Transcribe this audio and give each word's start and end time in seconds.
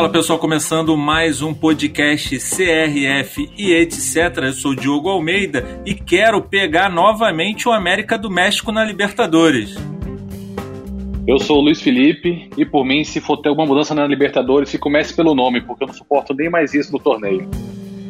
Fala 0.00 0.12
pessoal, 0.12 0.38
começando 0.38 0.96
mais 0.96 1.42
um 1.42 1.52
podcast 1.52 2.38
CRF 2.38 3.52
e 3.54 3.74
etc. 3.74 4.44
Eu 4.44 4.52
sou 4.54 4.74
Diogo 4.74 5.10
Almeida 5.10 5.82
e 5.84 5.94
quero 5.94 6.40
pegar 6.40 6.88
novamente 6.88 7.68
o 7.68 7.70
América 7.70 8.16
do 8.16 8.30
México 8.30 8.72
na 8.72 8.82
Libertadores. 8.82 9.74
Eu 11.28 11.38
sou 11.38 11.58
o 11.58 11.60
Luiz 11.60 11.82
Felipe 11.82 12.48
e 12.56 12.64
por 12.64 12.82
mim, 12.82 13.04
se 13.04 13.20
for 13.20 13.42
ter 13.42 13.50
alguma 13.50 13.66
mudança 13.66 13.94
na 13.94 14.06
Libertadores, 14.06 14.70
se 14.70 14.78
comece 14.78 15.12
pelo 15.12 15.34
nome, 15.34 15.60
porque 15.60 15.84
eu 15.84 15.88
não 15.88 15.94
suporto 15.94 16.32
nem 16.32 16.48
mais 16.48 16.72
isso 16.72 16.90
no 16.92 16.98
torneio. 16.98 17.46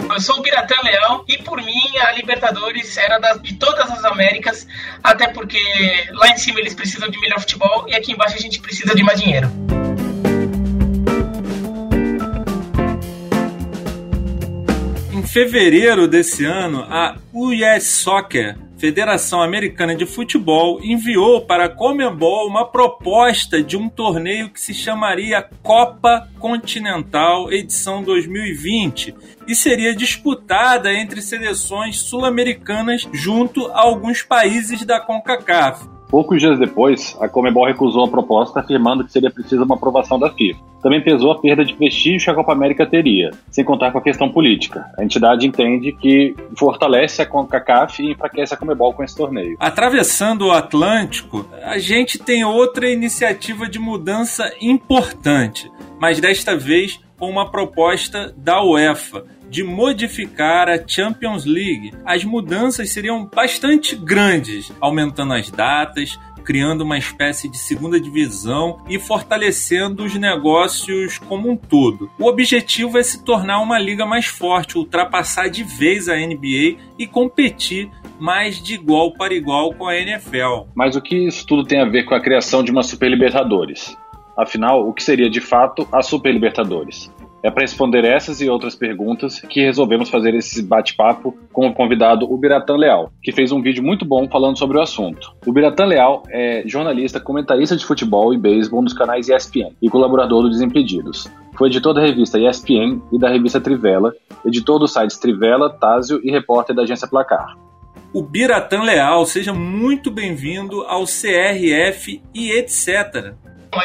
Eu 0.09 0.21
sou 0.21 0.39
o 0.39 0.43
Biratã 0.43 0.77
Leão 0.85 1.25
e 1.27 1.39
por 1.39 1.61
mim 1.61 1.99
a 2.07 2.13
Libertadores 2.13 2.96
era 2.99 3.18
das, 3.18 3.43
de 3.43 3.54
todas 3.54 3.91
as 3.91 4.04
Américas, 4.04 4.64
até 5.03 5.27
porque 5.27 5.59
lá 6.13 6.29
em 6.29 6.39
cima 6.39 6.61
eles 6.61 6.72
precisam 6.72 7.11
de 7.11 7.18
melhor 7.18 7.41
futebol 7.41 7.85
e 7.89 7.96
aqui 7.96 8.13
embaixo 8.13 8.36
a 8.36 8.41
gente 8.41 8.61
precisa 8.61 8.95
de 8.95 9.03
mais 9.03 9.21
dinheiro. 9.21 9.50
Fevereiro 15.32 16.08
desse 16.08 16.44
ano, 16.44 16.84
a 16.90 17.16
US 17.32 17.84
Soccer, 17.84 18.58
Federação 18.76 19.40
Americana 19.40 19.94
de 19.94 20.04
Futebol, 20.04 20.80
enviou 20.82 21.43
para 21.43 21.66
a 21.66 21.68
Comebol 21.68 22.48
uma 22.48 22.66
proposta 22.66 23.62
de 23.62 23.76
um 23.76 23.89
torneio 23.89 24.50
que 24.50 24.61
se 24.61 24.75
chamaria 24.75 25.48
Copa 25.62 26.29
Continental 26.40 27.53
Edição 27.53 28.03
2020 28.03 29.14
e 29.46 29.54
seria 29.54 29.94
disputada 29.94 30.93
entre 30.93 31.22
seleções 31.22 32.00
sul-americanas 32.00 33.06
junto 33.12 33.69
a 33.69 33.83
alguns 33.83 34.22
países 34.22 34.84
da 34.84 34.98
CONCACAF. 34.98 36.00
Poucos 36.11 36.41
dias 36.41 36.58
depois, 36.58 37.16
a 37.20 37.28
Comebol 37.28 37.66
recusou 37.66 38.05
a 38.05 38.08
proposta, 38.08 38.58
afirmando 38.58 39.05
que 39.05 39.12
seria 39.12 39.30
preciso 39.30 39.62
uma 39.62 39.77
aprovação 39.77 40.19
da 40.19 40.28
FIFA. 40.28 40.58
Também 40.83 41.00
pesou 41.00 41.30
a 41.30 41.39
perda 41.39 41.64
de 41.64 41.72
prestígio 41.75 42.25
que 42.25 42.30
a 42.30 42.34
Copa 42.34 42.53
América 42.53 42.84
teria, 42.84 43.30
sem 43.48 43.64
contar 43.64 43.92
com 43.92 43.98
a 43.98 44.03
questão 44.03 44.28
política. 44.28 44.86
A 44.98 45.05
entidade 45.05 45.47
entende 45.47 45.92
que 45.92 46.34
fortalece 46.58 47.22
a 47.22 47.27
CONCACAF 47.27 48.03
e 48.03 48.11
enfraquece 48.11 48.53
a 48.53 48.56
Comebol 48.56 48.92
com 48.92 49.05
esse 49.05 49.14
torneio. 49.14 49.56
Atravessando 49.61 50.47
o 50.47 50.50
Atlântico, 50.50 51.47
a 51.62 51.78
gente 51.78 52.19
tem 52.19 52.44
outra 52.44 52.91
iniciativa 52.91 53.69
de 53.69 53.78
mudança 53.78 54.53
importante, 54.61 55.70
mas 56.00 56.19
desta 56.19 56.56
vez 56.56 56.98
com 57.21 57.29
uma 57.29 57.51
proposta 57.51 58.35
da 58.37 58.65
UEFA 58.65 59.25
de 59.51 59.63
modificar 59.63 60.69
a 60.69 60.81
Champions 60.87 61.45
League. 61.45 61.93
As 62.05 62.25
mudanças 62.25 62.91
seriam 62.91 63.27
bastante 63.27 63.95
grandes, 63.97 64.73
aumentando 64.81 65.35
as 65.35 65.51
datas, 65.51 66.19
criando 66.45 66.83
uma 66.83 66.97
espécie 66.97 67.49
de 67.49 67.59
segunda 67.59 68.01
divisão 68.01 68.83
e 68.89 68.99
fortalecendo 68.99 70.05
os 70.05 70.15
negócios 70.15 71.19
como 71.19 71.51
um 71.51 71.57
todo. 71.57 72.11
O 72.19 72.27
objetivo 72.27 72.97
é 72.97 73.03
se 73.03 73.23
tornar 73.23 73.61
uma 73.61 73.79
liga 73.79 74.07
mais 74.07 74.27
forte, 74.27 74.79
ultrapassar 74.79 75.49
de 75.49 75.62
vez 75.62 76.09
a 76.09 76.17
NBA 76.17 76.79
e 76.99 77.07
competir 77.07 77.91
mais 78.19 78.62
de 78.62 78.75
igual 78.75 79.12
para 79.12 79.34
igual 79.34 79.75
com 79.75 79.87
a 79.87 79.97
NFL. 79.97 80.69
Mas 80.75 80.97
o 80.97 81.01
que 81.01 81.27
isso 81.27 81.47
tudo 81.47 81.65
tem 81.65 81.81
a 81.81 81.84
ver 81.84 82.05
com 82.05 82.15
a 82.15 82.21
criação 82.21 82.62
de 82.62 82.71
uma 82.71 82.83
Super 82.83 83.11
Libertadores? 83.11 83.97
Afinal, 84.41 84.89
o 84.89 84.95
que 84.95 85.03
seria 85.03 85.29
de 85.29 85.41
fato 85.41 85.87
a 85.93 86.01
Super 86.01 86.33
Libertadores? 86.33 87.13
É 87.43 87.51
para 87.51 87.63
responder 87.63 88.05
essas 88.05 88.41
e 88.41 88.49
outras 88.49 88.75
perguntas 88.75 89.39
que 89.41 89.63
resolvemos 89.63 90.09
fazer 90.09 90.35
esse 90.35 90.63
bate-papo 90.63 91.37
com 91.53 91.67
o 91.67 91.75
convidado 91.75 92.31
Ubiratan 92.31 92.77
Leal, 92.77 93.13
que 93.23 93.33
fez 93.33 93.53
um 93.53 93.61
vídeo 93.61 93.83
muito 93.83 94.05
bom 94.05 94.27
falando 94.29 94.59
sobre 94.59 94.79
o 94.79 94.81
assunto. 94.81 95.35
O 95.47 95.51
Ubiratan 95.51 95.85
Leal 95.85 96.23
é 96.31 96.63
jornalista, 96.65 97.21
comentarista 97.21 97.77
de 97.77 97.85
futebol 97.85 98.33
e 98.33 98.39
beisebol 98.39 98.81
nos 98.81 98.95
canais 98.95 99.29
ESPN 99.29 99.75
e 99.81 99.91
colaborador 99.91 100.43
do 100.43 100.50
Desimpedidos. 100.50 101.31
Foi 101.56 101.69
editor 101.69 101.93
da 101.93 102.00
revista 102.00 102.39
ESPN 102.39 103.03
e 103.12 103.19
da 103.19 103.29
revista 103.29 103.61
Trivela, 103.61 104.15
editor 104.47 104.79
dos 104.79 104.93
sites 104.93 105.19
Trivela, 105.19 105.69
Tásio 105.69 106.19
e 106.25 106.31
repórter 106.31 106.75
da 106.75 106.83
agência 106.83 107.06
Placar. 107.06 107.56
O 108.12 108.23
Biratan 108.23 108.83
Leal, 108.83 109.25
seja 109.25 109.53
muito 109.53 110.11
bem-vindo 110.11 110.83
ao 110.83 111.05
CRF 111.05 112.21
e 112.34 112.50
etc. 112.50 113.34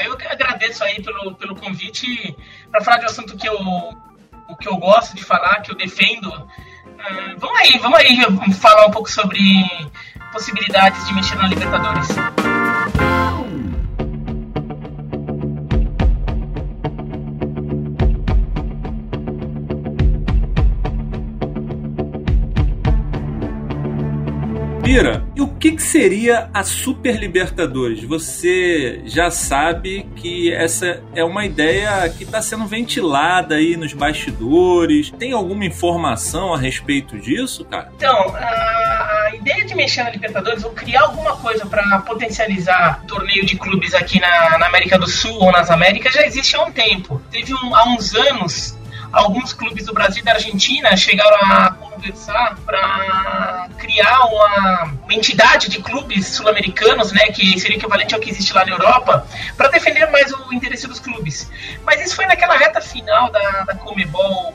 Eu 0.03 0.17
que 0.17 0.27
agradeço 0.27 0.83
aí 0.83 1.01
pelo, 1.01 1.35
pelo 1.35 1.55
convite 1.55 2.35
para 2.71 2.81
falar 2.81 2.97
de 2.97 3.03
um 3.03 3.09
assunto 3.09 3.37
que 3.37 3.47
eu, 3.47 3.57
o 4.47 4.55
que 4.55 4.67
eu 4.67 4.77
gosto 4.77 5.15
de 5.15 5.23
falar, 5.23 5.61
que 5.61 5.71
eu 5.71 5.75
defendo. 5.75 6.29
Uh, 6.29 7.37
vamos 7.37 7.59
aí, 7.59 7.77
vamos 7.77 7.99
aí 7.99 8.17
falar 8.53 8.87
um 8.87 8.91
pouco 8.91 9.09
sobre 9.09 9.39
possibilidades 10.31 11.05
de 11.05 11.13
mexer 11.13 11.35
na 11.35 11.47
Libertadores. 11.47 12.07
Bira, 24.85 25.25
e 25.35 25.41
o 25.41 25.47
que, 25.47 25.71
que, 25.71 25.81
seria 25.81 26.47
a 26.53 26.63
Super 26.63 27.17
Libertadores? 27.17 28.03
Você 28.03 29.01
já 29.05 29.31
sabe 29.31 30.07
que 30.15 30.53
essa 30.53 31.01
é 31.15 31.23
uma 31.23 31.43
ideia 31.43 32.07
que 32.07 32.23
está 32.23 32.39
sendo 32.39 32.67
ventilada 32.67 33.55
aí 33.55 33.75
nos 33.75 33.93
bastidores. 33.93 35.09
Tem 35.09 35.31
alguma 35.31 35.65
informação 35.65 36.53
a 36.53 36.57
respeito 36.59 37.17
disso, 37.17 37.65
cara? 37.65 37.91
Então, 37.95 38.35
a 38.35 39.31
ideia 39.33 39.65
de 39.65 39.73
mexer 39.73 40.03
na 40.03 40.11
Libertadores 40.11 40.63
ou 40.63 40.69
criar 40.69 41.01
alguma 41.01 41.35
coisa 41.35 41.65
para 41.65 41.97
potencializar 42.01 43.03
torneio 43.07 43.43
de 43.43 43.57
clubes 43.57 43.95
aqui 43.95 44.19
na, 44.19 44.59
na, 44.59 44.67
América 44.67 44.99
do 44.99 45.07
Sul 45.07 45.33
ou 45.33 45.51
nas 45.51 45.71
Américas 45.71 46.13
já 46.13 46.27
existe 46.27 46.55
há 46.55 46.61
um 46.61 46.71
tempo. 46.71 47.19
Teve 47.31 47.55
um, 47.55 47.75
há 47.75 47.89
uns 47.89 48.13
anos 48.13 48.77
alguns 49.15 49.53
clubes 49.53 49.85
do 49.85 49.93
Brasil 49.93 50.21
e 50.21 50.25
da 50.25 50.33
Argentina 50.33 50.95
chegaram 50.97 51.37
a 51.37 51.71
conversar 51.71 52.57
para 52.65 53.69
criar 53.77 54.25
uma, 54.25 54.83
uma, 55.03 55.13
entidade 55.13 55.69
de 55.69 55.81
clubes 55.81 56.27
sul-americanos, 56.27 57.13
né, 57.13 57.27
que 57.27 57.57
seria 57.57 57.77
equivalente 57.77 58.13
ao 58.13 58.19
que 58.19 58.29
existe 58.29 58.53
lá 58.53 58.65
na 58.65 58.73
Europa, 58.73 59.25
para 59.55 59.69
defender 59.69 60.05
mais 60.11 60.33
o 60.33 60.53
interesse 60.53 60.85
dos 60.85 60.99
clubes. 60.99 61.49
Mas 61.85 62.01
isso 62.01 62.15
foi 62.15 62.25
naquela 62.25 62.57
reta 62.57 62.81
final 62.81 63.31
da, 63.31 63.63
da 63.63 63.75
Comebol 63.75 64.53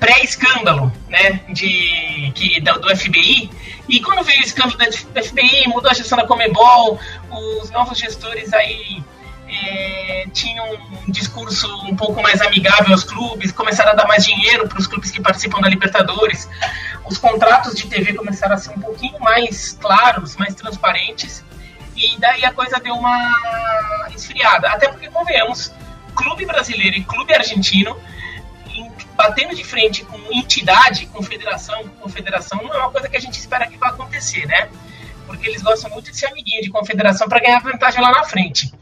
pré-escândalo, 0.00 0.92
né, 1.08 1.40
de 1.48 2.32
que 2.34 2.60
do, 2.60 2.80
do, 2.80 2.96
FBI. 2.96 3.48
E 3.88 4.00
quando 4.00 4.24
veio 4.24 4.40
o 4.40 4.44
escândalo 4.44 4.76
do 4.76 5.24
FBI, 5.24 5.68
mudou 5.68 5.88
a 5.88 5.94
gestão 5.94 6.18
da 6.18 6.26
Comebol, 6.26 6.98
os 7.30 7.70
novos 7.70 7.96
gestores 7.96 8.52
aí 8.52 9.04
é, 9.50 10.26
tinham 10.32 10.64
um 11.06 11.10
discurso 11.10 11.66
um 11.86 11.96
pouco 11.96 12.22
mais 12.22 12.40
amigável 12.40 12.92
aos 12.92 13.04
clubes, 13.04 13.52
começaram 13.52 13.92
a 13.92 13.94
dar 13.94 14.06
mais 14.06 14.24
dinheiro 14.24 14.68
para 14.68 14.78
os 14.78 14.86
clubes 14.86 15.10
que 15.10 15.20
participam 15.20 15.60
da 15.60 15.68
Libertadores. 15.68 16.48
Os 17.04 17.18
contratos 17.18 17.74
de 17.74 17.86
TV 17.88 18.14
começaram 18.14 18.54
a 18.54 18.58
ser 18.58 18.70
um 18.70 18.80
pouquinho 18.80 19.18
mais 19.20 19.76
claros, 19.80 20.36
mais 20.36 20.54
transparentes. 20.54 21.44
E 21.96 22.18
daí 22.18 22.44
a 22.44 22.52
coisa 22.52 22.78
deu 22.78 22.94
uma 22.94 24.08
esfriada. 24.14 24.68
Até 24.68 24.88
porque, 24.88 25.08
convenhamos, 25.08 25.72
clube 26.14 26.46
brasileiro 26.46 26.96
e 26.96 27.04
clube 27.04 27.34
argentino 27.34 27.96
batendo 29.20 29.54
de 29.54 29.62
frente 29.62 30.02
com 30.04 30.18
entidade, 30.32 31.06
com 31.06 31.22
federação, 31.22 31.82
com 31.82 32.04
confederação, 32.04 32.62
não 32.62 32.72
é 32.72 32.78
uma 32.78 32.90
coisa 32.90 33.06
que 33.06 33.16
a 33.16 33.20
gente 33.20 33.38
espera 33.38 33.66
que 33.66 33.76
vá 33.76 33.88
acontecer, 33.88 34.46
né? 34.46 34.68
Porque 35.26 35.46
eles 35.46 35.60
gostam 35.60 35.90
muito 35.90 36.10
de 36.10 36.16
ser 36.16 36.26
amiguinho 36.26 36.62
de 36.62 36.70
confederação 36.70 37.28
para 37.28 37.40
ganhar 37.40 37.60
vantagem 37.60 38.00
lá 38.00 38.10
na 38.12 38.24
frente. 38.24 38.72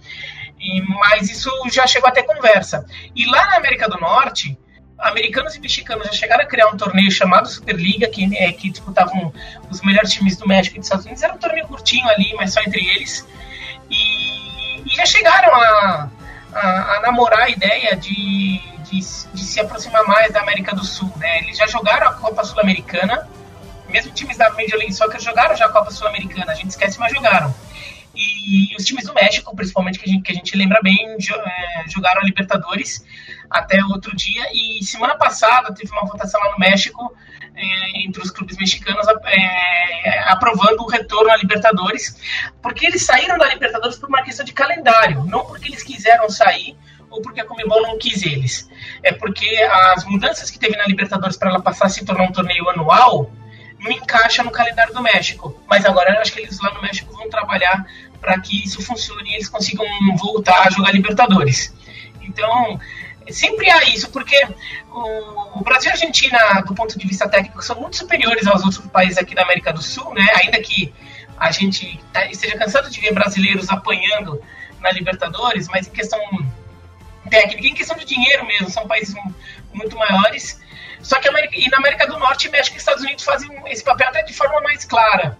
E, 0.61 0.81
mas 0.83 1.31
isso 1.31 1.51
já 1.73 1.87
chegou 1.87 2.09
até 2.09 2.23
conversa. 2.23 2.85
E 3.15 3.27
lá 3.27 3.47
na 3.47 3.57
América 3.57 3.89
do 3.89 3.99
Norte, 3.99 4.59
americanos 4.99 5.55
e 5.55 5.61
mexicanos 5.61 6.07
já 6.07 6.13
chegaram 6.13 6.43
a 6.43 6.47
criar 6.47 6.69
um 6.69 6.77
torneio 6.77 7.11
chamado 7.11 7.49
Superliga, 7.49 8.09
que, 8.09 8.37
é, 8.37 8.53
que 8.53 8.71
disputavam 8.71 9.33
os 9.71 9.81
melhores 9.83 10.13
times 10.13 10.37
do 10.37 10.47
México 10.47 10.77
e 10.77 10.79
dos 10.79 10.87
Estados 10.87 11.05
Unidos. 11.05 11.23
Era 11.23 11.35
um 11.35 11.39
torneio 11.39 11.67
curtinho 11.67 12.09
ali, 12.09 12.35
mas 12.37 12.53
só 12.53 12.61
entre 12.61 12.81
eles. 12.81 13.27
E, 13.89 14.81
e 14.85 14.97
já 14.97 15.07
chegaram 15.07 15.55
a, 15.55 16.11
a, 16.53 16.97
a, 16.97 17.01
namorar 17.03 17.45
a 17.45 17.49
ideia 17.49 17.97
de, 17.97 18.61
de, 18.83 18.99
de, 19.33 19.45
se 19.45 19.61
aproximar 19.61 20.05
mais 20.05 20.33
da 20.33 20.41
América 20.41 20.75
do 20.75 20.85
Sul. 20.85 21.13
Né? 21.17 21.39
Eles 21.39 21.57
já 21.57 21.67
jogaram 21.67 22.09
a 22.09 22.15
Copa 22.15 22.45
Sul-Americana, 22.45 23.29
mesmo 23.89 24.13
times 24.13 24.37
da 24.37 24.51
Major 24.51 24.77
League 24.77 24.93
Soccer 24.93 25.21
jogaram 25.21 25.57
já 25.57 25.67
a 25.67 25.71
Copa 25.71 25.91
Sul-Americana, 25.91 26.53
a 26.53 26.55
gente 26.55 26.71
esquece, 26.71 26.99
mas 26.99 27.13
jogaram. 27.13 27.55
E 28.19 28.75
os 28.77 28.85
times 28.85 29.05
do 29.05 29.15
México, 29.15 29.55
principalmente, 29.55 29.99
que 30.01 30.09
a 30.09 30.13
gente, 30.13 30.23
que 30.23 30.33
a 30.33 30.35
gente 30.35 30.57
lembra 30.57 30.81
bem, 30.83 30.99
é, 31.07 31.89
jogaram 31.89 32.21
a 32.21 32.25
Libertadores 32.25 33.05
até 33.49 33.83
outro 33.85 34.15
dia. 34.17 34.45
E 34.53 34.85
semana 34.85 35.17
passada 35.17 35.73
teve 35.73 35.93
uma 35.93 36.05
votação 36.05 36.41
lá 36.41 36.51
no 36.51 36.59
México, 36.59 37.15
é, 37.55 38.03
entre 38.05 38.21
os 38.21 38.33
clubes 38.33 38.57
mexicanos, 38.57 39.07
é, 39.07 40.19
aprovando 40.27 40.81
o 40.81 40.89
retorno 40.89 41.31
à 41.31 41.37
Libertadores, 41.37 42.21
porque 42.61 42.87
eles 42.87 43.03
saíram 43.03 43.39
da 43.39 43.47
Libertadores 43.47 43.97
por 43.97 44.09
uma 44.09 44.23
questão 44.23 44.45
de 44.45 44.53
calendário, 44.53 45.25
não 45.25 45.47
porque 45.47 45.69
eles 45.69 45.85
quiseram 45.85 46.29
sair 46.29 46.77
ou 47.11 47.23
porque 47.23 47.41
a 47.41 47.45
Comebol 47.45 47.83
não 47.83 47.99
quis 47.99 48.23
eles. 48.23 48.69
É 49.03 49.13
porque 49.13 49.49
as 49.95 50.05
mudanças 50.05 50.51
que 50.51 50.59
teve 50.59 50.77
na 50.77 50.87
Libertadores 50.87 51.37
para 51.37 51.51
ela 51.51 51.63
passar 51.63 51.87
a 51.87 51.89
se 51.89 52.05
tornar 52.05 52.25
um 52.25 52.33
torneio 52.33 52.69
anual 52.69 53.31
não 53.81 53.93
encaixa 53.93 54.43
no 54.43 54.51
calendário 54.51 54.93
do 54.93 55.03
México. 55.03 55.61
Mas 55.69 55.85
agora 55.85 56.15
eu 56.15 56.21
acho 56.21 56.33
que 56.33 56.41
eles 56.41 56.59
lá 56.61 56.73
no 56.75 56.83
México 56.83 57.13
vão 57.13 57.29
trabalhar 57.29 57.87
para 58.21 58.41
que 58.41 58.65
isso 58.65 58.83
funcione 58.83 59.31
e 59.31 59.35
eles 59.35 59.49
consigam 59.49 59.87
voltar 60.17 60.67
a 60.67 60.71
jogar 60.71 60.93
Libertadores. 60.93 61.73
Então, 62.23 62.79
sempre 63.31 63.71
há 63.71 63.85
isso, 63.85 64.11
porque 64.11 64.37
o, 64.91 65.63
Brasil 65.63 65.89
e 65.89 65.91
a 65.91 65.95
Argentina, 65.95 66.39
do 66.67 66.75
ponto 66.75 66.99
de 66.99 67.07
vista 67.07 67.29
técnico, 67.29 67.63
são 67.63 67.81
muito 67.81 67.97
superiores 67.97 68.47
aos 68.47 68.63
outros 68.63 68.87
países 68.87 69.19
aqui 69.19 69.35
da 69.35 69.43
América 69.43 69.73
do 69.73 69.83
Sul, 69.83 70.13
né? 70.15 70.27
Ainda 70.43 70.61
que 70.61 70.93
a 71.39 71.51
gente 71.51 72.01
tá, 72.13 72.27
esteja 72.27 72.57
cansado 72.57 72.91
de 72.91 73.01
ver 73.01 73.13
brasileiros 73.13 73.69
apanhando 73.69 74.41
na 74.81 74.91
Libertadores, 74.91 75.69
mas 75.69 75.87
em 75.87 75.91
questão 75.91 76.21
técnica, 77.31 77.67
em 77.67 77.75
questão 77.75 77.97
de 77.97 78.05
dinheiro 78.05 78.47
mesmo, 78.47 78.71
são 78.71 78.87
países 78.87 79.15
muito 79.73 79.97
maiores. 79.97 80.61
Só 81.01 81.21
que 81.21 81.29
América, 81.29 81.55
e 81.57 81.69
na 81.69 81.79
América 81.79 82.07
do 82.07 82.19
Norte, 82.19 82.49
México 82.49 82.77
e 82.77 82.79
Estados 82.79 83.03
Unidos 83.03 83.25
fazem 83.25 83.49
esse 83.67 83.85
papel 83.85 84.09
até 84.09 84.23
de 84.23 84.33
forma 84.33 84.61
mais 84.61 84.85
clara. 84.85 85.39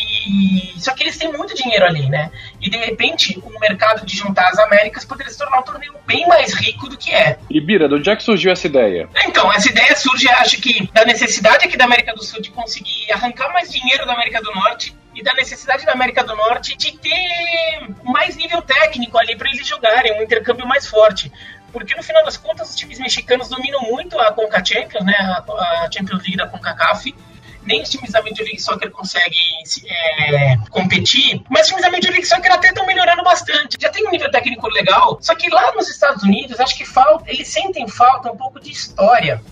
E, 0.00 0.80
só 0.80 0.94
que 0.94 1.02
eles 1.02 1.16
têm 1.16 1.32
muito 1.32 1.54
dinheiro 1.54 1.84
ali, 1.84 2.08
né? 2.08 2.30
E 2.60 2.70
de 2.70 2.76
repente, 2.76 3.38
o 3.42 3.58
mercado 3.60 4.04
de 4.04 4.16
juntar 4.16 4.48
as 4.48 4.58
Américas 4.58 5.04
poderia 5.04 5.32
se 5.32 5.38
tornar 5.38 5.60
um 5.60 5.62
torneio 5.62 5.94
bem 6.06 6.26
mais 6.26 6.54
rico 6.54 6.88
do 6.88 6.96
que 6.96 7.12
é. 7.12 7.38
E 7.50 7.60
Bira, 7.60 7.88
de 7.88 7.94
onde 7.94 8.10
é 8.10 8.16
que 8.16 8.22
surgiu 8.22 8.52
essa 8.52 8.66
ideia? 8.66 9.08
Então, 9.26 9.52
essa 9.52 9.68
ideia 9.68 9.94
surge, 9.96 10.28
acho 10.28 10.60
que, 10.60 10.90
da 10.92 11.04
necessidade 11.04 11.66
aqui 11.66 11.76
da 11.76 11.84
América 11.84 12.14
do 12.14 12.22
Sul 12.22 12.40
de 12.40 12.50
conseguir 12.50 13.12
arrancar 13.12 13.52
mais 13.52 13.70
dinheiro 13.70 14.06
da 14.06 14.12
América 14.12 14.40
do 14.40 14.52
Norte 14.52 14.94
e 15.14 15.22
da 15.22 15.34
necessidade 15.34 15.84
da 15.84 15.92
América 15.92 16.22
do 16.24 16.34
Norte 16.36 16.76
de 16.76 16.96
ter 16.98 17.88
mais 18.04 18.36
nível 18.36 18.62
técnico 18.62 19.18
ali 19.18 19.36
para 19.36 19.50
eles 19.50 19.66
jogarem, 19.66 20.18
um 20.18 20.22
intercâmbio 20.22 20.66
mais 20.66 20.86
forte. 20.86 21.30
Porque 21.72 21.94
no 21.94 22.02
final 22.02 22.24
das 22.24 22.36
contas, 22.36 22.70
os 22.70 22.76
times 22.76 22.98
mexicanos 22.98 23.48
dominam 23.48 23.80
muito 23.82 24.18
a 24.18 24.32
Conca 24.32 24.64
Champions, 24.64 25.04
né? 25.04 25.14
A, 25.14 25.88
Champions 25.92 26.22
League 26.22 26.36
da 26.36 26.46
CONCACAF 26.48 27.14
nem 27.62 27.82
os 27.82 27.88
times 27.88 28.10
da 28.10 28.22
Major 28.22 28.44
League 28.44 28.60
Soccer 28.60 28.90
conseguem 28.90 29.62
é, 29.86 30.56
competir, 30.70 31.42
mas 31.48 31.62
os 31.62 31.68
times 31.68 31.82
da 31.82 31.90
Major 31.90 32.10
League 32.10 32.26
Soccer 32.26 32.52
até 32.52 32.68
estão 32.68 32.86
melhorando 32.86 33.22
bastante. 33.22 33.76
Já 33.80 33.88
tem 33.88 34.06
um 34.06 34.10
nível 34.10 34.30
técnico 34.30 34.68
legal, 34.68 35.18
só 35.20 35.34
que 35.34 35.48
lá 35.50 35.72
nos 35.72 35.88
Estados 35.88 36.22
Unidos, 36.22 36.58
acho 36.60 36.76
que 36.76 36.84
falta, 36.84 37.30
eles 37.30 37.48
sentem 37.48 37.86
falta 37.88 38.30
um 38.30 38.36
pouco 38.36 38.60
de 38.60 38.70
história 38.70 39.42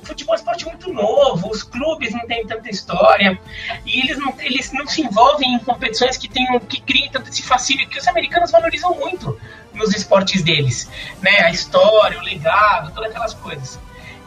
o 0.00 0.06
futebol 0.06 0.34
é 0.34 0.38
um 0.38 0.40
esporte 0.40 0.64
muito 0.64 0.92
novo, 0.92 1.50
os 1.50 1.62
clubes 1.62 2.12
não 2.14 2.26
têm 2.26 2.46
tanta 2.46 2.70
história, 2.70 3.38
e 3.84 4.00
eles 4.00 4.16
não, 4.16 4.32
eles 4.38 4.72
não 4.72 4.86
se 4.86 5.02
envolvem 5.02 5.54
em 5.54 5.58
competições 5.58 6.16
que, 6.16 6.28
tenham, 6.28 6.58
que 6.60 6.80
criem 6.80 7.10
tanto 7.10 7.28
esse 7.28 7.42
fascínio, 7.42 7.88
que 7.88 7.98
os 7.98 8.06
americanos 8.06 8.50
valorizam 8.50 8.94
muito 8.94 9.38
nos 9.74 9.94
esportes 9.94 10.42
deles, 10.42 10.88
né? 11.20 11.40
A 11.40 11.50
história, 11.50 12.18
o 12.18 12.22
legado, 12.22 12.92
todas 12.92 13.10
aquelas 13.10 13.34
coisas. 13.34 13.78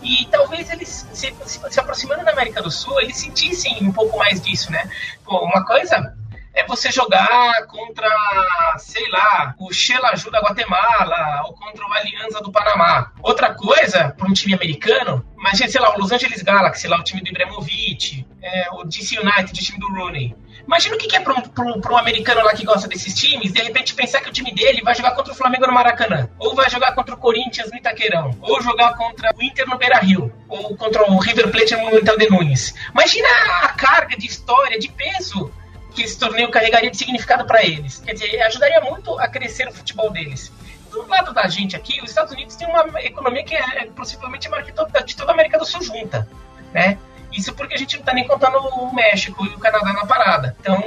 E 0.01 0.25
talvez 0.31 0.69
eles, 0.69 1.07
se, 1.13 1.33
se 1.45 1.80
aproximando 1.80 2.25
da 2.25 2.31
América 2.31 2.62
do 2.62 2.71
Sul, 2.71 3.00
eles 3.01 3.18
sentissem 3.18 3.77
um 3.81 3.92
pouco 3.92 4.18
mais 4.18 4.42
disso, 4.42 4.71
né? 4.71 4.89
Pô, 5.24 5.44
uma 5.45 5.65
coisa 5.65 6.15
é 6.53 6.65
você 6.65 6.92
jogar 6.92 7.65
contra, 7.68 8.09
sei 8.77 9.09
lá, 9.09 9.56
o 9.57 9.71
Xelaju 9.71 10.30
da 10.30 10.42
Guatemala 10.42 11.44
ou 11.45 11.53
contra 11.53 11.86
o 11.86 11.94
Aliança 11.94 12.42
do 12.42 12.51
Panamá. 12.51 13.12
Outra 13.21 13.53
coisa, 13.53 14.13
para 14.18 14.27
um 14.27 14.33
time 14.33 14.53
americano, 14.53 15.25
imagina, 15.38 15.69
sei 15.69 15.81
lá, 15.81 15.95
o 15.95 16.00
Los 16.00 16.12
Angeles 16.12 16.42
Galaxy, 16.42 16.88
lá, 16.88 17.00
o 17.00 17.04
time 17.04 17.21
do 17.21 17.30
Ibrahimovic, 17.30 18.27
é, 18.42 18.69
o 18.71 18.83
DC 18.83 19.19
United, 19.19 19.51
o 19.51 19.63
time 19.63 19.80
do 19.80 19.88
Rooney. 19.94 20.36
Imagina 20.66 20.96
o 20.96 20.98
que, 20.98 21.16
é 21.16 21.19
para 21.19 21.34
um, 21.34 21.94
um, 21.94 21.98
americano 21.98 22.44
lá 22.44 22.54
que 22.54 22.66
gosta 22.66 22.88
desses 22.88 23.13
times, 23.13 23.52
de 23.52 23.62
repente 23.62 23.94
pensar 23.94 24.22
que 24.22 24.30
o 24.30 24.31
time 24.31 24.54
dele 24.54 24.81
vai 24.81 24.96
jogar 24.96 25.12
contra 25.12 25.34
o 25.34 25.36
Flamengo 25.36 25.68
no 25.68 25.74
Maracanã, 25.74 26.30
ou 26.40 26.56
vai 26.56 26.69
jogar 26.69 26.94
contra 26.94 27.16
o 27.16 27.18
Corinthians 27.18 27.69
no 27.72 27.78
Itaquerão, 27.78 28.38
ou 28.42 28.62
jogar 28.62 28.96
contra 28.96 29.34
o 29.36 29.44
Inter 29.44 29.68
no 29.68 29.78
Beira 29.78 30.00
Rio, 30.00 30.31
ou 30.48 30.75
contra 30.75 31.10
o 31.10 31.18
River 31.18 31.50
Plate 31.52 31.75
no 31.75 31.84
Monumental 31.84 32.18
de 32.18 32.30
Nunes. 32.30 32.74
Imagina 32.94 33.28
a 33.63 33.69
carga 33.69 34.16
de 34.18 34.25
história, 34.25 34.80
de 34.80 34.90
peso 34.90 35.52
que 35.94 36.04
esse 36.04 36.18
torneio 36.18 36.50
carregaria 36.50 36.90
de 36.90 36.98
significado 36.98 37.46
para 37.46 37.64
eles. 37.64 38.00
Quer 38.00 38.14
dizer, 38.14 38.42
ajudaria 38.42 38.81
muito 38.81 39.18
a 39.19 39.28
crescer 39.28 39.68
o 39.68 39.74
futebol 39.74 40.10
deles. 40.10 40.52
Do 40.90 41.07
lado 41.07 41.34
da 41.34 41.48
gente 41.48 41.75
aqui, 41.75 42.02
os 42.02 42.10
Estados 42.10 42.34
Unidos 42.34 42.56
tem 42.56 42.68
uma 42.68 43.02
economia 43.02 43.44
que 43.44 43.56
é, 43.56 43.84
é 43.84 43.86
possivelmente 43.88 44.50
maior 44.50 44.64
que 44.66 44.74
toda, 44.74 45.02
de 45.02 45.16
toda 45.16 45.31
a 45.31 45.34
América 45.34 45.57
do 45.57 45.66
Sul 45.66 45.81
junta, 45.81 46.28
né? 46.74 46.98
Isso 47.31 47.54
porque 47.54 47.75
a 47.75 47.78
gente 47.78 47.95
não 47.95 48.01
está 48.01 48.13
nem 48.13 48.28
contando 48.28 48.57
o 48.57 48.94
México 48.94 49.45
e 49.45 49.50
o 49.50 49.60
Canadá 49.60 49.94
na 49.94 50.06
parada. 50.06 50.56
Então, 50.60 50.81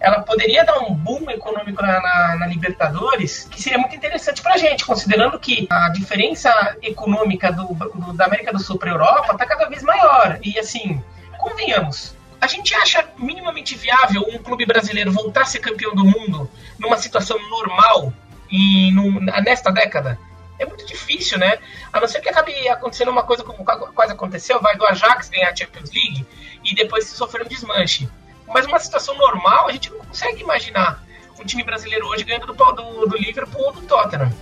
ela 0.00 0.20
poderia 0.20 0.64
dar 0.64 0.78
um 0.80 0.94
boom 0.94 1.30
econômico 1.30 1.82
na, 1.82 2.00
na, 2.00 2.36
na 2.36 2.46
Libertadores, 2.46 3.48
que 3.50 3.60
seria 3.60 3.78
muito 3.78 3.96
interessante 3.96 4.42
para 4.42 4.54
a 4.54 4.58
gente, 4.58 4.84
considerando 4.84 5.38
que 5.38 5.66
a 5.70 5.88
diferença 5.90 6.76
econômica 6.82 7.50
do, 7.52 7.74
do 7.74 8.12
da 8.12 8.26
América 8.26 8.52
do 8.52 8.58
Sul 8.58 8.78
para 8.78 8.90
a 8.90 8.94
Europa 8.94 9.32
está 9.32 9.46
cada 9.46 9.68
vez 9.68 9.82
maior. 9.82 10.38
E 10.42 10.58
assim, 10.58 11.02
convenhamos, 11.38 12.16
a 12.40 12.46
gente 12.46 12.74
acha 12.74 13.04
minimamente 13.18 13.74
viável 13.76 14.24
um 14.32 14.38
clube 14.38 14.64
brasileiro 14.64 15.10
voltar 15.10 15.42
a 15.42 15.46
ser 15.46 15.58
campeão 15.58 15.94
do 15.94 16.04
mundo 16.04 16.50
numa 16.78 16.96
situação 16.96 17.38
normal 17.48 18.12
e 18.50 18.90
no, 18.92 19.20
nesta 19.20 19.70
década? 19.70 20.18
É 20.58 20.66
muito 20.66 20.84
difícil, 20.86 21.38
né? 21.38 21.58
A 21.92 22.00
não 22.00 22.08
ser 22.08 22.20
que 22.20 22.28
acabe 22.28 22.68
acontecendo 22.68 23.10
uma 23.10 23.22
coisa 23.22 23.44
como 23.44 23.64
quase 23.64 24.12
aconteceu, 24.12 24.60
vai 24.60 24.76
do 24.76 24.84
Ajax 24.86 25.28
ganhar 25.28 25.50
a 25.50 25.56
Champions 25.56 25.90
League 25.92 26.26
e 26.64 26.74
depois 26.74 27.06
sofrer 27.06 27.44
um 27.44 27.48
desmanche. 27.48 28.08
Mas 28.46 28.66
uma 28.66 28.78
situação 28.78 29.16
normal, 29.16 29.68
a 29.68 29.72
gente 29.72 29.90
não 29.90 29.98
consegue 29.98 30.42
imaginar 30.42 31.04
um 31.38 31.44
time 31.44 31.62
brasileiro 31.62 32.06
hoje 32.06 32.24
ganhando 32.24 32.46
do, 32.46 32.52
do, 32.52 33.06
do 33.06 33.16
Liverpool 33.16 33.66
ou 33.66 33.72
do 33.72 33.82
Tottenham. 33.82 34.32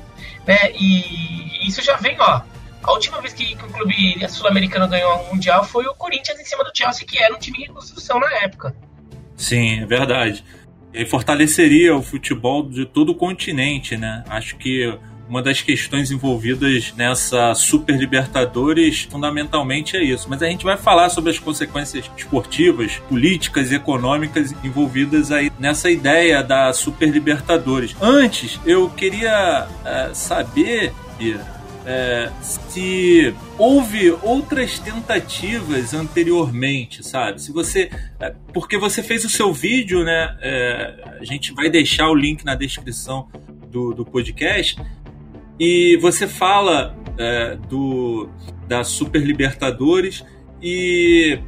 Né? 0.47 0.73
E 0.73 1.67
isso 1.69 1.83
já 1.83 1.97
vem, 1.97 2.17
ó, 2.21 2.41
a 2.83 2.93
última 2.93 3.21
vez 3.21 3.35
que, 3.35 3.57
que 3.57 3.65
um 3.65 3.69
clube 3.69 4.29
sul-americano 4.29 4.89
ganhou 4.89 5.21
um 5.23 5.35
Mundial 5.35 5.65
foi 5.65 5.85
o 5.87 5.95
Corinthians 5.95 6.39
em 6.39 6.45
cima 6.45 6.63
do 6.63 6.71
Chelsea, 6.73 7.07
que 7.07 7.19
era 7.19 7.35
um 7.35 7.39
time 7.39 7.59
de 7.59 7.65
reconstrução 7.65 8.21
na 8.21 8.33
época. 8.37 8.75
Sim, 9.37 9.83
é 9.83 9.87
verdade. 9.87 10.45
E 10.95 11.05
fortaleceria 11.05 11.95
o 11.95 12.03
futebol 12.03 12.69
de 12.69 12.87
todo 12.87 13.11
o 13.11 13.15
continente, 13.15 13.97
né? 13.97 14.25
Acho 14.29 14.57
que 14.57 14.99
uma 15.29 15.43
das 15.43 15.61
questões 15.61 16.11
envolvidas 16.11 16.93
nessa 16.97 17.55
Super 17.55 17.97
Libertadores 17.97 19.03
fundamentalmente 19.11 19.97
é 19.97 20.03
isso. 20.03 20.29
Mas 20.29 20.43
a 20.43 20.47
gente 20.47 20.65
vai 20.65 20.77
falar 20.77 21.09
sobre 21.11 21.31
as 21.31 21.39
consequências 21.39 22.11
esportivas, 22.17 22.97
políticas 23.09 23.73
e 23.73 23.75
econômicas 23.75 24.55
envolvidas 24.65 25.33
aí 25.33 25.51
nessa 25.59 25.91
ideia 25.91 26.43
da 26.43 26.73
Super 26.73 27.09
Libertadores. 27.09 27.97
Antes, 28.01 28.61
eu 28.65 28.89
queria 28.91 29.67
uh, 29.67 30.15
saber, 30.15 30.93
é, 31.85 32.31
se 32.43 33.35
houve 33.57 34.11
outras 34.23 34.79
tentativas 34.79 35.95
anteriormente, 35.95 37.07
sabe? 37.07 37.41
Se 37.41 37.53
você. 37.53 37.91
É, 38.21 38.35
porque 38.53 38.77
você 38.77 39.03
fez 39.03 39.25
o 39.25 39.31
seu 39.31 39.53
vídeo, 39.53 40.05
né? 40.05 40.37
É, 40.41 41.17
a 41.21 41.25
gente 41.25 41.53
vai 41.53 41.71
deixar 41.71 42.09
o 42.09 42.15
link 42.15 42.45
na 42.45 42.55
descrição 42.55 43.29
do, 43.71 43.95
do 43.95 44.05
podcast. 44.05 44.77
E 45.59 45.97
você 45.99 46.27
fala 46.27 46.97
é, 47.19 47.57
do 47.69 48.29
da 48.69 48.83
Super 48.85 49.23
Libertadores 49.23 50.25
e 50.61 51.39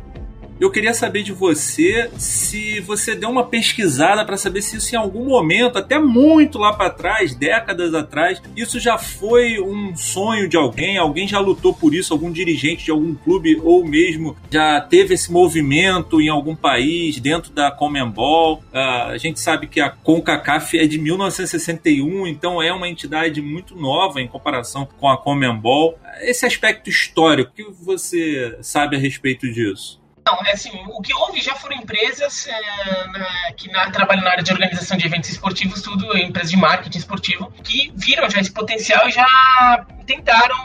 eu 0.61 0.71
queria 0.71 0.93
saber 0.93 1.23
de 1.23 1.33
você 1.33 2.11
se 2.19 2.81
você 2.81 3.15
deu 3.15 3.31
uma 3.31 3.45
pesquisada 3.45 4.25
para 4.25 4.37
saber 4.37 4.63
se 4.63 4.77
isso 4.77 4.95
em 4.95 4.99
algum 4.99 5.25
momento, 5.25 5.79
até 5.79 5.99
muito 5.99 6.59
lá 6.59 6.73
para 6.73 6.91
trás, 6.91 7.35
décadas 7.35 7.95
atrás, 7.95 8.43
isso 8.57 8.81
já 8.81 8.99
foi 8.99 9.61
um 9.61 9.95
sonho 9.97 10.49
de 10.49 10.57
alguém, 10.57 10.99
alguém 10.99 11.29
já 11.29 11.39
lutou 11.39 11.73
por 11.73 11.95
isso, 11.95 12.13
algum 12.13 12.31
dirigente 12.31 12.85
de 12.85 12.91
algum 12.91 13.15
clube 13.15 13.61
ou 13.63 13.85
mesmo 13.85 14.37
já 14.51 14.81
teve 14.81 15.15
esse 15.15 15.31
movimento 15.31 16.21
em 16.21 16.29
algum 16.29 16.57
país 16.57 17.21
dentro 17.21 17.53
da 17.53 17.71
Comembol. 17.71 18.63
Uh, 18.73 19.11
a 19.11 19.19
gente 19.19 19.41
sabe 19.41 19.67
que 19.67 19.81
a 19.81 19.91
CONCACAF 19.91 20.79
é 20.79 20.87
de 20.87 20.99
1961, 20.99 22.27
então 22.27 22.63
é 22.63 22.73
uma 22.73 22.89
entidade 22.89 23.41
muito 23.41 23.77
nova 23.77 24.21
em 24.21 24.27
comparação 24.27 24.89
com 24.99 25.09
a 25.09 25.17
Comembol. 25.17 25.99
Esse 26.21 26.47
aspecto 26.47 26.91
histórico, 26.91 27.51
o 27.51 27.55
que 27.55 27.85
você 27.85 28.59
sabe 28.61 28.97
a 28.97 28.99
respeito 28.99 29.51
disso? 29.53 29.98
Não, 30.29 30.45
é 30.45 30.53
assim, 30.53 30.71
o 30.89 31.01
que 31.01 31.15
houve 31.15 31.41
já 31.41 31.55
foram 31.55 31.77
empresas 31.77 32.47
é, 32.47 33.07
na, 33.07 33.53
que 33.57 33.71
na, 33.71 33.91
trabalham 33.91 34.23
na 34.23 34.33
área 34.33 34.45
de 34.45 34.53
organização 34.53 34.95
de 34.99 35.07
eventos 35.07 35.31
esportivos, 35.31 35.81
tudo, 35.81 36.15
empresas 36.19 36.51
de 36.51 36.57
marketing 36.57 36.99
esportivo, 36.99 37.51
que 37.65 37.91
viram 37.97 38.29
já 38.29 38.39
esse 38.39 38.53
potencial 38.53 39.09
e 39.09 39.11
já 39.11 39.87
tentaram 40.07 40.59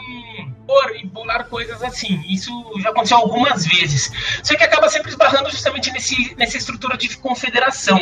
pôr 0.66 0.96
e 0.96 1.06
bolar 1.06 1.46
coisas 1.46 1.82
assim. 1.82 2.22
Isso 2.28 2.50
já 2.78 2.90
aconteceu 2.90 3.16
algumas 3.16 3.64
vezes. 3.64 4.12
Só 4.42 4.54
que 4.54 4.62
acaba 4.62 4.86
sempre 4.90 5.08
esbarrando 5.08 5.50
justamente 5.50 5.90
nesse, 5.92 6.34
nessa 6.36 6.58
estrutura 6.58 6.98
de 6.98 7.16
confederação, 7.16 7.98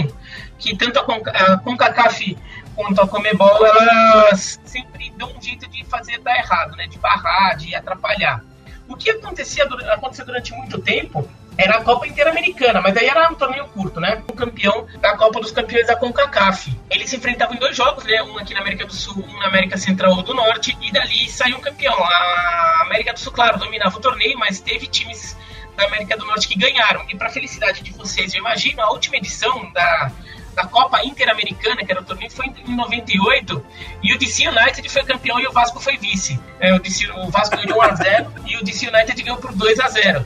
que 0.59 0.77
tanto 0.77 0.99
a, 0.99 1.53
a 1.55 1.59
CONCACAF 1.59 2.37
quanto 2.75 3.01
a 3.03 3.07
Comebol, 3.07 3.65
elas 3.65 4.59
sempre 4.65 5.13
dão 5.17 5.31
um 5.31 5.41
jeito 5.41 5.69
de 5.69 5.85
fazer 5.85 6.19
dar 6.23 6.37
errado, 6.39 6.75
né? 6.75 6.89
de 6.89 6.99
barrar, 6.99 7.57
de 7.57 7.73
atrapalhar. 7.73 8.43
O 8.89 8.97
que 8.97 9.11
acontecia, 9.11 9.65
aconteceu 9.65 10.27
durante 10.27 10.53
muito 10.53 10.77
tempo 10.79 11.29
era 11.57 11.79
a 11.79 11.85
Copa 11.85 12.07
Interamericana, 12.07 12.81
mas 12.81 12.97
aí 12.97 13.07
era 13.07 13.31
um 13.31 13.35
torneio 13.35 13.67
curto, 13.69 14.01
né? 14.01 14.23
O 14.29 14.33
campeão 14.33 14.87
da 15.01 15.17
Copa 15.17 15.41
dos 15.41 15.53
Campeões 15.53 15.87
da 15.87 15.97
CONCACAF. 15.97 16.73
Eles 16.91 17.11
se 17.11 17.17
enfrentavam 17.17 17.55
em 17.55 17.59
dois 17.59 17.77
jogos, 17.77 18.05
né? 18.05 18.23
Um 18.23 18.39
aqui 18.39 18.55
na 18.55 18.61
América 18.61 18.87
do 18.87 18.95
Sul, 18.95 19.25
um 19.27 19.39
na 19.39 19.47
América 19.47 19.77
Central 19.77 20.13
ou 20.13 20.23
do 20.23 20.35
Norte, 20.35 20.77
e 20.81 20.93
dali 20.93 21.29
saiu 21.29 21.59
um 21.59 21.61
campeão. 21.61 21.95
A 21.95 22.83
América 22.87 23.13
do 23.13 23.21
Sul, 23.21 23.33
claro, 23.33 23.59
dominava 23.59 23.97
o 23.97 24.01
torneio, 24.01 24.39
mas 24.39 24.61
teve 24.61 24.87
times 24.87 25.37
da 25.77 25.87
América 25.87 26.17
do 26.17 26.25
Norte 26.25 26.49
que 26.49 26.59
ganharam. 26.59 27.05
E 27.09 27.17
para 27.17 27.29
felicidade 27.29 27.83
de 27.83 27.93
vocês, 27.93 28.35
eu 28.35 28.41
imagino, 28.41 28.83
a 28.83 28.91
última 28.91 29.17
edição 29.17 29.71
da 29.73 30.11
da 30.55 30.67
Copa 30.67 31.03
Interamericana, 31.05 31.85
que 31.85 31.91
era 31.91 32.01
o 32.01 32.05
torneio, 32.05 32.31
foi 32.31 32.47
em 32.47 32.77
98, 32.77 33.65
e 34.03 34.13
o 34.13 34.19
DC 34.19 34.49
United 34.49 34.87
foi 34.89 35.03
campeão 35.03 35.41
e 35.41 35.47
o 35.47 35.53
Vasco 35.53 35.81
foi 35.81 35.97
vice. 35.97 36.39
É, 36.61 36.75
o, 36.75 36.79
DC, 36.79 37.11
o 37.11 37.31
Vasco 37.31 37.57
ganhou 37.57 37.81
1x0 37.81 38.31
e 38.47 38.57
o 38.57 38.65
DC 38.65 38.89
United 38.89 39.23
ganhou 39.23 39.39
por 39.39 39.53
2x0. 39.53 40.25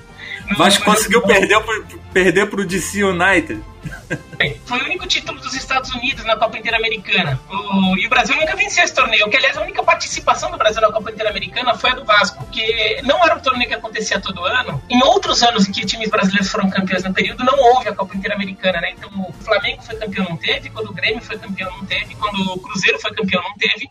Vasco 0.57 0.85
conseguiu 0.85 1.23
perder, 1.23 1.59
perder 2.13 2.47
pro 2.49 2.65
DC 2.65 3.03
United. 3.03 3.63
Foi 4.65 4.79
o 4.81 4.85
único 4.85 5.07
título 5.07 5.41
dos 5.41 5.55
Estados 5.55 5.91
Unidos 5.91 6.25
na 6.25 6.37
Copa 6.37 6.59
Interamericana. 6.59 7.41
O, 7.49 7.97
e 7.97 8.07
o 8.07 8.11
Brasil 8.11 8.37
nunca 8.37 8.55
venceu 8.55 8.85
esse 8.85 8.95
torneio, 8.95 9.29
que 9.29 9.37
aliás 9.37 9.57
a 9.57 9.63
única 9.63 9.83
participação 9.83 10.51
do 10.51 10.59
Brasil 10.59 10.81
na 10.81 10.93
Copa 10.93 11.11
Interamericana 11.11 11.75
foi 11.75 11.91
a 11.91 11.95
do 11.95 12.05
Vasco, 12.05 12.45
que 12.51 13.01
não 13.03 13.23
era 13.25 13.35
um 13.35 13.41
torneio 13.41 13.69
que 13.69 13.75
acontecia 13.75 14.21
todo 14.21 14.45
ano. 14.45 14.83
Em 14.89 15.03
outros 15.03 15.43
anos 15.43 15.69
em 15.69 15.73
que 15.73 15.85
times 15.85 16.11
brasileiros 16.11 16.51
foram 16.51 16.69
campeões 16.71 17.05
no 17.05 17.13
período, 17.13 17.45
não 17.45 17.59
houve 17.59 17.89
a 17.89 17.95
Copa 17.95 18.17
Interamericana, 18.17 18.81
né? 18.81 18.93
Então 18.97 19.11
o 19.29 19.33
Flamengo 19.45 19.83
foi 19.83 19.97
campeão, 19.97 20.27
não 20.29 20.37
teve, 20.37 20.71
quando 20.71 20.91
o 20.91 20.95
Grêmio 20.95 21.23
foi 21.23 21.39
campeão, 21.39 21.71
não 21.77 21.87
teve, 21.87 22.15
quando 22.15 22.53
o 22.53 22.59
Cruzeiro 22.59 22.99
foi 23.01 23.13
campeão, 23.13 23.43
não 23.43 23.55
teve. 23.55 23.89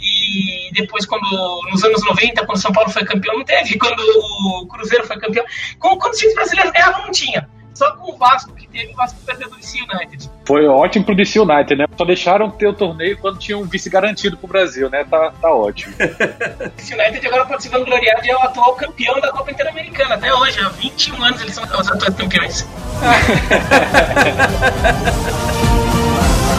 E 0.00 0.70
depois, 0.72 1.04
quando 1.04 1.26
nos 1.70 1.84
anos 1.84 2.02
90, 2.04 2.46
quando 2.46 2.56
o 2.56 2.60
São 2.60 2.72
Paulo 2.72 2.90
foi 2.90 3.04
campeão, 3.04 3.36
não 3.36 3.44
teve. 3.44 3.78
Quando 3.78 4.00
o 4.00 4.66
Cruzeiro 4.66 5.06
foi 5.06 5.18
campeão, 5.18 5.44
quando, 5.78 5.98
quando 5.98 6.14
os 6.14 6.18
times 6.18 6.34
brasileiros 6.34 6.72
ganhavam, 6.72 7.02
não 7.02 7.10
tinha. 7.10 7.48
Só 7.74 7.94
com 7.96 8.12
o 8.12 8.18
Vasco 8.18 8.54
que 8.54 8.68
teve, 8.68 8.92
o 8.92 8.96
Vasco 8.96 9.18
perdeu 9.24 9.48
do 9.48 9.56
DC 9.56 9.78
United. 9.80 10.30
Foi 10.44 10.66
ótimo 10.66 11.04
pro 11.04 11.14
DC 11.14 11.40
United, 11.40 11.76
né? 11.76 11.86
Só 11.96 12.04
deixaram 12.04 12.50
ter 12.50 12.66
o 12.66 12.74
torneio 12.74 13.16
quando 13.18 13.38
tinha 13.38 13.56
um 13.56 13.64
vice 13.64 13.88
garantido 13.88 14.36
pro 14.36 14.48
Brasil, 14.48 14.90
né? 14.90 15.04
Tá, 15.04 15.32
tá 15.40 15.50
ótimo. 15.50 15.94
o 15.96 16.68
DC 16.76 16.94
United 16.94 17.26
agora 17.26 17.46
pode 17.46 17.62
se 17.62 17.68
vangloriar 17.68 18.20
de 18.20 18.30
é 18.30 18.36
o 18.36 18.40
atual 18.40 18.74
campeão 18.74 19.18
da 19.20 19.32
Copa 19.32 19.50
Interamericana. 19.50 20.16
Até 20.16 20.34
hoje, 20.34 20.60
há 20.60 20.68
21 20.68 21.22
anos 21.22 21.40
eles 21.40 21.54
são 21.54 21.64
os 21.64 21.88
atuais 21.88 22.14
campeões. 22.14 22.68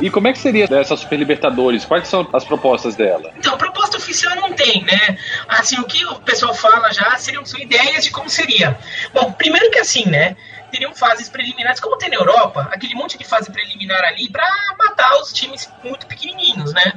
E 0.00 0.10
como 0.10 0.28
é 0.28 0.32
que 0.32 0.38
seria 0.38 0.66
essa 0.70 0.96
Super 0.96 1.18
Libertadores? 1.18 1.84
Quais 1.84 2.08
são 2.08 2.28
as 2.32 2.44
propostas 2.44 2.94
dela? 2.94 3.32
Então, 3.36 3.56
proposta 3.56 3.96
oficial 3.96 4.36
não 4.36 4.52
tem, 4.52 4.84
né? 4.84 5.18
Assim, 5.48 5.78
o 5.80 5.84
que 5.84 6.04
o 6.06 6.16
pessoal 6.20 6.54
fala 6.54 6.92
já 6.92 7.16
seriam 7.16 7.44
são 7.44 7.58
ideias 7.58 8.04
de 8.04 8.10
como 8.10 8.28
seria. 8.28 8.78
Bom, 9.12 9.32
primeiro 9.32 9.70
que 9.70 9.78
assim, 9.78 10.06
né? 10.06 10.36
Teriam 10.70 10.94
fases 10.94 11.28
preliminares, 11.28 11.80
como 11.80 11.96
tem 11.96 12.10
na 12.10 12.16
Europa, 12.16 12.68
aquele 12.70 12.94
monte 12.94 13.16
de 13.16 13.24
fase 13.24 13.50
preliminar 13.50 14.04
ali 14.04 14.28
para 14.28 14.46
matar 14.78 15.18
os 15.18 15.32
times 15.32 15.68
muito 15.82 16.06
pequenininhos, 16.06 16.74
né? 16.74 16.92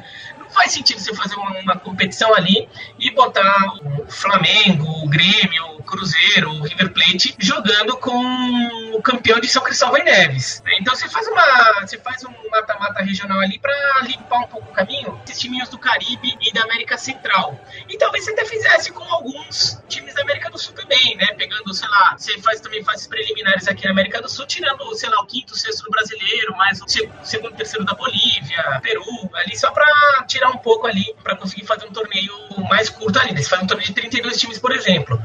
faz 0.51 0.71
sentido 0.71 0.99
você 0.99 1.15
fazer 1.15 1.35
uma, 1.35 1.59
uma, 1.59 1.79
competição 1.79 2.33
ali 2.35 2.67
e 2.99 3.09
botar 3.11 3.73
o 3.83 4.05
Flamengo, 4.11 4.85
o 5.03 5.07
Grêmio, 5.07 5.77
o 5.77 5.83
Cruzeiro, 5.83 6.51
o 6.51 6.63
River 6.63 6.91
Plate 6.91 7.35
jogando 7.39 7.97
com 7.97 8.95
o 8.95 9.01
campeão 9.01 9.39
de 9.39 9.47
São 9.47 9.63
Cristóvão 9.63 9.97
e 9.97 10.03
Neves. 10.03 10.61
Então 10.79 10.95
você 10.95 11.07
faz 11.09 11.27
uma, 11.27 11.81
você 11.81 11.97
faz 11.97 12.23
um 12.25 12.33
mata-mata 12.81 13.03
regional 13.03 13.39
ali 13.39 13.59
para 13.59 14.01
limpar 14.01 14.39
um 14.39 14.47
pouco 14.47 14.69
o 14.69 14.73
caminho 14.73 15.19
esses 15.23 15.39
timinhos 15.39 15.69
do 15.69 15.77
Caribe 15.77 16.37
e 16.41 16.51
da 16.51 16.63
América 16.63 16.97
Central. 16.97 17.59
E 17.87 17.97
talvez 17.97 18.25
você 18.25 18.31
até 18.31 18.45
fizesse 18.45 18.91
com 18.91 19.03
alguns 19.03 19.81
times 19.87 20.13
da 20.15 20.23
América 20.23 20.49
do 20.49 20.57
Sul 20.57 20.73
também, 20.73 21.15
né? 21.15 21.27
Pegando, 21.37 21.73
sei 21.73 21.87
lá, 21.87 22.15
você 22.17 22.39
faz 22.41 22.59
também 22.59 22.83
fases 22.83 23.07
preliminares 23.07 23.67
aqui 23.67 23.85
na 23.85 23.91
América 23.91 24.21
do 24.21 24.29
Sul, 24.29 24.45
tirando, 24.47 24.93
sei 24.95 25.09
lá, 25.09 25.21
o 25.21 25.25
quinto, 25.25 25.57
sexto 25.57 25.83
do 25.83 25.91
brasileiro, 25.91 26.55
mais 26.57 26.81
o 26.81 26.85
segundo, 27.23 27.55
terceiro 27.55 27.85
da 27.85 27.93
Bolívia, 27.93 28.79
Peru, 28.81 29.29
ali 29.35 29.55
só 29.57 29.71
para 29.71 30.25
tirar 30.27 30.49
um 30.49 30.57
pouco 30.57 30.87
ali 30.87 31.13
para 31.23 31.35
conseguir 31.35 31.65
fazer 31.65 31.85
um 31.85 31.91
torneio 31.91 32.33
mais 32.69 32.89
curto 32.89 33.19
ali. 33.19 33.33
Né? 33.33 33.41
Você 33.41 33.49
faz 33.49 33.61
um 33.61 33.67
torneio 33.67 33.87
de 33.87 33.93
32 33.93 34.37
times, 34.37 34.59
por 34.59 34.71
exemplo. 34.71 35.21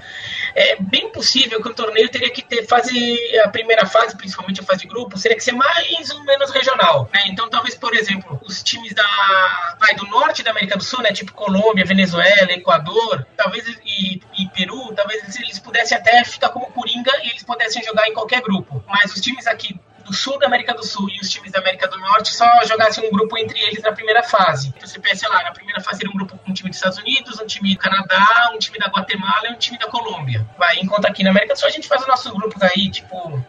É 0.54 0.76
bem 0.80 1.10
possível 1.10 1.62
que 1.62 1.68
o 1.68 1.74
torneio 1.74 2.08
teria 2.08 2.30
que 2.30 2.42
ter 2.42 2.66
fase, 2.66 3.18
a 3.40 3.48
primeira 3.48 3.84
fase, 3.86 4.16
principalmente 4.16 4.60
a 4.60 4.64
fase 4.64 4.80
de 4.80 4.86
grupo, 4.86 5.18
seria 5.18 5.36
que 5.36 5.44
ser 5.44 5.52
mais 5.52 6.10
ou 6.10 6.24
menos 6.24 6.50
regional. 6.50 7.08
Né? 7.12 7.24
Então, 7.26 7.45
talvez, 7.50 7.74
por 7.74 7.94
exemplo, 7.94 8.40
os 8.44 8.62
times 8.62 8.94
da, 8.94 9.76
vai, 9.78 9.94
do 9.94 10.06
norte 10.06 10.42
da 10.42 10.50
América 10.50 10.76
do 10.76 10.84
Sul, 10.84 11.02
né, 11.02 11.12
tipo 11.12 11.32
Colômbia, 11.32 11.84
Venezuela, 11.84 12.52
Equador, 12.52 13.26
talvez 13.36 13.66
e, 13.84 14.20
e 14.38 14.48
Peru, 14.54 14.92
talvez 14.94 15.36
eles 15.36 15.58
pudessem 15.58 15.96
até 15.96 16.24
ficar 16.24 16.50
como 16.50 16.66
coringa 16.66 17.12
e 17.22 17.30
eles 17.30 17.42
pudessem 17.42 17.82
jogar 17.82 18.08
em 18.08 18.14
qualquer 18.14 18.42
grupo. 18.42 18.82
Mas 18.86 19.14
os 19.14 19.20
times 19.20 19.46
aqui 19.46 19.78
do 20.06 20.14
sul 20.14 20.38
da 20.38 20.46
América 20.46 20.72
do 20.72 20.84
Sul 20.84 21.08
e 21.10 21.18
os 21.20 21.28
times 21.28 21.50
da 21.50 21.58
América 21.58 21.88
do 21.88 21.98
Norte 21.98 22.32
só 22.32 22.46
jogassem 22.64 23.06
um 23.06 23.10
grupo 23.10 23.36
entre 23.36 23.60
eles 23.60 23.82
na 23.82 23.92
primeira 23.92 24.22
fase. 24.22 24.68
Então 24.68 24.86
você 24.88 25.00
pensa, 25.00 25.28
lá, 25.28 25.42
na 25.42 25.50
primeira 25.50 25.80
fase 25.80 26.02
era 26.02 26.10
um 26.10 26.16
grupo 26.16 26.38
com 26.38 26.50
um 26.50 26.54
time 26.54 26.70
dos 26.70 26.78
Estados 26.78 26.98
Unidos, 26.98 27.40
um 27.40 27.46
time 27.46 27.74
do 27.74 27.80
Canadá, 27.80 28.52
um 28.54 28.58
time 28.58 28.78
da 28.78 28.86
Guatemala 28.86 29.48
e 29.48 29.52
um 29.52 29.58
time 29.58 29.76
da 29.78 29.88
Colômbia. 29.88 30.46
Vai, 30.56 30.78
enquanto 30.78 31.06
aqui 31.06 31.24
na 31.24 31.30
América 31.30 31.54
do 31.54 31.58
Sul 31.58 31.68
a 31.68 31.72
gente 31.72 31.88
faz 31.88 32.02
os 32.02 32.08
nossos 32.08 32.32
grupos 32.32 32.62
aí, 32.62 32.88
tipo. 32.88 33.44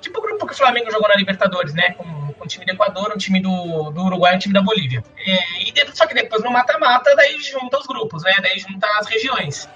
Tipo 0.00 0.18
o 0.18 0.22
grupo 0.22 0.46
que 0.46 0.52
o 0.52 0.56
Flamengo 0.56 0.90
jogou 0.90 1.08
na 1.08 1.16
Libertadores, 1.16 1.74
né? 1.74 1.92
Com, 1.92 2.32
com 2.32 2.44
o 2.44 2.46
time 2.46 2.64
do 2.64 2.72
Equador, 2.72 3.12
um 3.12 3.18
time 3.18 3.40
do, 3.40 3.90
do 3.90 4.04
Uruguai 4.04 4.34
e 4.34 4.36
um 4.36 4.38
time 4.38 4.54
da 4.54 4.62
Bolívia. 4.62 5.02
É, 5.26 5.62
e 5.62 5.72
só 5.92 6.06
que 6.06 6.14
depois 6.14 6.42
no 6.42 6.50
mata-mata, 6.50 7.14
daí 7.16 7.38
junta 7.40 7.78
os 7.78 7.86
grupos, 7.86 8.22
né? 8.22 8.34
Daí 8.40 8.58
junta 8.58 8.86
as 8.98 9.06
regiões. 9.06 9.68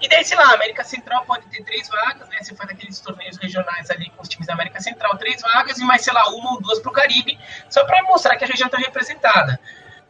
E 0.00 0.08
daí, 0.08 0.24
sei 0.24 0.36
lá, 0.36 0.50
a 0.50 0.54
América 0.54 0.84
Central 0.84 1.24
pode 1.24 1.46
ter 1.46 1.62
três 1.64 1.88
vagas, 1.88 2.28
né? 2.28 2.38
Você 2.40 2.54
faz 2.54 2.70
aqueles 2.70 3.00
torneios 3.00 3.36
regionais 3.36 3.90
ali 3.90 4.10
com 4.10 4.22
os 4.22 4.28
times 4.28 4.46
da 4.46 4.54
América 4.54 4.80
Central, 4.80 5.16
três 5.16 5.40
vagas, 5.40 5.78
e 5.78 5.84
mais, 5.84 6.02
sei 6.02 6.12
lá, 6.12 6.28
uma 6.28 6.52
ou 6.52 6.60
duas 6.60 6.78
para 6.80 6.90
o 6.90 6.92
Caribe, 6.92 7.38
só 7.68 7.84
para 7.84 8.02
mostrar 8.04 8.36
que 8.36 8.44
a 8.44 8.48
região 8.48 8.66
está 8.66 8.78
representada. 8.78 9.58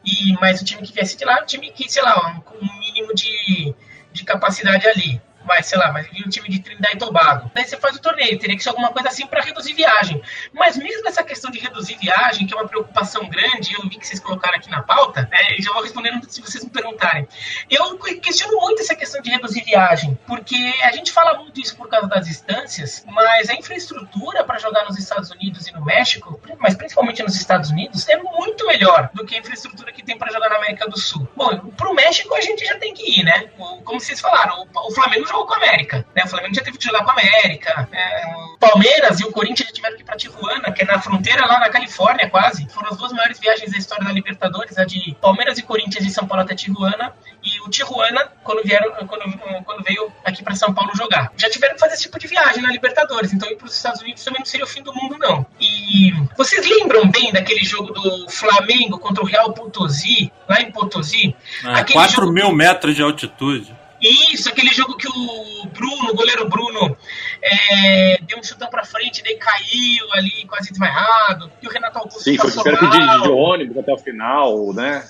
E 0.04 0.32
mais 0.34 0.60
o 0.60 0.64
time 0.64 0.82
que 0.82 0.92
viesse 0.92 1.16
de 1.16 1.24
lá 1.24 1.38
é 1.38 1.42
um 1.42 1.46
time 1.46 1.70
que, 1.70 1.90
sei 1.90 2.02
lá, 2.02 2.40
com 2.44 2.56
um 2.56 2.78
mínimo 2.78 3.14
de, 3.14 3.74
de 4.12 4.24
capacidade 4.24 4.86
ali 4.86 5.20
vai, 5.48 5.62
sei 5.62 5.78
lá, 5.78 5.90
mas 5.90 6.06
vir 6.08 6.24
um 6.24 6.28
time 6.28 6.48
de 6.48 6.60
Trinidad 6.60 6.92
e 6.94 6.98
Tobago. 6.98 7.50
Daí 7.54 7.64
você 7.64 7.76
faz 7.76 7.96
o 7.96 8.00
torneio, 8.00 8.38
teria 8.38 8.56
que 8.56 8.62
ser 8.62 8.68
alguma 8.68 8.92
coisa 8.92 9.08
assim 9.08 9.26
para 9.26 9.42
reduzir 9.42 9.72
viagem. 9.72 10.22
Mas 10.52 10.76
mesmo 10.76 11.08
essa 11.08 11.24
questão 11.24 11.50
de 11.50 11.58
reduzir 11.58 11.96
viagem, 11.96 12.46
que 12.46 12.54
é 12.54 12.56
uma 12.56 12.68
preocupação 12.68 13.28
grande, 13.28 13.74
eu 13.74 13.82
vi 13.88 13.98
que 13.98 14.06
vocês 14.06 14.20
colocaram 14.20 14.56
aqui 14.56 14.70
na 14.70 14.82
pauta, 14.82 15.22
né, 15.32 15.56
e 15.58 15.62
já 15.62 15.72
vou 15.72 15.82
respondendo 15.82 16.24
se 16.30 16.40
vocês 16.40 16.62
me 16.62 16.70
perguntarem. 16.70 17.26
Eu 17.70 17.98
questiono 18.20 18.60
muito 18.60 18.82
essa 18.82 18.94
questão 18.94 19.22
de 19.22 19.30
reduzir 19.30 19.64
viagem, 19.64 20.18
porque 20.26 20.72
a 20.82 20.92
gente 20.92 21.10
fala 21.10 21.38
muito 21.38 21.60
isso 21.60 21.74
por 21.76 21.88
causa 21.88 22.06
das 22.06 22.26
distâncias, 22.26 23.04
mas 23.06 23.48
a 23.48 23.54
infraestrutura 23.54 24.44
para 24.44 24.58
jogar 24.58 24.84
nos 24.84 24.98
Estados 24.98 25.30
Unidos 25.30 25.66
e 25.66 25.72
no 25.72 25.84
México, 25.84 26.38
mas 26.58 26.74
principalmente 26.74 27.22
nos 27.22 27.36
Estados 27.36 27.70
Unidos, 27.70 28.06
é 28.08 28.16
muito 28.18 28.66
melhor 28.66 29.08
do 29.14 29.24
que 29.24 29.34
a 29.34 29.38
infraestrutura 29.38 29.92
que 29.92 30.04
tem 30.04 30.18
para 30.18 30.30
jogar 30.30 30.50
na 30.50 30.56
América 30.56 30.86
do 30.86 30.98
Sul. 30.98 31.26
Bom, 31.34 31.70
pro 31.70 31.94
México 31.94 32.34
a 32.34 32.40
gente 32.40 32.64
já 32.64 32.76
tem 32.76 32.92
que 32.92 33.20
ir, 33.20 33.24
né? 33.24 33.48
Como 33.56 34.00
vocês 34.00 34.20
falaram, 34.20 34.66
o 34.74 34.92
Flamengo 34.92 35.26
jogou 35.38 35.46
com 35.46 35.54
a 35.54 35.56
América. 35.56 36.04
Né? 36.14 36.22
O 36.24 36.28
Flamengo 36.28 36.54
já 36.54 36.62
teve 36.62 36.78
que 36.78 36.84
jogar 36.84 37.04
com 37.04 37.10
a 37.10 37.12
América. 37.12 37.88
É, 37.92 38.26
o 38.54 38.58
Palmeiras 38.58 39.20
e 39.20 39.24
o 39.24 39.30
Corinthians 39.30 39.68
já 39.68 39.74
tiveram 39.74 39.96
que 39.96 40.02
ir 40.02 40.04
para 40.04 40.16
Tijuana, 40.16 40.72
que 40.72 40.82
é 40.82 40.86
na 40.86 41.00
fronteira 41.00 41.46
lá 41.46 41.60
na 41.60 41.68
Califórnia, 41.68 42.28
quase. 42.28 42.66
Foram 42.70 42.90
as 42.90 42.96
duas 42.96 43.12
maiores 43.12 43.38
viagens 43.38 43.70
da 43.70 43.78
história 43.78 44.04
da 44.04 44.12
Libertadores, 44.12 44.76
a 44.78 44.84
de 44.84 45.16
Palmeiras 45.20 45.58
e 45.58 45.62
Corinthians 45.62 46.04
de 46.04 46.10
São 46.10 46.26
Paulo 46.26 46.42
até 46.42 46.54
Tijuana 46.54 47.12
e 47.44 47.60
o 47.60 47.68
Tijuana 47.68 48.32
quando 48.42 48.62
vieram 48.64 48.90
quando, 49.06 49.38
quando 49.64 49.84
veio 49.84 50.12
aqui 50.24 50.42
para 50.42 50.54
São 50.54 50.72
Paulo 50.72 50.90
jogar. 50.96 51.32
Já 51.36 51.48
tiveram 51.48 51.74
que 51.74 51.80
fazer 51.80 51.94
esse 51.94 52.02
tipo 52.04 52.18
de 52.18 52.26
viagem 52.26 52.62
na 52.62 52.72
Libertadores, 52.72 53.32
então 53.32 53.48
ir 53.48 53.56
para 53.56 53.66
os 53.66 53.76
Estados 53.76 54.00
Unidos 54.00 54.24
também 54.24 54.40
não 54.40 54.46
seria 54.46 54.64
o 54.64 54.68
fim 54.68 54.82
do 54.82 54.92
mundo 54.92 55.16
não. 55.18 55.46
E 55.60 56.12
vocês 56.36 56.66
lembram 56.66 57.08
bem 57.08 57.32
daquele 57.32 57.64
jogo 57.64 57.92
do 57.92 58.28
Flamengo 58.28 58.98
contra 58.98 59.22
o 59.22 59.26
Real 59.26 59.52
Potosí, 59.52 60.32
lá 60.48 60.60
em 60.60 60.70
Potosí? 60.72 61.34
Ah, 61.64 61.84
4 61.84 62.14
jogo... 62.14 62.32
mil 62.32 62.52
metros 62.52 62.96
de 62.96 63.02
altitude. 63.02 63.77
Isso, 64.00 64.48
aquele 64.48 64.72
jogo 64.72 64.96
que 64.96 65.08
o 65.08 65.66
Bruno, 65.66 66.10
o 66.10 66.14
goleiro 66.14 66.48
Bruno, 66.48 66.96
é, 67.42 68.18
deu 68.22 68.38
um 68.38 68.42
chutão 68.42 68.68
pra 68.70 68.84
frente, 68.84 69.22
daí 69.22 69.36
caiu 69.36 70.12
ali, 70.12 70.46
quase 70.46 70.70
desmaiado. 70.70 71.50
E 71.60 71.66
o 71.66 71.70
Renato 71.70 71.98
Augusto 71.98 72.22
Sim, 72.22 72.36
passou 72.36 72.62
foi 72.62 72.72
mal. 72.72 72.92
Sim, 72.92 73.22
de 73.22 73.28
ônibus 73.28 73.78
até 73.78 73.92
o 73.92 73.98
final, 73.98 74.72
né? 74.72 75.08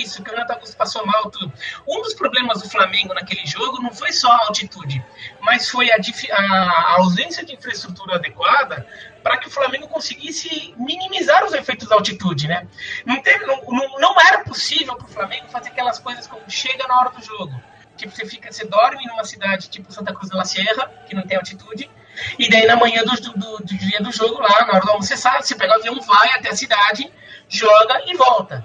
Isso, 0.00 0.22
que 0.22 0.30
o 0.30 0.32
Renato 0.32 0.52
Augusto 0.52 0.76
passou 0.76 1.04
mal. 1.04 1.30
Tudo. 1.30 1.52
Um 1.86 2.00
dos 2.02 2.14
problemas 2.14 2.62
do 2.62 2.70
Flamengo 2.70 3.12
naquele 3.12 3.44
jogo 3.44 3.82
não 3.82 3.92
foi 3.92 4.12
só 4.12 4.30
a 4.30 4.46
altitude, 4.46 5.04
mas 5.40 5.68
foi 5.68 5.90
a, 5.90 5.96
a 5.96 6.94
ausência 6.98 7.44
de 7.44 7.54
infraestrutura 7.54 8.16
adequada 8.16 8.86
para 9.22 9.36
que 9.38 9.48
o 9.48 9.50
Flamengo 9.50 9.88
conseguisse 9.88 10.74
minimizar 10.78 11.44
os 11.44 11.52
efeitos 11.52 11.88
da 11.88 11.96
altitude, 11.96 12.46
né? 12.46 12.68
Não, 13.04 13.20
teve, 13.20 13.44
não, 13.46 13.60
não, 13.62 13.98
não 13.98 14.20
era 14.20 14.44
possível 14.44 14.94
para 14.94 15.06
o 15.06 15.10
Flamengo 15.10 15.48
fazer 15.48 15.70
aquelas 15.70 15.98
coisas 15.98 16.26
como 16.26 16.48
chega 16.48 16.86
na 16.86 17.00
hora 17.00 17.10
do 17.10 17.22
jogo 17.22 17.52
Tipo, 17.98 18.14
você 18.14 18.24
fica, 18.24 18.50
você 18.50 18.64
dorme 18.64 19.04
numa 19.06 19.24
cidade 19.24 19.68
tipo 19.68 19.92
Santa 19.92 20.14
Cruz 20.14 20.30
de 20.30 20.36
la 20.36 20.44
Sierra, 20.44 20.86
que 21.06 21.14
não 21.14 21.22
tem 21.22 21.36
altitude, 21.36 21.90
e 22.38 22.48
daí 22.48 22.64
na 22.64 22.76
manhã 22.76 23.02
do, 23.02 23.14
do, 23.32 23.58
do 23.58 23.76
dia 23.76 24.00
do 24.00 24.12
jogo 24.12 24.40
lá, 24.40 24.64
na 24.66 24.74
hora 24.74 24.80
do 24.80 24.90
almoço, 24.90 25.08
você 25.08 25.16
sabe, 25.16 25.44
você 25.44 25.56
pega 25.56 25.72
o 25.72 25.76
avião, 25.76 26.00
vai 26.00 26.30
até 26.30 26.50
a 26.50 26.56
cidade, 26.56 27.12
joga 27.48 28.02
e 28.06 28.16
volta. 28.16 28.64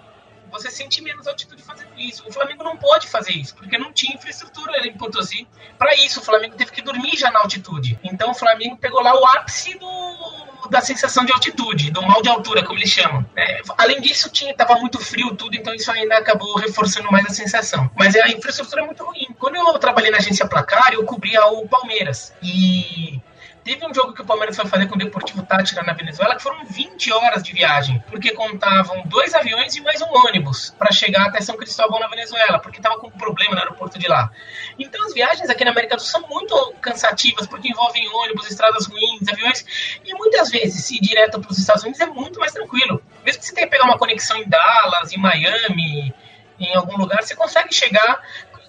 Você 0.51 0.69
sente 0.69 1.01
menos 1.01 1.27
altitude 1.27 1.63
fazendo 1.63 1.97
isso. 1.97 2.23
O 2.27 2.31
Flamengo 2.31 2.63
não 2.63 2.77
pode 2.77 3.07
fazer 3.07 3.31
isso, 3.31 3.55
porque 3.55 3.75
não 3.75 3.91
tinha 3.91 4.15
infraestrutura 4.15 4.85
em 4.87 4.95
Potosí. 4.95 5.47
Para 5.79 5.95
isso, 5.95 6.19
o 6.19 6.23
Flamengo 6.23 6.55
teve 6.55 6.71
que 6.71 6.83
dormir 6.83 7.17
já 7.17 7.31
na 7.31 7.39
altitude. 7.39 7.99
Então 8.03 8.29
o 8.29 8.35
Flamengo 8.35 8.77
pegou 8.77 9.01
lá 9.01 9.19
o 9.19 9.25
ápice 9.25 9.75
do 9.79 10.52
da 10.73 10.81
sensação 10.81 11.23
de 11.23 11.31
altitude, 11.31 11.91
do 11.91 12.01
mal 12.01 12.21
de 12.21 12.29
altura, 12.29 12.63
como 12.63 12.79
eles 12.79 12.89
chamam. 12.89 13.23
É, 13.37 13.61
além 13.77 14.01
disso, 14.01 14.27
tinha, 14.29 14.53
tava 14.55 14.75
muito 14.75 14.99
frio 14.99 15.35
tudo, 15.35 15.55
então 15.55 15.73
isso 15.73 15.91
ainda 15.91 16.17
acabou 16.17 16.55
reforçando 16.55 17.11
mais 17.11 17.25
a 17.27 17.29
sensação. 17.29 17.89
Mas 17.95 18.15
a 18.15 18.27
infraestrutura 18.27 18.81
é 18.81 18.85
muito 18.85 19.05
ruim. 19.05 19.27
Quando 19.39 19.55
eu 19.55 19.77
trabalhei 19.77 20.09
na 20.09 20.17
agência 20.17 20.47
Placar, 20.47 20.91
eu 20.91 21.03
cobria 21.05 21.45
o 21.45 21.67
Palmeiras. 21.67 22.33
E 22.41 23.21
Teve 23.63 23.85
um 23.87 23.93
jogo 23.93 24.11
que 24.11 24.21
o 24.21 24.25
Palmeiras 24.25 24.57
foi 24.57 24.67
fazer 24.67 24.87
com 24.87 24.95
o 24.95 24.97
Deportivo 24.97 25.41
Tátira 25.41 25.83
na 25.83 25.93
Venezuela, 25.93 26.35
que 26.35 26.43
foram 26.43 26.65
20 26.65 27.13
horas 27.13 27.41
de 27.41 27.53
viagem, 27.53 28.03
porque 28.09 28.33
contavam 28.33 29.03
dois 29.05 29.33
aviões 29.33 29.73
e 29.77 29.81
mais 29.81 30.01
um 30.01 30.09
ônibus 30.27 30.75
para 30.77 30.91
chegar 30.91 31.27
até 31.27 31.39
São 31.39 31.55
Cristóvão 31.55 31.97
na 31.97 32.07
Venezuela, 32.07 32.59
porque 32.59 32.79
estava 32.79 32.99
com 32.99 33.07
um 33.07 33.11
problema 33.11 33.55
no 33.55 33.61
aeroporto 33.61 33.97
de 33.97 34.05
lá. 34.05 34.29
Então 34.77 35.01
as 35.05 35.13
viagens 35.13 35.49
aqui 35.49 35.63
na 35.63 35.71
América 35.71 35.95
do 35.95 36.01
Sul 36.01 36.19
são 36.19 36.29
muito 36.29 36.73
cansativas, 36.81 37.47
porque 37.47 37.69
envolvem 37.69 38.05
ônibus, 38.09 38.51
estradas 38.51 38.85
ruins, 38.85 39.25
aviões, 39.29 39.65
e 40.03 40.13
muitas 40.13 40.51
vezes 40.51 40.91
ir 40.91 40.99
direto 40.99 41.39
para 41.39 41.49
os 41.49 41.57
Estados 41.57 41.83
Unidos 41.83 42.01
é 42.01 42.05
muito 42.05 42.41
mais 42.41 42.51
tranquilo. 42.51 43.01
Mesmo 43.23 43.39
que 43.39 43.45
você 43.45 43.55
tenha 43.55 43.67
que 43.67 43.71
pegar 43.71 43.85
uma 43.85 43.97
conexão 43.97 44.35
em 44.35 44.49
Dallas, 44.49 45.13
em 45.13 45.17
Miami, 45.17 46.13
em 46.59 46.75
algum 46.75 46.97
lugar, 46.97 47.23
você 47.23 47.33
consegue 47.33 47.73
chegar 47.73 48.21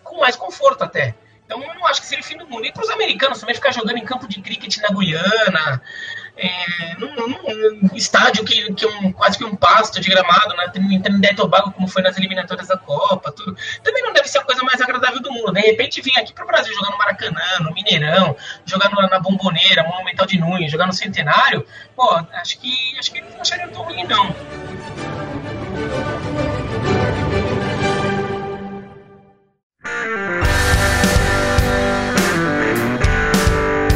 com 0.04 0.20
mais 0.20 0.36
conforto 0.36 0.84
até. 0.84 1.16
Então 1.44 1.62
eu 1.62 1.74
não 1.74 1.86
acho 1.86 2.00
que 2.00 2.06
seria 2.06 2.22
o 2.22 2.26
fim 2.26 2.36
do 2.36 2.46
mundo. 2.46 2.64
E 2.64 2.72
para 2.72 2.82
os 2.82 2.90
americanos 2.90 3.38
também 3.38 3.54
ficar 3.54 3.72
jogando 3.72 3.98
em 3.98 4.04
campo 4.04 4.26
de 4.26 4.40
cricket 4.40 4.78
na 4.78 4.88
Guiana, 4.88 5.82
é, 6.36 6.96
num, 6.98 7.14
num, 7.14 7.94
estádio 7.94 8.44
que, 8.44 8.72
que 8.72 8.86
um, 8.86 9.12
quase 9.12 9.38
que 9.38 9.44
um 9.44 9.54
pasto 9.54 10.00
de 10.00 10.08
gramado, 10.08 10.56
né, 10.56 10.72
em 10.74 11.00
Trinidad 11.00 11.32
e 11.32 11.36
Tobago, 11.36 11.70
como 11.72 11.86
foi 11.86 12.02
nas 12.02 12.16
eliminatórias 12.16 12.68
da 12.68 12.76
Copa, 12.76 13.30
tudo. 13.30 13.56
Também 13.82 14.02
não 14.02 14.12
deve 14.12 14.26
ser 14.28 14.38
a 14.38 14.42
coisa 14.42 14.62
mais 14.62 14.80
agradável 14.80 15.20
do 15.20 15.30
mundo. 15.30 15.52
De 15.52 15.60
repente 15.60 16.00
vir 16.00 16.18
aqui 16.18 16.32
para 16.32 16.44
o 16.44 16.46
Brasil 16.46 16.74
jogar 16.74 16.90
no 16.90 16.98
Maracanã, 16.98 17.60
no 17.60 17.72
Mineirão, 17.72 18.36
jogar 18.64 18.90
no, 18.90 19.02
na 19.02 19.20
Bomboneira, 19.20 19.84
Monumental 19.84 20.26
de 20.26 20.38
Nunes, 20.38 20.72
jogar 20.72 20.86
no 20.86 20.92
Centenário, 20.92 21.66
pô, 21.94 22.14
acho 22.32 22.58
que 22.58 22.98
acho 22.98 23.12
que 23.12 23.18
eles 23.18 23.32
não 23.34 23.42
achariam 23.42 23.68
tão 23.70 23.82
ruim, 23.82 24.04
não. 24.04 24.34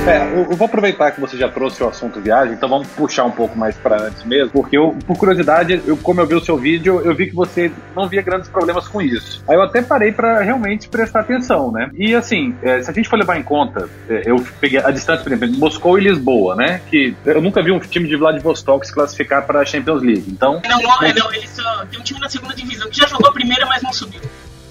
É, 0.09 0.33
eu, 0.35 0.57
vou 0.57 0.67
aproveitar 0.67 1.11
que 1.11 1.21
você 1.21 1.37
já 1.37 1.49
trouxe 1.49 1.83
o 1.83 1.89
assunto 1.89 2.21
viagem, 2.21 2.55
então 2.55 2.69
vamos 2.69 2.89
puxar 2.89 3.25
um 3.25 3.31
pouco 3.31 3.59
mais 3.59 3.77
para 3.77 4.01
antes 4.03 4.25
mesmo, 4.25 4.51
porque 4.51 4.77
eu, 4.77 4.97
por 5.07 5.17
curiosidade, 5.17 5.83
eu, 5.87 5.97
como 5.97 6.21
eu 6.21 6.27
vi 6.27 6.35
o 6.35 6.41
seu 6.41 6.57
vídeo, 6.57 7.01
eu 7.05 7.15
vi 7.15 7.29
que 7.29 7.35
você 7.35 7.71
não 7.95 8.09
via 8.09 8.23
grandes 8.23 8.49
problemas 8.49 8.89
com 8.89 9.01
isso. 9.03 9.43
Aí 9.47 9.57
eu 9.57 9.63
até 9.63 9.83
parei 9.83 10.13
para 10.13 10.41
realmente 10.41 10.89
prestar 10.89 11.21
atenção, 11.21 11.71
né? 11.71 11.91
E 11.95 12.15
assim, 12.15 12.55
é, 12.63 12.83
se 12.83 12.91
a 12.91 12.95
gente 12.95 13.09
for 13.09 13.19
levar 13.19 13.39
em 13.39 13.43
conta, 13.43 13.89
é, 14.09 14.23
eu 14.25 14.45
peguei 14.61 14.79
a 14.79 14.91
distância, 14.91 15.23
por 15.23 15.33
exemplo, 15.33 15.59
Moscou 15.59 15.99
e 15.99 16.03
Lisboa, 16.03 16.55
né? 16.55 16.81
Que 16.89 17.15
eu 17.25 17.41
nunca 17.41 17.63
vi 17.63 17.71
um 17.71 17.79
time 17.79 18.09
de 18.09 18.17
Vladivostok 18.17 18.87
se 18.87 18.93
classificar 18.93 19.47
para 19.47 19.61
a 19.61 19.65
Champions 19.65 20.03
League. 20.03 20.25
Então. 20.29 20.61
Não, 20.69 20.81
não, 20.81 20.97
mas... 21.01 21.15
não, 21.15 21.33
ele 21.33 21.47
só 21.49 21.85
tem 21.87 22.01
um 22.01 22.03
time 22.03 22.21
na 22.21 22.29
segunda 22.29 22.55
divisão 22.55 22.89
que 22.89 22.97
já 22.97 23.07
jogou 23.07 23.29
a 23.29 23.33
primeira, 23.33 23.67
mas 23.67 23.83
não 23.83 23.93
subiu. 23.93 24.21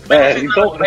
É, 0.09 0.39
então, 0.39 0.77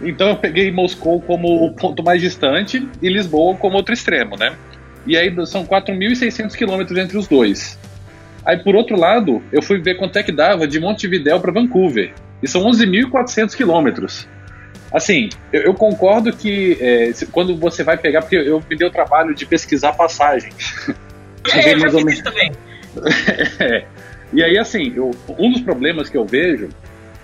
então 0.00 0.28
eu 0.28 0.36
peguei 0.36 0.70
Moscou 0.70 1.20
como 1.20 1.64
o 1.64 1.72
ponto 1.72 2.02
mais 2.02 2.20
distante 2.20 2.88
e 3.00 3.08
Lisboa 3.08 3.56
como 3.56 3.76
outro 3.76 3.92
extremo, 3.92 4.36
né? 4.36 4.54
E 5.06 5.16
aí 5.16 5.34
são 5.46 5.66
4.600 5.66 6.54
quilômetros 6.54 6.96
entre 6.98 7.18
os 7.18 7.26
dois. 7.26 7.78
Aí 8.44 8.56
por 8.58 8.74
outro 8.74 8.96
lado, 8.96 9.42
eu 9.52 9.62
fui 9.62 9.80
ver 9.80 9.96
quanto 9.96 10.16
é 10.18 10.22
que 10.22 10.32
dava 10.32 10.66
de 10.66 10.78
Montevidéu 10.78 11.40
para 11.40 11.52
Vancouver. 11.52 12.12
E 12.42 12.48
são 12.48 12.62
11.400 12.64 13.54
quilômetros. 13.54 14.26
Assim, 14.92 15.30
eu, 15.52 15.62
eu, 15.62 15.74
concordo 15.74 16.32
que 16.32 16.76
é, 16.80 17.12
quando 17.30 17.56
você 17.56 17.82
vai 17.82 17.96
pegar, 17.96 18.20
porque 18.20 18.36
eu 18.36 18.62
me 18.68 18.76
dei 18.76 18.86
o 18.86 18.90
trabalho 18.90 19.34
de 19.34 19.46
pesquisar 19.46 19.92
passagem. 19.92 20.52
É, 21.52 21.74
eu 21.74 21.78
mais 21.80 21.92
ou 21.92 22.04
menos. 22.04 22.22
também. 22.22 22.52
é. 23.58 23.84
E 24.32 24.44
aí, 24.44 24.56
assim, 24.56 24.92
eu, 24.94 25.10
um 25.36 25.50
dos 25.50 25.60
problemas 25.60 26.08
que 26.08 26.16
eu 26.16 26.24
vejo 26.24 26.68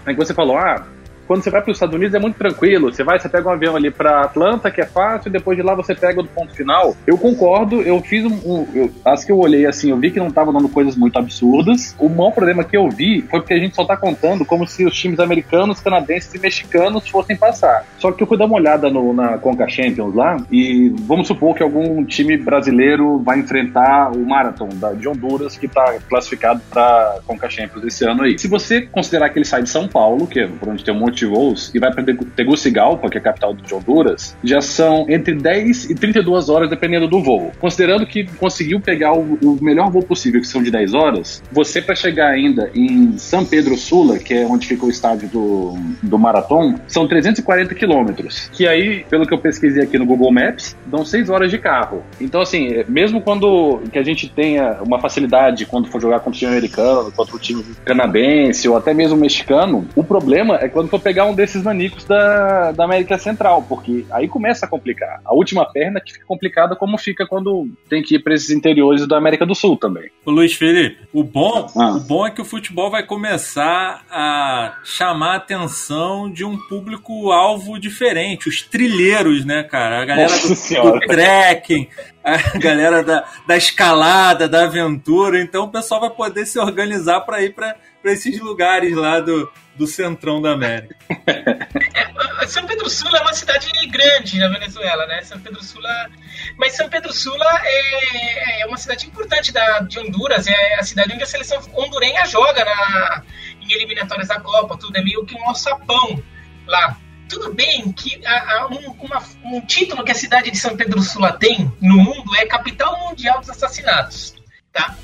é 0.04 0.10
que 0.12 0.18
você 0.18 0.34
falou, 0.34 0.58
ah, 0.58 0.84
quando 1.28 1.44
você 1.44 1.50
vai 1.50 1.60
para 1.60 1.70
os 1.70 1.76
Estados 1.76 1.94
Unidos 1.94 2.14
é 2.14 2.18
muito 2.18 2.36
tranquilo. 2.36 2.90
Você 2.90 3.04
vai, 3.04 3.20
você 3.20 3.28
pega 3.28 3.46
um 3.46 3.52
avião 3.52 3.76
ali 3.76 3.90
para 3.90 4.22
Atlanta, 4.22 4.70
que 4.70 4.80
é 4.80 4.86
fácil, 4.86 5.28
e 5.28 5.32
depois 5.32 5.58
de 5.58 5.62
lá 5.62 5.74
você 5.74 5.94
pega 5.94 6.22
do 6.22 6.28
ponto 6.28 6.54
final. 6.54 6.96
Eu 7.06 7.18
concordo, 7.18 7.82
eu 7.82 8.00
fiz 8.00 8.24
um. 8.24 8.34
um 8.44 8.66
eu, 8.74 8.90
as 9.04 9.24
que 9.24 9.30
eu 9.30 9.38
olhei 9.38 9.66
assim, 9.66 9.90
eu 9.90 9.98
vi 9.98 10.10
que 10.10 10.18
não 10.18 10.30
tava 10.30 10.50
dando 10.50 10.70
coisas 10.70 10.96
muito 10.96 11.18
absurdas. 11.18 11.94
O 11.98 12.08
maior 12.08 12.30
problema 12.30 12.64
que 12.64 12.76
eu 12.76 12.88
vi 12.88 13.20
foi 13.20 13.40
porque 13.40 13.52
a 13.52 13.58
gente 13.58 13.76
só 13.76 13.84
tá 13.84 13.94
contando 13.94 14.44
como 14.44 14.66
se 14.66 14.86
os 14.86 14.96
times 14.96 15.20
americanos, 15.20 15.80
canadenses 15.80 16.32
e 16.34 16.38
mexicanos 16.38 17.06
fossem 17.08 17.36
passar. 17.36 17.84
Só 17.98 18.10
que 18.10 18.22
eu 18.22 18.26
fui 18.26 18.38
dar 18.38 18.46
uma 18.46 18.56
olhada 18.56 18.88
no, 18.88 19.12
na 19.12 19.36
Conca 19.36 19.68
Champions 19.68 20.14
lá, 20.14 20.38
e 20.50 20.88
vamos 21.00 21.26
supor 21.26 21.54
que 21.54 21.62
algum 21.62 22.02
time 22.04 22.38
brasileiro 22.38 23.18
vai 23.18 23.38
enfrentar 23.38 24.10
o 24.12 24.26
Marathon 24.26 24.70
da, 24.74 24.92
de 24.92 25.06
Honduras, 25.06 25.58
que 25.58 25.66
está 25.66 25.98
classificado 26.08 26.62
para 26.70 27.18
Conca 27.26 27.50
Champions 27.50 27.84
esse 27.84 28.04
ano 28.06 28.22
aí. 28.22 28.38
Se 28.38 28.48
você 28.48 28.82
considerar 28.82 29.28
que 29.28 29.38
ele 29.38 29.44
sai 29.44 29.62
de 29.62 29.68
São 29.68 29.86
Paulo, 29.86 30.26
que 30.26 30.40
é 30.40 30.46
por 30.46 30.70
onde 30.70 30.82
tem 30.82 30.94
um 30.94 30.98
monte 30.98 31.17
de 31.18 31.26
voos 31.26 31.74
e 31.74 31.78
vai 31.78 31.92
para 31.92 32.04
Tegucigalpa, 32.36 33.08
que 33.08 33.18
é 33.18 33.20
a 33.20 33.24
capital 33.24 33.54
de 33.54 33.74
Honduras, 33.74 34.36
já 34.42 34.60
são 34.60 35.06
entre 35.08 35.34
10 35.34 35.90
e 35.90 35.94
32 35.94 36.48
horas, 36.48 36.70
dependendo 36.70 37.08
do 37.08 37.22
voo. 37.22 37.52
Considerando 37.58 38.06
que 38.06 38.24
conseguiu 38.24 38.80
pegar 38.80 39.12
o, 39.12 39.38
o 39.42 39.58
melhor 39.60 39.90
voo 39.90 40.02
possível, 40.02 40.40
que 40.40 40.46
são 40.46 40.62
de 40.62 40.70
10 40.70 40.94
horas, 40.94 41.42
você 41.50 41.80
para 41.80 41.94
chegar 41.94 42.30
ainda 42.30 42.70
em 42.74 43.16
São 43.18 43.44
Pedro 43.44 43.76
Sula, 43.76 44.18
que 44.18 44.34
é 44.34 44.46
onde 44.46 44.66
fica 44.66 44.86
o 44.86 44.90
estádio 44.90 45.28
do, 45.28 45.74
do 46.02 46.18
Marathon, 46.18 46.74
são 46.86 47.06
340 47.06 47.74
quilômetros. 47.74 48.48
Que 48.52 48.66
aí, 48.66 49.04
pelo 49.08 49.26
que 49.26 49.34
eu 49.34 49.38
pesquisei 49.38 49.82
aqui 49.82 49.98
no 49.98 50.06
Google 50.06 50.32
Maps, 50.32 50.76
dão 50.86 51.04
6 51.04 51.30
horas 51.30 51.50
de 51.50 51.58
carro. 51.58 52.02
Então, 52.20 52.40
assim, 52.40 52.84
mesmo 52.88 53.20
quando 53.20 53.80
que 53.92 53.98
a 53.98 54.02
gente 54.02 54.28
tenha 54.28 54.78
uma 54.82 54.98
facilidade 54.98 55.66
quando 55.66 55.88
for 55.88 56.00
jogar 56.00 56.20
contra 56.20 56.36
o 56.36 56.38
time 56.38 56.52
americano, 56.52 57.12
contra 57.12 57.36
o 57.36 57.38
time 57.38 57.64
canadense 57.84 58.68
ou 58.68 58.76
até 58.76 58.92
mesmo 58.94 59.16
mexicano, 59.16 59.86
o 59.94 60.04
problema 60.04 60.56
é 60.60 60.68
quando 60.68 60.88
for 60.88 61.00
pegar 61.08 61.24
um 61.24 61.34
desses 61.34 61.62
manicos 61.62 62.04
da, 62.04 62.70
da 62.72 62.84
América 62.84 63.16
Central, 63.16 63.64
porque 63.66 64.04
aí 64.10 64.28
começa 64.28 64.66
a 64.66 64.68
complicar. 64.68 65.22
A 65.24 65.34
última 65.34 65.64
perna 65.64 66.02
que 66.02 66.12
fica 66.12 66.26
complicada, 66.26 66.76
como 66.76 66.98
fica 66.98 67.26
quando 67.26 67.66
tem 67.88 68.02
que 68.02 68.16
ir 68.16 68.18
para 68.18 68.34
esses 68.34 68.50
interiores 68.50 69.08
da 69.08 69.16
América 69.16 69.46
do 69.46 69.54
Sul 69.54 69.74
também. 69.78 70.10
O 70.26 70.30
Luiz 70.30 70.52
Felipe, 70.52 71.08
o 71.10 71.24
bom, 71.24 71.66
ah. 71.78 71.92
o 71.92 72.00
bom 72.00 72.26
é 72.26 72.30
que 72.30 72.42
o 72.42 72.44
futebol 72.44 72.90
vai 72.90 73.06
começar 73.06 74.04
a 74.10 74.80
chamar 74.84 75.32
a 75.32 75.36
atenção 75.36 76.30
de 76.30 76.44
um 76.44 76.58
público-alvo 76.58 77.80
diferente, 77.80 78.46
os 78.46 78.60
trilheiros, 78.60 79.46
né, 79.46 79.62
cara? 79.62 80.02
A 80.02 80.04
galera 80.04 80.32
do, 80.36 80.92
do 80.92 81.00
trekking, 81.06 81.88
a 82.54 82.58
galera 82.58 83.02
da, 83.02 83.24
da 83.46 83.56
escalada, 83.56 84.48
da 84.48 84.64
aventura. 84.64 85.40
Então 85.40 85.64
o 85.64 85.70
pessoal 85.70 86.00
vai 86.00 86.10
poder 86.10 86.46
se 86.46 86.58
organizar 86.58 87.20
para 87.20 87.42
ir 87.42 87.54
para 87.54 87.76
esses 88.04 88.38
lugares 88.40 88.94
lá 88.94 89.20
do, 89.20 89.50
do 89.76 89.86
centrão 89.86 90.40
da 90.40 90.52
América. 90.52 90.96
É, 91.26 92.46
São 92.46 92.66
Pedro 92.66 92.88
Sula 92.88 93.18
é 93.18 93.20
uma 93.20 93.34
cidade 93.34 93.68
grande 93.86 94.38
na 94.38 94.48
Venezuela, 94.48 95.06
né? 95.06 95.22
São 95.22 95.38
Pedro 95.38 95.62
Sula. 95.62 96.10
Mas 96.56 96.74
São 96.74 96.88
Pedro 96.88 97.12
Sula 97.12 97.46
é, 97.62 98.62
é 98.62 98.66
uma 98.66 98.76
cidade 98.76 99.06
importante 99.06 99.52
da, 99.52 99.80
de 99.80 99.98
Honduras, 99.98 100.46
é 100.46 100.74
a 100.74 100.82
cidade 100.82 101.12
onde 101.12 101.22
a 101.22 101.26
seleção 101.26 101.60
hondurenha 101.74 102.24
joga 102.26 102.64
na, 102.64 103.22
em 103.60 103.72
eliminatórias 103.72 104.28
da 104.28 104.40
Copa, 104.40 104.78
tudo 104.78 104.96
é 104.96 105.02
meio 105.02 105.24
que 105.24 105.34
um 105.34 105.48
alçapão 105.48 106.22
lá. 106.66 106.96
Tudo 107.28 107.52
bem 107.52 107.92
que 107.92 108.24
a, 108.26 108.54
a, 108.54 108.68
um, 108.68 108.90
uma, 109.00 109.22
um 109.44 109.60
título 109.60 110.04
que 110.04 110.12
a 110.12 110.14
cidade 110.14 110.50
de 110.50 110.58
São 110.58 110.76
Pedro 110.76 111.02
Sula 111.02 111.32
tem 111.32 111.72
no 111.80 111.96
mundo 111.96 112.34
é 112.36 112.46
Capital 112.46 112.98
Mundial 113.00 113.40
dos 113.40 113.50
Assassinatos. 113.50 114.34
Tá? 114.72 114.94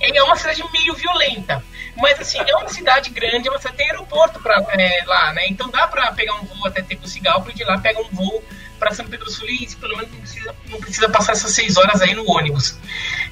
É 0.00 0.22
uma 0.22 0.36
cidade 0.36 0.64
meio 0.72 0.94
violenta. 0.94 1.62
Mas 1.96 2.18
assim, 2.20 2.38
é 2.38 2.56
uma 2.56 2.68
cidade 2.68 3.10
grande, 3.10 3.50
você 3.50 3.70
tem 3.70 3.90
aeroporto 3.90 4.40
pra, 4.40 4.64
é, 4.70 5.04
lá, 5.06 5.32
né? 5.34 5.46
Então 5.48 5.70
dá 5.70 5.86
para 5.86 6.10
pegar 6.12 6.34
um 6.36 6.44
voo 6.44 6.66
até 6.66 6.82
Tegucigalpa 6.82 7.50
e 7.50 7.54
de 7.54 7.64
lá 7.64 7.78
pega 7.78 8.00
um 8.00 8.08
voo 8.08 8.42
para 8.78 8.94
São 8.94 9.06
Pedro 9.06 9.30
Sul 9.30 9.48
e 9.48 9.66
pelo 9.76 9.96
menos 9.96 10.10
não 10.10 10.20
precisa, 10.20 10.56
não 10.68 10.80
precisa 10.80 11.08
passar 11.08 11.32
essas 11.32 11.52
seis 11.52 11.76
horas 11.76 12.00
aí 12.00 12.14
no 12.14 12.28
ônibus. 12.28 12.78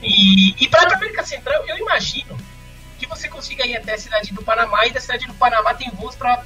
E, 0.02 0.54
e 0.62 0.68
para 0.68 0.94
América 0.94 1.24
Central, 1.24 1.66
eu 1.66 1.78
imagino 1.78 2.38
que 2.98 3.06
você 3.06 3.28
consiga 3.28 3.66
ir 3.66 3.76
até 3.76 3.94
a 3.94 3.98
cidade 3.98 4.32
do 4.32 4.42
Panamá 4.42 4.86
e 4.86 4.92
da 4.92 5.00
cidade 5.00 5.26
do 5.26 5.34
Panamá 5.34 5.74
tem 5.74 5.90
voos 5.90 6.14
para 6.14 6.44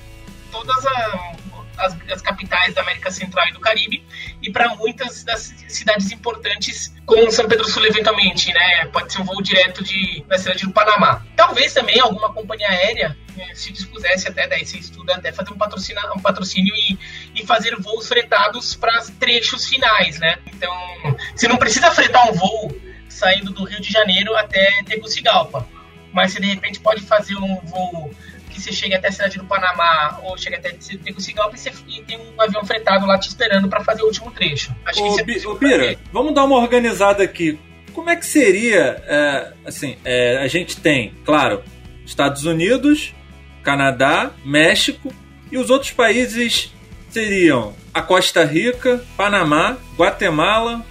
todas 0.51 0.87
as 0.87 1.44
as, 1.79 1.97
as, 2.11 2.23
capitais 2.23 2.75
da 2.75 2.83
América 2.83 3.11
Central 3.11 3.49
e 3.49 3.53
do 3.53 3.61
Caribe 3.61 4.05
e 4.43 4.51
para 4.51 4.75
muitas 4.77 5.25
das 5.25 5.55
cidades 5.69 6.11
importantes, 6.13 6.95
como 7.07 7.31
São 7.31 7.49
Pedro 7.49 7.69
Sul 7.69 7.87
eventualmente, 7.87 8.53
né? 8.53 8.87
Pode 8.87 9.13
ser 9.13 9.21
um 9.21 9.25
voo 9.25 9.43
direto 9.43 9.83
de, 9.83 10.25
da 10.29 10.39
cidade 10.39 10.65
do 10.65 10.73
Panamá. 10.73 11.25
Talvez 11.37 11.73
também 11.73 12.01
alguma 12.01 12.33
companhia 12.33 12.69
aérea 12.69 13.17
né, 13.37 13.55
se 13.55 13.73
dispusesse 13.73 14.29
até, 14.29 14.47
daí 14.47 14.65
se 14.65 14.79
estuda 14.79 15.17
até 15.17 15.33
fazer 15.33 15.53
um 15.53 15.59
patrocínio, 15.59 16.03
um 16.15 16.21
patrocínio 16.21 16.75
e, 16.75 16.99
e 17.35 17.47
fazer 17.47 17.75
voos 17.77 18.07
fretados 18.07 18.75
para 18.75 19.01
trechos 19.19 19.67
finais, 19.69 20.19
né? 20.19 20.39
Então, 20.53 20.73
você 21.35 21.49
não 21.49 21.57
precisa 21.57 21.91
fretar 21.91 22.31
um 22.31 22.33
voo 22.33 22.81
saindo 23.09 23.53
do 23.53 23.65
Rio 23.65 23.81
de 23.81 23.93
Janeiro 23.93 24.35
até 24.37 24.83
Tegucigalpa, 24.85 25.69
mas 26.13 26.33
você 26.33 26.41
de 26.41 26.47
repente 26.47 26.81
pode 26.81 27.03
fazer 27.03 27.37
um 27.37 27.57
voo 27.61 28.11
que 28.55 28.61
você 28.61 28.73
chega 28.73 28.97
até 28.97 29.09
a 29.09 29.13
cidade 29.13 29.37
do 29.37 29.45
Panamá 29.45 30.21
ou 30.23 30.39
chega 30.39 30.57
até 30.57 30.71
Tegucigalpa 30.71 31.55
e, 31.55 31.59
você, 31.59 31.73
e 31.89 32.03
tem 32.03 32.19
um 32.19 32.41
avião 32.41 32.65
fretado 32.65 33.05
lá 33.05 33.19
te 33.19 33.29
esperando 33.29 33.69
para 33.69 33.83
fazer 33.83 34.03
o 34.03 34.07
último 34.07 34.31
trecho. 34.31 34.75
Acho 34.87 35.01
ô, 35.01 35.17
que 35.25 35.33
isso 35.33 35.51
é 35.51 35.59
Bira, 35.59 35.99
vamos 36.13 36.35
dar 36.35 36.45
uma 36.45 36.57
organizada 36.57 37.23
aqui. 37.23 37.59
como 37.93 38.09
é 38.11 38.17
que 38.17 38.25
seria, 38.25 39.03
é, 39.07 39.53
assim, 39.67 39.97
é, 40.05 40.39
a 40.39 40.47
gente 40.47 40.77
tem, 40.77 41.15
claro, 41.25 41.63
Estados 42.07 42.45
Unidos, 42.45 43.13
Canadá, 43.63 44.31
México 44.45 45.13
e 45.51 45.59
os 45.59 45.71
outros 45.71 45.91
países 45.91 46.73
seriam 47.11 47.75
a 47.93 48.03
Costa 48.03 48.45
Rica, 48.45 49.05
Panamá, 49.17 49.77
Guatemala, 49.97 50.85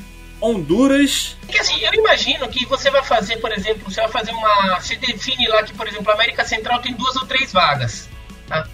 Honduras. 0.44 1.38
Porque 1.40 1.58
assim, 1.58 1.80
eu 1.80 1.94
imagino 1.94 2.50
que 2.50 2.66
você 2.66 2.92
vai 2.92 3.02
fazer, 3.02 3.38
por 3.38 3.52
exemplo, 3.54 3.90
você 3.90 4.02
vai 4.02 4.12
fazer 4.12 4.32
uma. 4.32 4.78
Você 4.80 4.98
define 4.98 5.48
lá 5.48 5.64
que, 5.64 5.74
por 5.74 5.88
exemplo, 5.88 6.12
a 6.12 6.16
América 6.16 6.44
Central 6.44 6.82
tem 6.82 6.94
duas 6.94 7.16
ou 7.16 7.26
três 7.26 7.54
vagas. 7.54 8.10
Tá? 8.46 8.68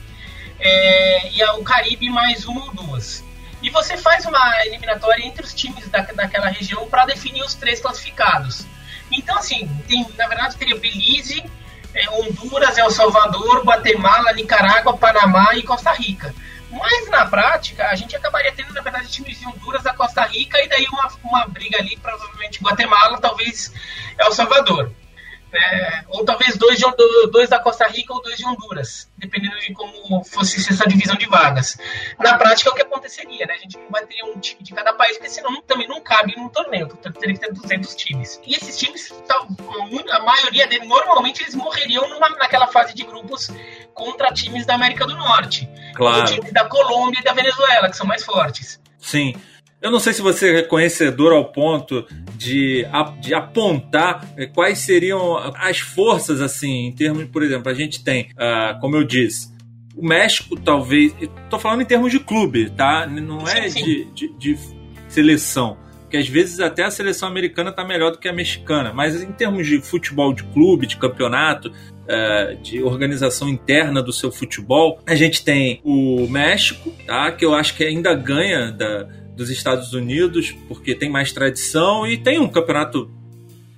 É, 0.59 1.31
e 1.31 1.43
o 1.43 1.63
Caribe 1.63 2.09
mais 2.09 2.45
uma 2.45 2.65
ou 2.65 2.73
duas. 2.73 3.23
E 3.61 3.69
você 3.69 3.95
faz 3.97 4.25
uma 4.25 4.65
eliminatória 4.65 5.23
entre 5.23 5.45
os 5.45 5.53
times 5.53 5.87
da, 5.89 6.01
daquela 6.01 6.47
região 6.47 6.87
para 6.87 7.05
definir 7.05 7.43
os 7.43 7.53
três 7.53 7.79
classificados. 7.79 8.65
Então, 9.11 9.37
assim, 9.37 9.69
tem, 9.87 10.07
na 10.17 10.27
verdade, 10.27 10.55
teria 10.55 10.75
Belize, 10.79 11.43
é, 11.93 12.09
Honduras, 12.09 12.77
El 12.77 12.89
Salvador, 12.89 13.63
Guatemala, 13.63 14.33
Nicarágua, 14.33 14.97
Panamá 14.97 15.55
e 15.55 15.61
Costa 15.61 15.91
Rica. 15.91 16.33
Mas 16.69 17.09
na 17.09 17.25
prática, 17.25 17.87
a 17.87 17.95
gente 17.95 18.15
acabaria 18.15 18.51
tendo, 18.51 18.73
na 18.73 18.81
verdade, 18.81 19.09
times 19.09 19.39
de 19.39 19.47
Honduras 19.47 19.81
da 19.81 19.93
Costa 19.93 20.23
Rica 20.25 20.59
e 20.63 20.67
daí 20.67 20.85
uma, 20.91 21.11
uma 21.23 21.47
briga 21.47 21.77
ali, 21.79 21.97
provavelmente 21.97 22.61
Guatemala, 22.61 23.19
talvez 23.19 23.73
El 24.17 24.31
Salvador. 24.31 24.91
É, 25.51 26.03
ou 26.09 26.23
talvez 26.23 26.55
dois, 26.57 26.77
de, 26.77 26.85
dois 27.31 27.49
da 27.49 27.59
Costa 27.59 27.87
Rica 27.87 28.13
ou 28.13 28.21
dois 28.21 28.37
de 28.37 28.45
Honduras, 28.45 29.09
dependendo 29.17 29.57
de 29.59 29.73
como 29.73 30.23
fosse 30.23 30.57
essa 30.57 30.87
divisão 30.87 31.15
de 31.15 31.25
vagas. 31.25 31.77
Na 32.19 32.37
prática 32.37 32.69
é 32.69 32.71
o 32.71 32.75
que 32.75 32.81
aconteceria, 32.83 33.45
né? 33.47 33.55
A 33.55 33.57
gente 33.57 33.77
não 33.77 33.89
vai 33.89 34.05
ter 34.05 34.23
um 34.25 34.39
time 34.39 34.61
de 34.61 34.73
cada 34.73 34.93
país, 34.93 35.17
porque 35.17 35.29
senão 35.29 35.59
também 35.63 35.87
não 35.87 36.01
cabe 36.01 36.35
num 36.37 36.49
torneio, 36.49 36.87
teria 36.87 37.33
que 37.33 37.39
ter 37.39 37.51
200 37.51 37.95
times. 37.95 38.39
E 38.45 38.55
esses 38.55 38.77
times, 38.77 39.11
a 40.11 40.19
maioria 40.19 40.67
deles, 40.67 40.87
normalmente 40.87 41.41
eles 41.41 41.55
morreriam 41.55 42.07
numa, 42.09 42.29
naquela 42.29 42.67
fase 42.67 42.93
de 42.93 43.03
grupos 43.03 43.49
contra 43.93 44.31
times 44.31 44.65
da 44.65 44.75
América 44.75 45.05
do 45.07 45.15
Norte. 45.15 45.67
Claro. 45.95 46.25
Times 46.25 46.53
da 46.53 46.65
Colômbia 46.65 47.19
e 47.19 47.23
da 47.23 47.33
Venezuela, 47.33 47.89
que 47.89 47.97
são 47.97 48.05
mais 48.05 48.23
fortes. 48.23 48.79
Sim. 48.99 49.33
Eu 49.81 49.89
não 49.91 49.99
sei 49.99 50.11
se 50.11 50.21
você 50.21 50.57
é 50.57 50.61
conhecedor 50.61 51.31
ao 51.31 51.45
ponto 51.45 52.05
de, 52.35 52.85
de 53.21 53.33
apontar 53.33 54.29
eh, 54.35 54.45
quais 54.45 54.79
seriam 54.79 55.37
as 55.55 55.79
forças, 55.79 56.41
assim, 56.41 56.87
em 56.87 56.91
termos, 56.91 57.25
por 57.25 57.41
exemplo, 57.43 57.71
a 57.71 57.73
gente 57.73 58.03
tem, 58.03 58.29
uh, 58.33 58.77
como 58.81 58.97
eu 58.97 59.05
disse, 59.05 59.53
o 59.95 60.05
México 60.05 60.59
talvez. 60.59 61.15
Estou 61.21 61.59
falando 61.59 61.81
em 61.81 61.85
termos 61.85 62.11
de 62.11 62.19
clube, 62.19 62.69
tá? 62.71 63.07
Não 63.07 63.47
é. 63.47 63.67
De, 63.67 64.05
de, 64.13 64.37
de, 64.37 64.57
seleção. 65.07 65.77
Porque 66.01 66.17
às 66.17 66.27
vezes 66.27 66.59
até 66.59 66.83
a 66.83 66.91
seleção 66.91 67.27
americana 67.29 67.69
está 67.69 67.83
melhor 67.83 68.11
do 68.11 68.17
que 68.17 68.27
a 68.27 68.33
mexicana. 68.33 68.91
Mas 68.93 69.21
em 69.21 69.31
termos 69.31 69.65
de 69.65 69.79
futebol 69.81 70.33
de 70.33 70.43
clube, 70.43 70.87
de 70.87 70.97
campeonato, 70.97 71.69
uh, 71.69 72.55
de 72.61 72.81
organização 72.81 73.47
interna 73.47 74.01
do 74.01 74.11
seu 74.11 74.31
futebol, 74.31 74.99
a 75.05 75.15
gente 75.15 75.43
tem 75.43 75.79
o 75.83 76.27
México, 76.27 76.91
tá? 77.05 77.31
Que 77.31 77.45
eu 77.45 77.53
acho 77.53 77.75
que 77.75 77.83
ainda 77.83 78.13
ganha 78.13 78.71
da 78.71 79.07
dos 79.39 79.49
Estados 79.49 79.93
Unidos, 79.93 80.53
porque 80.67 80.93
tem 80.93 81.09
mais 81.09 81.31
tradição 81.31 82.05
e 82.05 82.17
tem 82.17 82.39
um 82.39 82.49
campeonato 82.49 83.09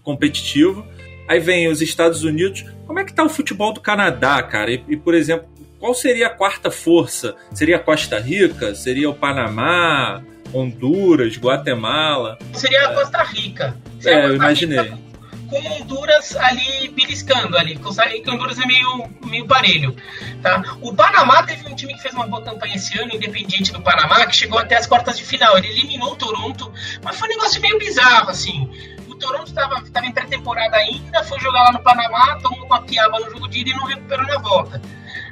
competitivo. 0.01 0.85
Aí 1.27 1.39
vem 1.39 1.67
os 1.67 1.81
Estados 1.81 2.23
Unidos. 2.23 2.65
Como 2.87 2.99
é 2.99 3.05
que 3.05 3.13
tá 3.13 3.23
o 3.23 3.29
futebol 3.29 3.71
do 3.71 3.79
Canadá, 3.79 4.41
cara? 4.41 4.71
E, 4.71 4.83
e 4.89 4.97
por 4.97 5.13
exemplo, 5.13 5.47
qual 5.79 5.93
seria 5.93 6.27
a 6.27 6.29
quarta 6.31 6.71
força? 6.71 7.35
Seria 7.53 7.75
a 7.75 7.79
Costa 7.79 8.19
Rica? 8.19 8.73
Seria 8.73 9.09
o 9.09 9.13
Panamá? 9.13 10.23
Honduras, 10.53 11.37
Guatemala? 11.37 12.37
Seria 12.53 12.89
a 12.89 12.93
Costa 12.95 13.23
Rica. 13.23 13.77
Seria 13.99 14.19
é, 14.19 14.25
eu 14.25 14.35
imaginei. 14.35 14.79
Rica 14.79 15.10
com 15.51 15.59
Honduras 15.73 16.33
ali 16.37 16.87
beliscando 16.87 17.57
ali, 17.57 17.77
que 17.77 18.31
Honduras 18.31 18.57
é 18.57 18.65
meio, 18.65 19.09
meio 19.25 19.45
parelho. 19.45 19.93
Tá? 20.41 20.63
O 20.81 20.95
Panamá 20.95 21.43
teve 21.43 21.67
um 21.67 21.75
time 21.75 21.93
que 21.93 22.01
fez 22.01 22.15
uma 22.15 22.25
boa 22.25 22.41
campanha 22.41 22.75
esse 22.75 22.97
ano, 22.97 23.13
independente 23.13 23.73
do 23.73 23.81
Panamá, 23.81 24.25
que 24.25 24.35
chegou 24.35 24.57
até 24.57 24.77
as 24.77 24.87
quartas 24.87 25.17
de 25.17 25.25
final. 25.25 25.57
Ele 25.57 25.67
eliminou 25.67 26.13
o 26.13 26.15
Toronto, 26.15 26.71
mas 27.03 27.19
foi 27.19 27.27
um 27.27 27.31
negócio 27.33 27.61
meio 27.61 27.77
bizarro, 27.77 28.29
assim. 28.29 28.71
O 29.09 29.15
Toronto 29.15 29.47
estava 29.47 29.83
em 30.05 30.11
pré-temporada 30.13 30.77
ainda, 30.77 31.21
foi 31.25 31.37
jogar 31.41 31.63
lá 31.63 31.73
no 31.73 31.83
Panamá, 31.83 32.39
tomou 32.41 32.65
uma 32.65 32.81
piaba 32.83 33.19
no 33.19 33.29
jogo 33.29 33.49
de 33.49 33.59
ida 33.59 33.71
e 33.71 33.73
não 33.73 33.85
recuperou 33.85 34.25
na 34.25 34.37
volta. 34.39 34.81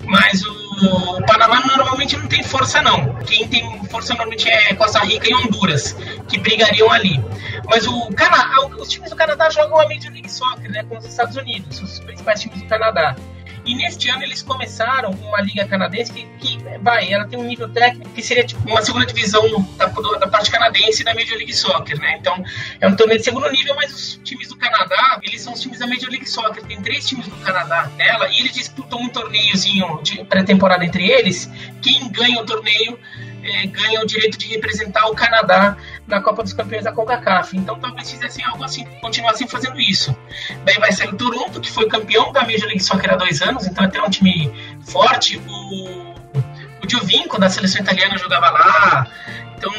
Mas 0.09 0.43
o, 0.43 0.51
o, 0.51 1.25
Panamá 1.25 1.61
normalmente 1.67 2.17
não 2.17 2.27
tem 2.27 2.41
força, 2.41 2.81
não. 2.81 3.13
Quem 3.25 3.47
tem 3.47 3.83
força 3.85 4.13
normalmente 4.13 4.49
é 4.49 4.73
Costa 4.73 4.99
Rica 4.99 5.29
e 5.29 5.35
Honduras, 5.35 5.95
que 6.27 6.39
brigariam 6.39 6.91
ali. 6.91 7.23
Mas 7.69 7.85
o 7.85 8.11
Canadá, 8.15 8.49
os 8.79 8.89
times 8.89 9.11
do 9.11 9.15
Canadá 9.15 9.51
jogam 9.51 9.79
a 9.79 9.83
Major 9.87 10.11
League 10.11 10.31
Soccer, 10.31 10.71
né, 10.71 10.83
com 10.83 10.97
os 10.97 11.05
Estados 11.05 11.35
Unidos, 11.35 11.79
os 11.81 11.99
principais 11.99 12.41
times 12.41 12.59
do 12.59 12.67
Canadá. 12.67 13.15
E 13.69 13.75
neste 13.75 14.09
ano 14.09 14.23
eles 14.23 14.41
começaram 14.41 15.11
uma 15.11 15.39
liga 15.41 15.63
canadense 15.63 16.11
que, 16.11 16.25
que 16.39 16.57
vai, 16.79 17.13
ela 17.13 17.27
tem 17.27 17.37
um 17.37 17.43
nível 17.43 17.69
técnico 17.69 18.09
que 18.09 18.23
seria 18.23 18.43
tipo 18.43 18.67
uma 18.67 18.81
segunda 18.81 19.05
divisão 19.05 19.43
da, 19.77 19.85
da 19.85 20.27
parte 20.27 20.49
canadense 20.49 21.03
da 21.03 21.13
Major 21.13 21.37
League 21.37 21.53
Soccer, 21.53 21.99
né? 21.99 22.17
Então 22.19 22.43
é 22.81 22.87
um 22.87 22.95
torneio 22.95 23.19
de 23.19 23.25
segundo 23.25 23.47
nível, 23.51 23.75
mas 23.75 23.93
os 23.93 24.19
times 24.23 24.47
do 24.47 24.55
Canadá, 24.55 25.19
eles 25.21 25.39
são 25.43 25.53
os 25.53 25.61
times 25.61 25.77
da 25.77 25.85
Major 25.85 26.09
League 26.09 26.27
Soccer. 26.27 26.63
Tem 26.63 26.81
três 26.81 27.05
times 27.05 27.27
do 27.27 27.35
Canadá 27.37 27.91
nela 27.95 28.27
e 28.29 28.39
eles 28.39 28.53
disputam 28.53 29.01
um 29.01 29.09
torneiozinho 29.09 30.01
de 30.01 30.23
pré-temporada 30.25 30.83
entre 30.83 31.07
eles. 31.07 31.47
Quem 31.79 32.09
ganha 32.11 32.41
o 32.41 32.45
torneio 32.47 32.97
é, 33.43 33.67
ganha 33.67 34.01
o 34.01 34.05
direito 34.05 34.37
de 34.37 34.47
representar 34.47 35.07
o 35.07 35.15
Canadá 35.15 35.77
na 36.07 36.21
Copa 36.21 36.43
dos 36.43 36.53
Campeões 36.53 36.83
da 36.83 36.91
CONCACAF. 36.91 37.57
Então 37.57 37.79
talvez 37.79 38.11
fizessem 38.11 38.43
algo 38.45 38.63
assim, 38.63 38.85
continuassem 39.01 39.47
fazendo 39.47 39.79
isso. 39.79 40.15
Daí 40.65 40.77
vai 40.79 40.91
sair 40.91 41.09
o 41.09 41.15
Toronto, 41.15 41.59
que 41.61 41.71
foi 41.71 41.87
campeão 41.87 42.31
da 42.31 42.41
Major 42.41 42.65
League 42.65 42.83
Soccer 42.83 43.13
há 43.13 43.15
dois 43.15 43.41
anos, 43.41 43.65
então 43.67 43.85
até 43.85 44.01
um 44.01 44.09
time 44.09 44.51
forte. 44.85 45.37
O, 45.47 46.13
o 46.83 46.89
Giovinco, 46.89 47.39
da 47.39 47.49
seleção 47.49 47.81
italiana, 47.81 48.17
jogava 48.17 48.49
lá. 48.49 49.07
Então 49.57 49.73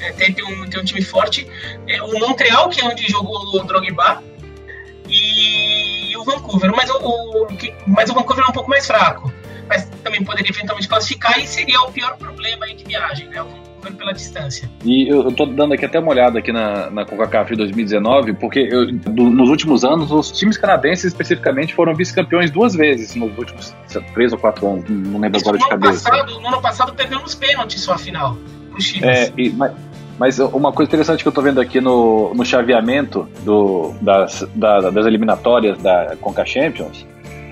é, 0.00 0.12
tem, 0.12 0.32
tem, 0.32 0.44
um, 0.44 0.68
tem 0.68 0.80
um 0.80 0.84
time 0.84 1.02
forte. 1.02 1.48
É, 1.86 2.02
o 2.02 2.18
Montreal, 2.18 2.68
que 2.68 2.80
é 2.80 2.84
onde 2.84 3.06
jogou 3.08 3.56
o 3.56 3.64
Drogba, 3.64 4.22
e 5.08 6.16
o 6.16 6.24
Vancouver. 6.24 6.72
Mas 6.74 6.90
o, 6.90 6.96
o, 6.96 7.48
mas 7.86 8.10
o 8.10 8.14
Vancouver 8.14 8.44
é 8.46 8.50
um 8.50 8.52
pouco 8.52 8.70
mais 8.70 8.86
fraco 8.86 9.32
também 10.04 10.22
poderia 10.22 10.50
eventualmente 10.50 10.86
classificar 10.86 11.38
e 11.40 11.46
seria 11.46 11.80
o 11.82 11.90
pior 11.90 12.16
problema 12.16 12.66
aí 12.66 12.74
de 12.74 12.84
viagem, 12.84 13.28
né? 13.28 13.44
pela 13.92 14.12
distância. 14.12 14.70
E 14.84 15.08
eu, 15.08 15.28
estou 15.28 15.46
dando 15.46 15.74
aqui 15.74 15.84
até 15.84 15.98
uma 15.98 16.10
olhada 16.10 16.38
aqui 16.38 16.52
na, 16.52 16.90
na 16.90 17.04
CONCACAF 17.04 17.54
2019, 17.54 18.34
porque 18.34 18.60
eu, 18.60 18.90
do, 18.90 19.24
nos 19.24 19.48
últimos 19.50 19.84
anos 19.84 20.10
os 20.10 20.32
times 20.32 20.56
canadenses 20.56 21.04
especificamente 21.04 21.74
foram 21.74 21.94
vice-campeões 21.94 22.50
duas 22.50 22.74
vezes 22.74 23.14
nos 23.14 23.36
últimos 23.36 23.74
três 24.14 24.32
ou 24.32 24.38
quatro 24.38 24.66
anos, 24.66 24.84
não 24.88 25.20
lembro 25.20 25.40
agora 25.40 25.58
de 25.58 25.68
cabeça. 25.68 26.08
Passado, 26.08 26.40
no 26.40 26.48
ano 26.48 26.62
passado 26.62 26.94
perdemos 26.94 27.34
pênaltis 27.34 27.82
só 27.82 27.94
a 27.94 27.98
final 27.98 28.36
os 28.76 28.86
times. 28.86 29.04
É, 29.04 29.32
e, 29.36 29.50
mas, 29.50 29.72
mas 30.18 30.38
uma 30.38 30.72
coisa 30.72 30.88
interessante 30.88 31.22
que 31.22 31.28
eu 31.28 31.30
estou 31.30 31.44
vendo 31.44 31.60
aqui 31.60 31.80
no, 31.80 32.32
no 32.34 32.44
chaveamento 32.44 33.28
do, 33.44 33.94
das, 34.00 34.46
da, 34.54 34.90
das 34.90 35.06
eliminatórias 35.06 35.76
da 35.82 36.16
Conca 36.20 36.44
Champions 36.44 37.06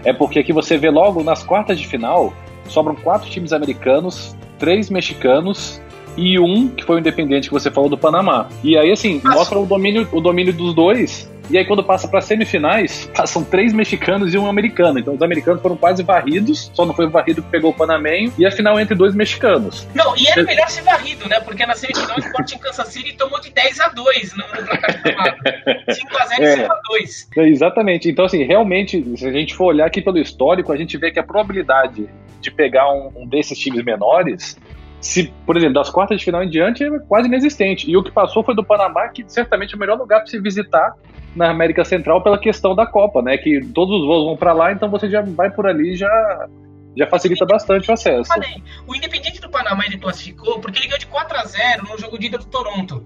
é 0.05 0.13
porque 0.13 0.39
aqui 0.39 0.53
você 0.53 0.77
vê 0.77 0.91
logo 0.91 1.23
nas 1.23 1.43
quartas 1.43 1.79
de 1.79 1.87
final 1.87 2.33
sobram 2.69 2.95
quatro 2.95 3.29
times 3.29 3.53
americanos, 3.53 4.37
três 4.59 4.91
mexicanos 4.91 5.81
e 6.17 6.39
um 6.39 6.69
que 6.69 6.85
foi 6.85 6.97
o 6.97 6.99
independente 6.99 7.49
que 7.49 7.55
você 7.55 7.71
falou 7.71 7.89
do 7.89 7.99
Panamá. 7.99 8.49
E 8.63 8.77
aí 8.77 8.91
assim, 8.91 9.21
mostra 9.25 9.59
o 9.59 9.67
domínio, 9.67 10.07
o 10.13 10.21
domínio 10.21 10.53
dos 10.53 10.75
dois 10.75 11.32
e 11.51 11.59
aí, 11.59 11.65
quando 11.65 11.83
passa 11.83 12.09
para 12.09 12.21
semifinais, 12.21 13.11
passam 13.15 13.45
três 13.45 13.73
mexicanos 13.73 14.35
e 14.35 14.39
um 14.39 14.47
americano. 14.47 14.99
Então, 14.99 15.15
os 15.15 15.23
americanos 15.23 15.61
foram 15.61 15.77
quase 15.77 16.03
varridos, 16.03 16.71
só 16.75 16.85
não 16.85 16.95
foi 16.95 17.07
o 17.07 17.11
varrido 17.11 17.43
que 17.43 17.49
pegou 17.51 17.71
o 17.71 17.75
Panamenho, 17.75 18.33
e 18.39 18.47
a 18.47 18.51
final 18.51 18.79
entre 18.79 18.95
dois 18.95 19.15
mexicanos. 19.15 19.87
Não, 19.95 20.17
e 20.17 20.27
era 20.29 20.43
melhor 20.43 20.69
ser 20.69 20.83
varrido, 20.83 21.29
né? 21.29 21.41
Porque 21.41 21.65
na 21.67 21.75
semifinal 21.75 22.17
o 22.17 22.21
Sport 22.21 22.53
em 22.53 22.59
Kansas 22.59 22.89
City 22.89 23.15
tomou 23.15 23.41
de 23.41 23.51
10 23.51 23.81
a 23.81 23.89
2 23.89 24.37
no, 24.37 24.45
placar 24.45 24.91
de 24.91 25.95
5 25.95 26.17
a 26.19 26.27
0 26.27 26.43
e 26.43 26.57
5 26.57 26.73
a 26.73 26.81
2 26.89 27.29
é, 27.37 27.49
Exatamente. 27.49 28.09
Então, 28.09 28.25
assim, 28.25 28.45
realmente, 28.45 29.05
se 29.17 29.27
a 29.27 29.33
gente 29.33 29.55
for 29.55 29.67
olhar 29.67 29.87
aqui 29.87 30.01
pelo 30.01 30.19
histórico, 30.19 30.73
a 30.73 30.77
gente 30.77 30.97
vê 30.97 31.11
que 31.11 31.19
a 31.19 31.23
probabilidade 31.23 32.09
de 32.41 32.51
pegar 32.51 32.93
um, 32.93 33.13
um 33.17 33.27
desses 33.27 33.59
times 33.59 33.85
menores 33.85 34.57
se, 35.03 35.35
por 35.45 35.57
exemplo, 35.57 35.75
das 35.75 35.91
quartas 35.91 36.19
de 36.19 36.25
final 36.25 36.45
em 36.45 36.49
diante, 36.49 36.85
é 36.85 36.99
quase 37.01 37.27
inexistente. 37.27 37.91
E 37.91 37.97
o 37.97 38.05
que 38.05 38.11
passou 38.11 38.45
foi 38.45 38.55
do 38.55 38.65
Panamá, 38.65 39.09
que 39.09 39.25
certamente 39.27 39.75
é 39.75 39.77
o 39.77 39.81
melhor 39.81 39.99
lugar 39.99 40.21
para 40.21 40.29
se 40.29 40.41
visitar 40.41 40.95
na 41.35 41.51
América 41.51 41.85
Central 41.85 42.23
pela 42.23 42.39
questão 42.39 42.73
da 42.75 42.87
Copa, 42.87 43.21
né? 43.21 43.37
Que 43.37 43.61
todos 43.75 44.01
os 44.01 44.07
voos 44.07 44.27
vão 44.27 44.37
para 44.37 44.53
lá, 44.53 44.73
então 44.73 44.89
você 44.89 45.11
já 45.11 45.21
vai 45.21 45.51
por 45.51 45.67
ali 45.67 45.95
e 45.95 45.97
já 45.97 46.49
já 46.95 47.07
facilita 47.07 47.47
bastante 47.47 47.91
o 47.91 47.95
acesso. 47.95 48.29
Falei, 48.29 48.63
o 48.87 48.95
Independente 48.95 49.41
do 49.41 49.49
Panamá 49.49 49.85
ele 49.87 49.97
classificou 49.97 50.61
porque 50.61 50.79
ele 50.79 50.89
ganhou 50.89 50.99
de 50.99 51.07
4 51.07 51.39
a 51.39 51.45
0 51.45 51.89
no 51.89 51.99
jogo 51.99 52.19
de 52.19 52.27
ida 52.27 52.37
do 52.37 52.45
Toronto. 52.45 53.05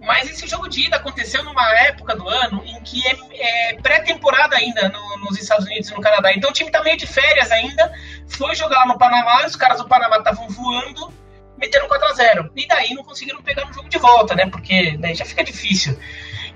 Mas 0.00 0.28
esse 0.28 0.48
jogo 0.48 0.68
de 0.68 0.86
ida 0.86 0.96
aconteceu 0.96 1.44
numa 1.44 1.72
época 1.82 2.16
do 2.16 2.28
ano 2.28 2.60
em 2.66 2.82
que 2.82 3.00
é, 3.06 3.70
é 3.70 3.74
pré-temporada 3.74 4.56
ainda 4.56 4.88
no, 4.88 5.18
nos 5.18 5.38
Estados 5.40 5.64
Unidos 5.64 5.90
e 5.90 5.94
no 5.94 6.00
Canadá. 6.00 6.32
Então 6.34 6.50
o 6.50 6.52
time 6.52 6.72
tá 6.72 6.82
meio 6.82 6.96
de 6.96 7.06
férias 7.06 7.52
ainda, 7.52 7.92
foi 8.26 8.54
jogar 8.56 8.80
lá 8.80 8.86
no 8.86 8.98
Panamá, 8.98 9.46
os 9.46 9.54
caras 9.54 9.78
do 9.78 9.86
Panamá 9.86 10.16
estavam 10.18 10.48
voando 10.48 11.12
meteram 11.60 11.86
4 11.86 12.08
a 12.08 12.12
0 12.14 12.50
E 12.56 12.66
daí 12.66 12.94
não 12.94 13.04
conseguiram 13.04 13.42
pegar 13.42 13.66
no 13.66 13.72
jogo 13.72 13.88
de 13.88 13.98
volta, 13.98 14.34
né? 14.34 14.46
Porque 14.46 14.96
daí 14.98 15.14
já 15.14 15.24
fica 15.24 15.44
difícil. 15.44 15.96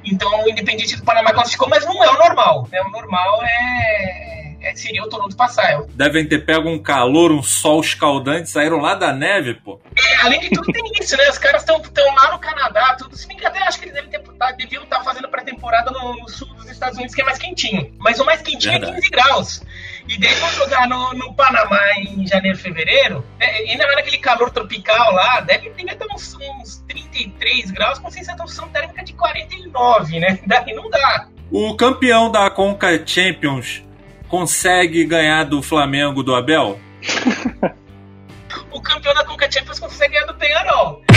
Então 0.04 0.44
o 0.44 0.48
Independiente 0.48 0.96
do 0.96 1.04
Panamá 1.04 1.32
classificou, 1.32 1.68
mas 1.68 1.84
não 1.84 2.02
é 2.02 2.10
o 2.10 2.18
normal. 2.18 2.68
Né? 2.72 2.80
O 2.82 2.90
normal 2.90 3.42
é, 3.42 4.56
é 4.62 4.74
seria 4.74 5.02
o 5.02 5.08
Toronto 5.08 5.36
passar. 5.36 5.82
Devem 5.94 6.26
ter 6.26 6.44
pego 6.44 6.68
um 6.68 6.82
calor, 6.82 7.30
um 7.30 7.42
sol 7.42 7.80
escaldante, 7.80 8.50
saíram 8.50 8.78
lá 8.78 8.94
da 8.94 9.12
neve, 9.12 9.54
pô. 9.54 9.80
É, 9.96 10.16
além 10.22 10.40
de 10.40 10.50
tudo, 10.50 10.72
tem 10.72 10.82
isso, 11.00 11.16
né? 11.16 11.28
Os 11.28 11.38
caras 11.38 11.62
estão 11.62 11.80
lá 12.14 12.32
no 12.32 12.38
Canadá, 12.38 12.96
tudo. 12.98 13.16
Se 13.16 13.26
que 13.44 13.46
até 13.46 13.62
acho 13.62 13.78
que 13.78 13.84
eles 13.84 13.94
devem 13.94 14.10
ter, 14.10 14.20
tá, 14.20 14.52
deviam 14.52 14.82
estar 14.84 14.98
tá 14.98 15.04
fazendo 15.04 15.28
pré-temporada 15.28 15.90
no, 15.90 16.16
no, 16.16 16.28
sul 16.28 16.48
dos 16.54 16.70
Estados 16.70 16.96
Unidos, 16.96 17.14
que 17.14 17.20
é 17.20 17.24
mais 17.24 17.38
quentinho. 17.38 17.92
Mas 17.98 18.18
o 18.18 18.24
mais 18.24 18.40
quentinho 18.40 18.72
Verdade. 18.72 18.92
é 18.92 18.96
15 18.96 19.10
graus. 19.10 19.62
E 20.06 20.18
daí 20.18 20.34
vão 20.34 20.50
jogar 20.50 20.88
no, 20.88 21.14
no 21.14 21.34
Panamá 21.34 21.80
em 21.98 22.26
janeiro, 22.26 22.58
fevereiro. 22.58 23.24
Né? 23.38 23.46
Ainda 23.46 23.84
mais 23.84 23.96
naquele 23.96 24.18
calor 24.18 24.50
tropical 24.50 25.14
lá, 25.14 25.40
deve 25.40 25.70
ter 25.70 25.90
até 25.90 26.04
uns, 26.12 26.34
uns 26.34 26.84
33 26.88 27.70
graus 27.70 27.98
com 27.98 28.10
sensação 28.10 28.68
térmica 28.68 29.02
de 29.02 29.14
49, 29.14 30.20
né? 30.20 30.38
Daí 30.46 30.74
não 30.74 30.90
dá. 30.90 31.28
O 31.50 31.74
campeão 31.76 32.30
da 32.30 32.50
Conca 32.50 33.02
Champions 33.06 33.82
consegue 34.28 35.04
ganhar 35.04 35.44
do 35.44 35.62
Flamengo 35.62 36.22
do 36.22 36.34
Abel? 36.34 36.78
o 38.70 38.80
campeão 38.80 39.14
da 39.14 39.24
Conca 39.24 39.50
Champions 39.50 39.78
consegue 39.78 40.14
ganhar 40.14 40.26
do 40.26 40.34
Penharol. 40.34 41.02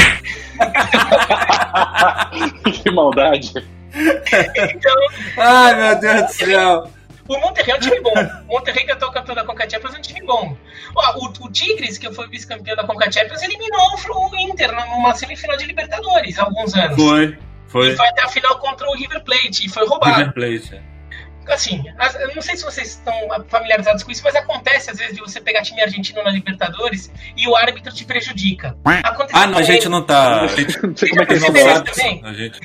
que 2.83 2.91
maldade. 2.91 3.53
Então, 3.93 4.95
Ai, 5.37 5.75
meu 5.75 5.99
Deus 5.99 6.21
do 6.23 6.33
céu. 6.33 6.96
O 7.27 7.39
Monterrey 7.39 7.73
é 7.73 7.75
um 7.75 7.79
time 7.79 7.99
bom. 8.01 8.13
O 8.47 8.53
Monterrey 8.53 8.85
que 8.85 8.91
atual 8.91 9.11
campeão 9.11 9.35
da 9.35 9.43
Conca 9.43 9.69
Champions 9.69 9.95
é 9.95 9.97
um 9.97 10.01
time 10.01 10.21
bom. 10.25 10.57
Ó, 10.95 11.17
o, 11.19 11.45
o 11.45 11.51
Tigres, 11.51 11.97
que 11.97 12.11
foi 12.13 12.27
vice-campeão 12.27 12.75
da 12.75 12.85
Conca 12.85 13.11
Champions, 13.11 13.41
eliminou 13.41 13.95
o 14.09 14.35
Inter 14.35 14.71
numa 14.71 15.13
semifinal 15.13 15.57
de 15.57 15.65
Libertadores 15.65 16.39
há 16.39 16.43
alguns 16.43 16.73
anos. 16.75 16.95
Foi, 16.95 17.37
foi. 17.67 17.89
E 17.89 17.95
foi 17.95 18.07
até 18.07 18.23
a 18.23 18.27
final 18.27 18.59
contra 18.59 18.89
o 18.89 18.93
River 18.93 19.23
Plate 19.23 19.65
e 19.65 19.69
foi 19.69 19.87
roubado. 19.87 20.17
River 20.17 20.33
Plate, 20.33 20.75
é 20.75 21.53
assim, 21.53 21.83
eu 22.19 22.35
não 22.35 22.41
sei 22.41 22.57
se 22.57 22.63
vocês 22.63 22.89
estão 22.89 23.13
familiarizados 23.47 24.03
com 24.03 24.11
isso, 24.11 24.21
mas 24.23 24.35
acontece 24.35 24.91
às 24.91 24.97
vezes 24.97 25.15
de 25.15 25.21
você 25.21 25.39
pegar 25.39 25.61
time 25.61 25.81
argentino 25.81 26.23
na 26.23 26.29
Libertadores 26.29 27.11
e 27.35 27.47
o 27.47 27.55
árbitro 27.55 27.93
te 27.93 28.05
prejudica. 28.05 28.77
Aconteceu 28.83 29.41
ah, 29.41 29.47
não, 29.47 29.59
a 29.59 29.63
gente 29.63 29.87
não 29.87 30.03
tá. 30.03 30.41
A 30.41 30.47
gente 30.47 30.81
não 30.83 30.95
sei 30.95 31.09
como 31.09 31.21
é 31.21 31.25
que 31.25 31.39
não 31.39 31.55
sabe. 31.55 31.91
Também? 31.91 32.21
A 32.23 32.33
gente... 32.33 32.59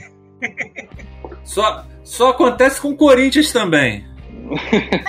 só, 1.44 1.86
só 2.02 2.30
acontece 2.30 2.80
com 2.80 2.90
o 2.90 2.96
Corinthians 2.96 3.52
também. 3.52 4.04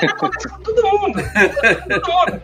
Acontece 0.08 0.49
com 0.49 0.62
todo 0.62 0.84
mundo. 0.84 1.19
todo 2.01 2.13
mundo. 2.13 2.41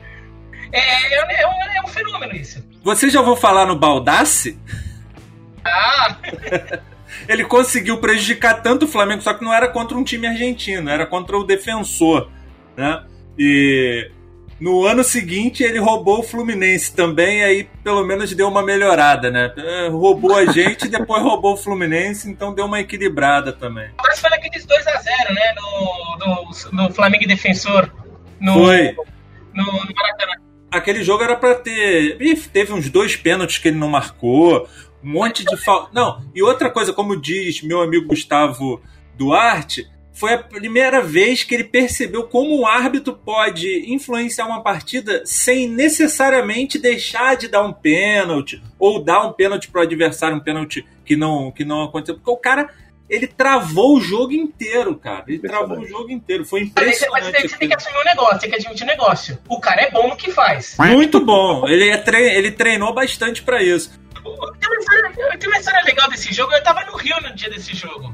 É, 0.72 0.80
é, 0.80 1.42
é, 1.42 1.48
um, 1.48 1.52
é 1.52 1.82
um 1.84 1.88
fenômeno 1.88 2.36
isso. 2.36 2.64
Você 2.84 3.10
já 3.10 3.20
ouviu 3.20 3.36
falar 3.36 3.66
no 3.66 3.76
Baldasse? 3.76 4.58
Ah! 5.64 6.16
ele 7.28 7.44
conseguiu 7.46 7.98
prejudicar 8.00 8.62
tanto 8.62 8.86
o 8.86 8.88
Flamengo, 8.88 9.22
só 9.22 9.34
que 9.34 9.44
não 9.44 9.54
era 9.54 9.68
contra 9.68 9.98
um 9.98 10.04
time 10.04 10.28
argentino, 10.28 10.90
era 10.90 11.06
contra 11.06 11.38
o 11.38 11.44
defensor, 11.44 12.30
né? 12.78 13.04
E 13.38 14.12
no 14.60 14.86
ano 14.86 15.04
seguinte 15.04 15.64
ele 15.64 15.80
roubou 15.80 16.20
o 16.20 16.24
Fluminense 16.24 16.94
também, 16.94 17.44
aí 17.44 17.64
pelo 17.84 18.04
menos 18.04 18.34
deu 18.34 18.48
uma 18.48 18.62
melhorada, 18.62 19.32
né? 19.32 19.54
É, 19.58 19.88
roubou 19.88 20.36
a 20.36 20.46
gente 20.46 20.86
e 20.86 20.90
depois 20.92 21.22
roubou 21.22 21.54
o 21.54 21.58
Fluminense, 21.58 22.30
então 22.30 22.54
deu 22.54 22.66
uma 22.66 22.80
equilibrada 22.80 23.54
também. 23.54 23.90
Mas 23.98 24.20
foi 24.20 24.30
naqueles 24.30 24.66
2x0, 24.66 25.34
né? 25.34 25.56
No, 25.56 26.18
no, 26.18 26.84
no 26.84 26.94
Flamengo 26.94 27.28
Defensor. 27.28 27.90
No, 28.40 28.54
foi. 28.54 28.96
No, 29.54 29.66
no 29.66 29.96
Maracanã. 29.96 30.34
Aquele 30.72 31.04
jogo 31.04 31.24
era 31.24 31.36
para 31.36 31.56
ter. 31.56 32.22
Ih, 32.22 32.36
teve 32.36 32.74
uns 32.74 32.90
dois 32.90 33.16
pênaltis 33.16 33.58
que 33.58 33.70
ele 33.70 33.78
não 33.78 33.90
marcou 33.90 34.68
um 35.04 35.12
monte 35.12 35.44
de 35.44 35.58
falta. 35.58 35.90
Não, 35.94 36.24
e 36.36 36.44
outra 36.44 36.70
coisa, 36.70 36.94
como 36.94 37.20
diz 37.20 37.62
meu 37.64 37.82
amigo 37.82 38.08
Gustavo 38.08 38.82
Duarte, 39.18 39.90
foi 40.20 40.34
a 40.34 40.38
primeira 40.38 41.02
vez 41.02 41.46
que 41.46 41.56
ele 41.56 41.64
percebeu 41.64 42.24
como 42.24 42.60
um 42.60 42.68
árbitro 42.68 43.14
pode 43.14 43.86
influenciar 43.90 44.46
uma 44.46 44.62
partida 44.62 45.22
sem 45.26 45.70
necessariamente 45.70 46.78
deixar 46.78 47.38
de 47.38 47.48
dar 47.48 47.64
um 47.64 47.72
pênalti 47.72 48.62
ou 48.78 49.02
dar 49.02 49.26
um 49.26 49.32
pênalti 49.32 49.70
para 49.70 49.80
o 49.80 49.84
adversário, 49.86 50.36
um 50.36 50.42
pênalti 50.42 50.86
que 51.06 51.16
não, 51.16 51.54
que 51.54 51.64
não 51.64 51.84
aconteceu. 51.84 52.16
Porque 52.16 52.30
o 52.30 52.36
cara 52.36 52.70
ele 53.10 53.28
travou 53.28 53.96
o 53.96 54.02
jogo 54.02 54.34
inteiro, 54.34 54.94
cara. 54.96 55.24
Ele 55.26 55.40
travou 55.40 55.80
o 55.80 55.88
jogo 55.88 56.12
inteiro. 56.12 56.46
Foi 56.46 56.64
impressionante. 56.64 57.12
Mas, 57.12 57.34
mas 57.34 57.52
você 57.52 57.58
tem 57.58 57.70
que 57.70 57.76
assumir 57.76 57.98
um 57.98 58.04
negócio, 58.04 58.40
tem 58.40 58.50
que 58.50 58.56
admitir 58.58 58.84
um 58.84 58.88
negócio. 58.88 59.40
O 59.48 59.60
cara 59.60 59.82
é 59.82 59.90
bom 59.90 60.10
no 60.10 60.18
que 60.18 60.32
faz. 60.32 60.76
Muito 60.78 61.24
bom. 61.24 61.68
Ele, 61.68 61.90
é 61.90 61.98
tre... 61.98 62.38
ele 62.38 62.52
treinou 62.52 62.94
bastante 62.94 63.42
para 63.42 63.64
isso. 63.64 63.98
Tem 64.14 64.70
uma, 64.70 64.80
história, 64.80 65.38
tem 65.40 65.50
uma 65.50 65.58
história 65.58 65.82
legal 65.86 66.10
desse 66.10 66.34
jogo. 66.34 66.54
Eu 66.54 66.62
tava 66.62 66.84
no 66.86 66.98
Rio 66.98 67.16
no 67.22 67.34
dia 67.34 67.50
desse 67.50 67.74
jogo. 67.74 68.14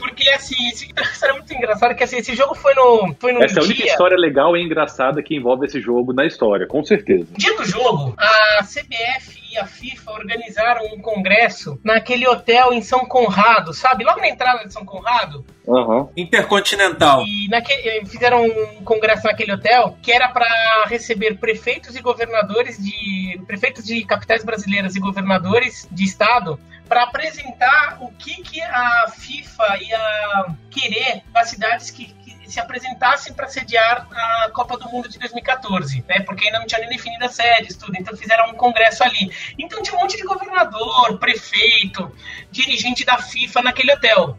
Porque, 0.00 0.30
assim, 0.30 0.56
história 0.70 1.32
é 1.32 1.36
muito 1.36 1.52
engraçada, 1.52 1.94
que 1.94 2.02
assim, 2.02 2.16
esse 2.16 2.34
jogo 2.34 2.54
foi 2.54 2.74
no. 2.74 3.14
Foi 3.20 3.32
no 3.32 3.42
essa 3.42 3.60
é 3.60 3.62
a 3.62 3.64
única 3.66 3.84
história 3.84 4.16
legal 4.16 4.56
e 4.56 4.62
engraçada 4.62 5.22
que 5.22 5.36
envolve 5.36 5.66
esse 5.66 5.78
jogo 5.78 6.14
na 6.14 6.24
história, 6.24 6.66
com 6.66 6.82
certeza. 6.82 7.26
No 7.30 7.36
dia 7.36 7.54
do 7.54 7.64
jogo, 7.66 8.14
a 8.16 8.62
CBF 8.62 9.38
e 9.52 9.58
a 9.58 9.66
FIFA 9.66 10.12
organizaram 10.12 10.86
um 10.86 11.02
congresso 11.02 11.78
naquele 11.84 12.26
hotel 12.26 12.72
em 12.72 12.80
São 12.80 13.00
Conrado, 13.00 13.74
sabe? 13.74 14.04
Logo 14.04 14.20
na 14.20 14.28
entrada 14.28 14.64
de 14.64 14.72
São 14.72 14.86
Conrado. 14.86 15.44
Uhum. 15.66 16.08
Intercontinental. 16.16 17.22
E 17.26 17.48
naquele, 17.48 17.88
eh, 17.88 18.04
fizeram 18.06 18.44
um 18.44 18.82
congresso 18.84 19.26
naquele 19.26 19.52
hotel 19.52 19.98
que 20.02 20.10
era 20.10 20.28
para 20.28 20.48
receber 20.86 21.36
prefeitos 21.38 21.94
e 21.94 22.00
governadores 22.00 22.78
de. 22.78 23.38
prefeitos 23.46 23.84
de 23.84 24.02
capitais 24.04 24.42
brasileiras 24.42 24.96
e 24.96 25.00
governadores 25.00 25.86
de 25.92 26.04
estado 26.04 26.58
para 26.90 27.04
apresentar 27.04 27.98
o 28.00 28.10
que, 28.10 28.42
que 28.42 28.60
a 28.60 29.06
FIFA 29.16 29.78
ia 29.80 30.46
querer 30.68 31.22
das 31.28 31.48
cidades 31.48 31.88
que, 31.88 32.06
que 32.06 32.50
se 32.50 32.58
apresentassem 32.58 33.32
para 33.32 33.46
sediar 33.46 34.08
a 34.10 34.50
Copa 34.52 34.76
do 34.76 34.88
Mundo 34.88 35.08
de 35.08 35.16
2014, 35.20 36.04
né? 36.08 36.18
Porque 36.26 36.46
ainda 36.46 36.58
não 36.58 36.66
tinha 36.66 36.80
nem 36.80 36.88
definido 36.88 37.24
as 37.24 37.36
sedes, 37.36 37.76
tudo. 37.76 37.96
Então 37.96 38.16
fizeram 38.16 38.50
um 38.50 38.54
congresso 38.54 39.04
ali. 39.04 39.32
Então 39.56 39.80
tinha 39.84 39.96
um 39.96 40.00
monte 40.00 40.16
de 40.16 40.24
governador, 40.24 41.16
prefeito, 41.20 42.12
dirigente 42.50 43.04
da 43.04 43.18
FIFA 43.18 43.62
naquele 43.62 43.92
hotel. 43.92 44.36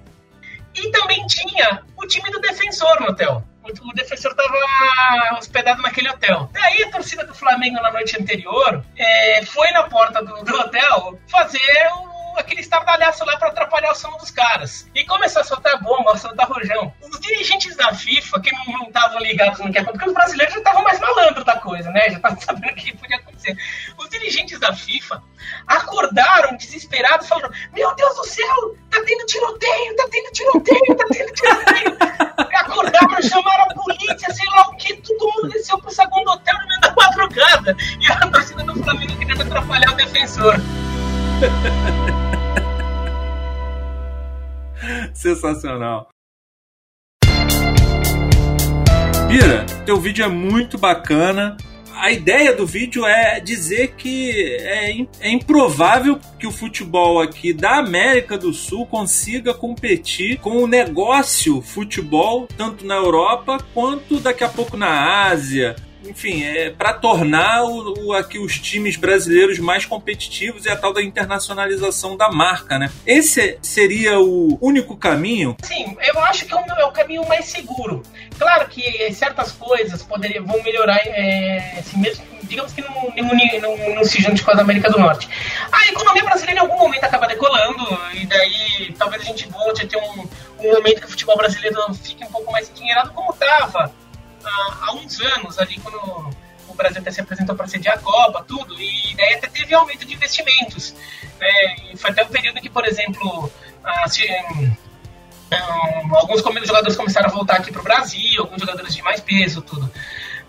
E 0.76 0.92
também 0.92 1.26
tinha 1.28 1.84
o 1.96 2.06
time 2.06 2.30
do 2.32 2.42
defensor 2.42 3.00
no 3.00 3.12
hotel. 3.12 3.46
O 3.64 3.94
defensor 3.94 4.32
estava 4.32 5.38
hospedado 5.38 5.82
naquele 5.82 6.10
hotel. 6.10 6.50
Daí 6.52 6.84
a 6.84 6.92
torcida 6.92 7.26
do 7.26 7.34
Flamengo 7.34 7.80
na 7.82 7.92
noite 7.92 8.20
anterior 8.20 8.84
é, 8.98 9.46
foi 9.46 9.72
na 9.72 9.84
porta 9.84 10.22
do, 10.22 10.44
do 10.44 10.60
hotel 10.60 11.18
fazer 11.30 11.88
o 11.94 12.11
aquele 12.38 12.62
estardalhaço 12.62 13.26
lá 13.26 13.38
para 13.38 13.50
atrapalhar 13.50 13.92
o 13.92 13.96
som 13.96 14.12
dos 14.18 14.32
caras. 14.32 14.88
E 14.94 15.06
começou 15.06 15.42
a 15.42 15.46
soltar 15.46 15.82
bomba, 15.82 16.14
a 16.14 16.18
soltar 16.18 16.48
rojão. 16.48 16.94
Os 17.02 17.20
dirigentes 17.20 17.76
da 17.76 17.94
FIFA, 17.94 18.40
que 18.42 18.52
não 18.52 18.88
estavam 18.88 19.20
ligados 19.20 19.60
no 19.60 19.72
que 19.72 19.78
aconteceu, 19.78 19.94
porque 19.94 20.08
os 20.10 20.14
brasileiros 20.14 20.54
já 20.54 20.60
estavam 20.60 20.84
mais 20.84 21.00
malandros 21.00 21.46
da 21.46 21.58
coisa, 21.58 21.90
né? 21.92 22.10
Já 22.10 22.18
estavam 22.18 22.40
sabendo 22.42 22.74
o 22.74 22.76
que 22.76 22.98
podia 22.98 23.18
acontecer. 23.18 23.58
Os 23.98 24.10
dirigentes 24.10 24.60
da 24.60 24.74
FIFA 24.74 25.24
acordaram 25.68 26.56
desesperados, 26.58 27.28
falando: 27.28 27.54
Meu 27.74 27.94
Deus 27.96 28.16
do 28.16 28.26
céu, 28.26 28.76
tá 28.90 29.02
tendo 29.06 29.26
tiroteio, 29.26 29.96
tá 29.96 30.08
tendo 30.12 30.32
tiroteio, 30.32 30.96
tá 30.98 31.06
tendo 31.10 31.34
tiroteio. 31.34 31.98
acordaram, 32.62 33.22
chamaram 33.22 33.64
a 33.64 33.74
polícia, 33.74 34.34
sei 34.34 34.46
lá 34.50 34.70
o 34.70 34.76
que, 34.76 34.96
todo 34.98 35.28
mundo 35.34 35.50
desceu 35.50 35.78
pro 35.80 35.92
segundo 35.92 36.32
hotel 36.32 36.56
no 36.60 36.68
meio 36.68 36.82
da 36.82 36.94
madrugada. 36.96 37.78
E 38.00 38.12
a 38.12 38.28
torcida 38.30 38.64
do 38.64 38.84
Flamengo 38.84 39.18
querendo 39.18 39.42
atrapalhar 39.42 39.92
o 39.92 39.96
defensor. 39.96 40.56
Sensacional. 45.14 46.10
Bira, 49.28 49.66
teu 49.86 50.00
vídeo 50.00 50.26
é 50.26 50.28
muito 50.28 50.78
bacana. 50.78 51.58
A 51.94 52.12
ideia 52.12 52.56
do 52.56 52.66
vídeo 52.66 53.06
é 53.06 53.40
dizer 53.40 53.94
que 53.96 54.58
é, 54.60 55.06
é 55.20 55.32
improvável 55.32 56.20
que 56.40 56.48
o 56.48 56.52
futebol 56.52 57.22
aqui 57.22 57.54
da 57.54 57.78
América 57.78 58.38
do 58.38 58.52
Sul 58.54 58.88
consiga 58.88 59.54
competir 59.54 60.40
com 60.40 60.64
o 60.64 60.68
negócio 60.68 61.62
futebol, 61.62 62.48
tanto 62.58 62.86
na 62.86 62.96
Europa 62.96 63.60
quanto 63.74 64.20
daqui 64.20 64.44
a 64.44 64.50
pouco 64.50 64.76
na 64.76 65.28
Ásia, 65.28 65.76
enfim, 66.06 66.44
é 66.44 66.70
para 66.70 66.94
tornar 66.94 67.64
o, 67.64 68.08
o, 68.08 68.14
aqui 68.14 68.40
os 68.40 68.60
times 68.60 68.96
brasileiros 68.96 69.60
mais 69.60 69.86
competitivos 69.86 70.66
e 70.66 70.70
a 70.70 70.76
tal 70.76 70.94
da 70.94 71.02
internacionalização 71.02 72.18
da 72.18 72.30
marca, 72.30 72.80
né? 72.80 72.92
Esse 73.06 73.58
seria 73.62 74.20
o 74.20 74.58
único 74.62 74.98
caminho? 74.98 75.56
Sim, 75.64 75.96
eu 76.02 76.20
acho 76.22 76.46
que 76.46 76.54
é 76.54 76.56
o, 76.56 76.60
é 76.60 76.86
o 76.86 76.92
caminho 76.92 77.28
mais 77.28 77.46
seguro. 77.46 78.02
Claro 78.38 78.68
que 78.68 79.14
certas 79.14 79.52
coisas 79.52 80.02
poderiam 80.02 80.46
vão 80.46 80.62
melhorar, 80.64 81.00
é, 81.06 81.76
assim, 81.78 82.00
mesmo, 82.00 82.24
digamos 82.44 82.74
que 82.74 82.82
não, 82.82 83.14
não, 83.16 83.78
não, 83.78 83.96
não 83.96 84.04
se 84.04 84.22
junte 84.22 84.44
com 84.44 84.52
a 84.52 84.56
da 84.56 84.62
América 84.64 84.90
do 84.90 85.00
Norte. 85.00 85.30
A 85.72 85.88
economia 85.88 86.24
brasileira 86.24 86.60
em 86.60 86.64
algum 86.64 86.78
momento 86.78 87.04
acaba 87.04 87.28
decolando 87.28 87.84
e 88.14 88.26
daí 88.26 88.94
talvez 88.98 89.22
a 89.22 89.26
gente 89.26 89.48
volte 89.50 89.84
a 89.84 89.88
ter 89.88 89.98
um, 89.98 90.28
um 90.60 90.74
momento 90.74 91.02
que 91.02 91.06
o 91.06 91.10
futebol 91.10 91.38
brasileiro 91.38 91.94
fique 91.94 92.24
um 92.24 92.32
pouco 92.32 92.52
mais 92.52 92.70
endinheirado 92.70 93.12
como 93.14 93.32
estava 93.32 93.94
há, 94.46 94.78
há 94.82 94.94
uns 94.94 95.20
anos, 95.22 95.58
ali, 95.60 95.80
quando 95.80 95.98
o 96.68 96.74
Brasil 96.74 97.02
até 97.02 97.12
se 97.12 97.22
apresentou 97.22 97.56
para 97.56 97.68
sediar 97.68 97.98
a 97.98 98.00
Copa, 98.00 98.44
tudo, 98.48 98.80
e 98.80 99.16
daí 99.16 99.34
até 99.36 99.48
teve 99.48 99.74
aumento 99.74 100.06
de 100.06 100.14
investimentos. 100.14 100.96
Né? 101.40 101.96
Foi 101.98 102.12
até 102.12 102.24
um 102.24 102.30
período 102.30 102.62
que, 102.62 102.70
por 102.70 102.86
exemplo, 102.86 103.52
a, 103.84 104.06
Então, 105.48 106.16
alguns 106.16 106.42
jogadores 106.42 106.96
começaram 106.96 107.30
a 107.30 107.32
voltar 107.32 107.58
aqui 107.58 107.72
para 107.72 107.82
o 107.82 107.84
Brasil, 107.84 108.42
alguns 108.42 108.60
jogadores 108.60 108.96
de 108.96 109.02
mais 109.02 109.20
peso, 109.20 109.62
tudo. 109.62 109.92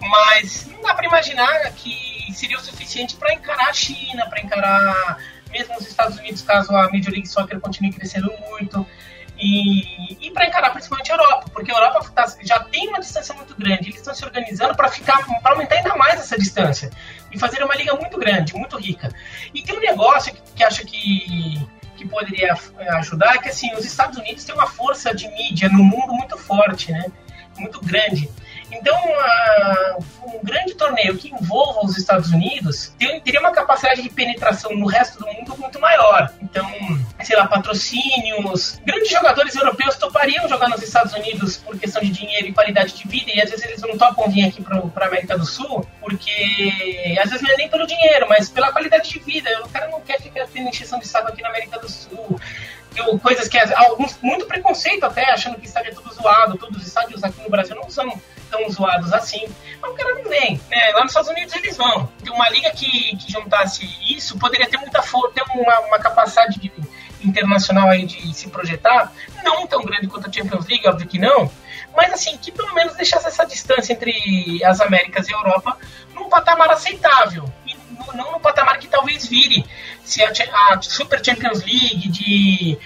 Mas 0.00 0.66
não 0.66 0.80
dá 0.82 0.94
para 0.94 1.06
imaginar 1.06 1.72
que 1.72 2.32
seria 2.34 2.56
o 2.56 2.60
suficiente 2.60 3.16
para 3.16 3.34
encarar 3.34 3.68
a 3.68 3.72
China, 3.72 4.26
para 4.28 4.40
encarar 4.40 5.18
mesmo 5.50 5.76
os 5.76 5.86
Estados 5.86 6.18
Unidos, 6.18 6.42
caso 6.42 6.74
a 6.74 6.90
Major 6.90 7.12
League 7.12 7.28
Soccer 7.28 7.60
continue 7.60 7.92
crescendo 7.92 8.32
muito. 8.48 8.86
E, 9.44 10.16
e 10.20 10.30
para 10.30 10.46
encarar 10.46 10.70
principalmente 10.70 11.10
a 11.10 11.16
Europa, 11.16 11.50
porque 11.52 11.72
a 11.72 11.74
Europa 11.74 12.08
tá, 12.14 12.32
já 12.42 12.60
tem 12.60 12.88
uma 12.88 13.00
distância 13.00 13.34
muito 13.34 13.56
grande. 13.56 13.88
Eles 13.88 13.96
estão 13.96 14.14
se 14.14 14.24
organizando 14.24 14.76
para 14.76 14.88
ficar, 14.88 15.18
para 15.42 15.52
aumentar 15.52 15.76
ainda 15.76 15.96
mais 15.96 16.20
essa 16.20 16.38
distância 16.38 16.90
e 17.32 17.38
fazer 17.38 17.62
uma 17.64 17.74
liga 17.74 17.92
muito 17.96 18.16
grande, 18.18 18.54
muito 18.54 18.78
rica. 18.78 19.10
E 19.52 19.62
tem 19.62 19.76
um 19.76 19.80
negócio 19.80 20.32
que, 20.32 20.40
que 20.54 20.62
acho 20.62 20.86
que 20.86 21.66
que 21.96 22.08
poderia 22.08 22.56
ajudar 22.98 23.36
é 23.36 23.38
que 23.38 23.48
assim 23.48 23.72
os 23.74 23.84
Estados 23.84 24.18
Unidos 24.18 24.44
têm 24.44 24.54
uma 24.54 24.66
força 24.66 25.14
de 25.14 25.28
mídia 25.28 25.68
no 25.68 25.84
mundo 25.84 26.12
muito 26.12 26.36
forte, 26.36 26.90
né? 26.90 27.04
Muito 27.58 27.80
grande. 27.80 28.28
Então, 28.72 28.96
uh, 28.96 30.04
um 30.24 30.44
grande 30.44 30.74
torneio 30.74 31.16
que 31.16 31.28
envolva 31.28 31.84
os 31.84 31.96
Estados 31.98 32.30
Unidos 32.30 32.94
teria 33.22 33.38
uma 33.38 33.52
capacidade 33.52 34.02
de 34.02 34.08
penetração 34.08 34.74
no 34.74 34.86
resto 34.86 35.18
do 35.18 35.26
mundo 35.26 35.56
muito 35.58 35.78
maior. 35.78 36.32
Então, 36.40 36.66
sei 37.22 37.36
lá, 37.36 37.46
patrocínios. 37.46 38.80
Grandes 38.84 39.10
jogadores 39.10 39.54
europeus 39.54 39.96
topariam 39.96 40.48
jogar 40.48 40.68
nos 40.68 40.82
Estados 40.82 41.12
Unidos 41.12 41.58
por 41.58 41.78
questão 41.78 42.02
de 42.02 42.10
dinheiro 42.10 42.46
e 42.46 42.52
qualidade 42.52 42.94
de 42.94 43.06
vida, 43.06 43.30
e 43.34 43.40
às 43.40 43.50
vezes 43.50 43.64
eles 43.64 43.80
não 43.82 43.96
topam 43.98 44.28
vir 44.30 44.46
aqui 44.46 44.62
para 44.62 45.06
América 45.06 45.36
do 45.36 45.44
Sul, 45.44 45.86
porque 46.00 47.16
às 47.22 47.28
vezes 47.28 47.42
não 47.42 47.52
é 47.52 47.56
nem 47.56 47.68
pelo 47.68 47.86
dinheiro, 47.86 48.26
mas 48.28 48.48
pela 48.48 48.72
qualidade 48.72 49.10
de 49.10 49.18
vida. 49.18 49.50
O 49.64 49.68
cara 49.68 49.88
não 49.88 50.00
quer 50.00 50.20
ficar 50.20 50.46
tendo 50.46 50.68
encheção 50.68 50.98
de 50.98 51.06
saco 51.06 51.28
aqui 51.28 51.42
na 51.42 51.48
América 51.48 51.78
do 51.78 51.88
Sul 51.88 52.40
coisas 53.22 53.48
que 53.48 53.58
alguns 53.58 54.18
muito 54.20 54.46
preconceito 54.46 55.04
até 55.04 55.30
achando 55.32 55.58
que 55.58 55.66
estádio 55.66 55.92
é 55.92 55.94
tudo 55.94 56.12
zoado 56.12 56.58
todos 56.58 56.76
os 56.76 56.86
estádios 56.86 57.24
aqui 57.24 57.40
no 57.40 57.48
Brasil 57.48 57.74
não 57.74 57.88
são 57.88 58.20
tão 58.52 58.70
zoados 58.70 59.12
assim. 59.12 59.48
Mas 59.80 59.90
o 59.90 59.94
cara 59.94 60.14
não 60.14 60.28
vem. 60.28 60.60
Né? 60.70 60.92
Lá 60.94 61.00
nos 61.00 61.10
Estados 61.10 61.30
Unidos 61.30 61.54
eles 61.56 61.76
vão. 61.76 62.08
Uma 62.30 62.48
liga 62.50 62.70
que, 62.70 63.16
que 63.16 63.32
juntasse 63.32 63.88
isso 64.08 64.38
poderia 64.38 64.68
ter 64.68 64.76
muita 64.76 65.02
força, 65.02 65.34
ter 65.34 65.44
uma, 65.54 65.80
uma 65.80 65.98
capacidade 65.98 66.60
de, 66.60 66.70
internacional 67.24 67.88
aí 67.88 68.04
de 68.04 68.32
se 68.34 68.48
projetar, 68.48 69.12
não 69.42 69.66
tão 69.66 69.82
grande 69.82 70.06
quanto 70.06 70.28
a 70.28 70.32
Champions 70.32 70.66
League, 70.66 70.86
óbvio 70.88 71.08
que 71.08 71.18
não, 71.18 71.50
mas 71.96 72.12
assim, 72.12 72.36
que 72.36 72.50
pelo 72.50 72.74
menos 72.74 72.94
deixasse 72.94 73.26
essa 73.26 73.44
distância 73.44 73.92
entre 73.92 74.62
as 74.64 74.80
Américas 74.80 75.28
e 75.28 75.34
a 75.34 75.36
Europa 75.36 75.76
num 76.14 76.28
patamar 76.28 76.70
aceitável. 76.70 77.44
E 77.66 77.76
não 78.14 78.32
no 78.32 78.40
patamar 78.40 78.78
que 78.78 78.88
talvez 78.88 79.26
vire 79.26 79.64
se 80.04 80.22
a, 80.22 80.30
a 80.72 80.82
Super 80.82 81.24
Champions 81.24 81.62
League 81.62 82.08
de 82.08 82.78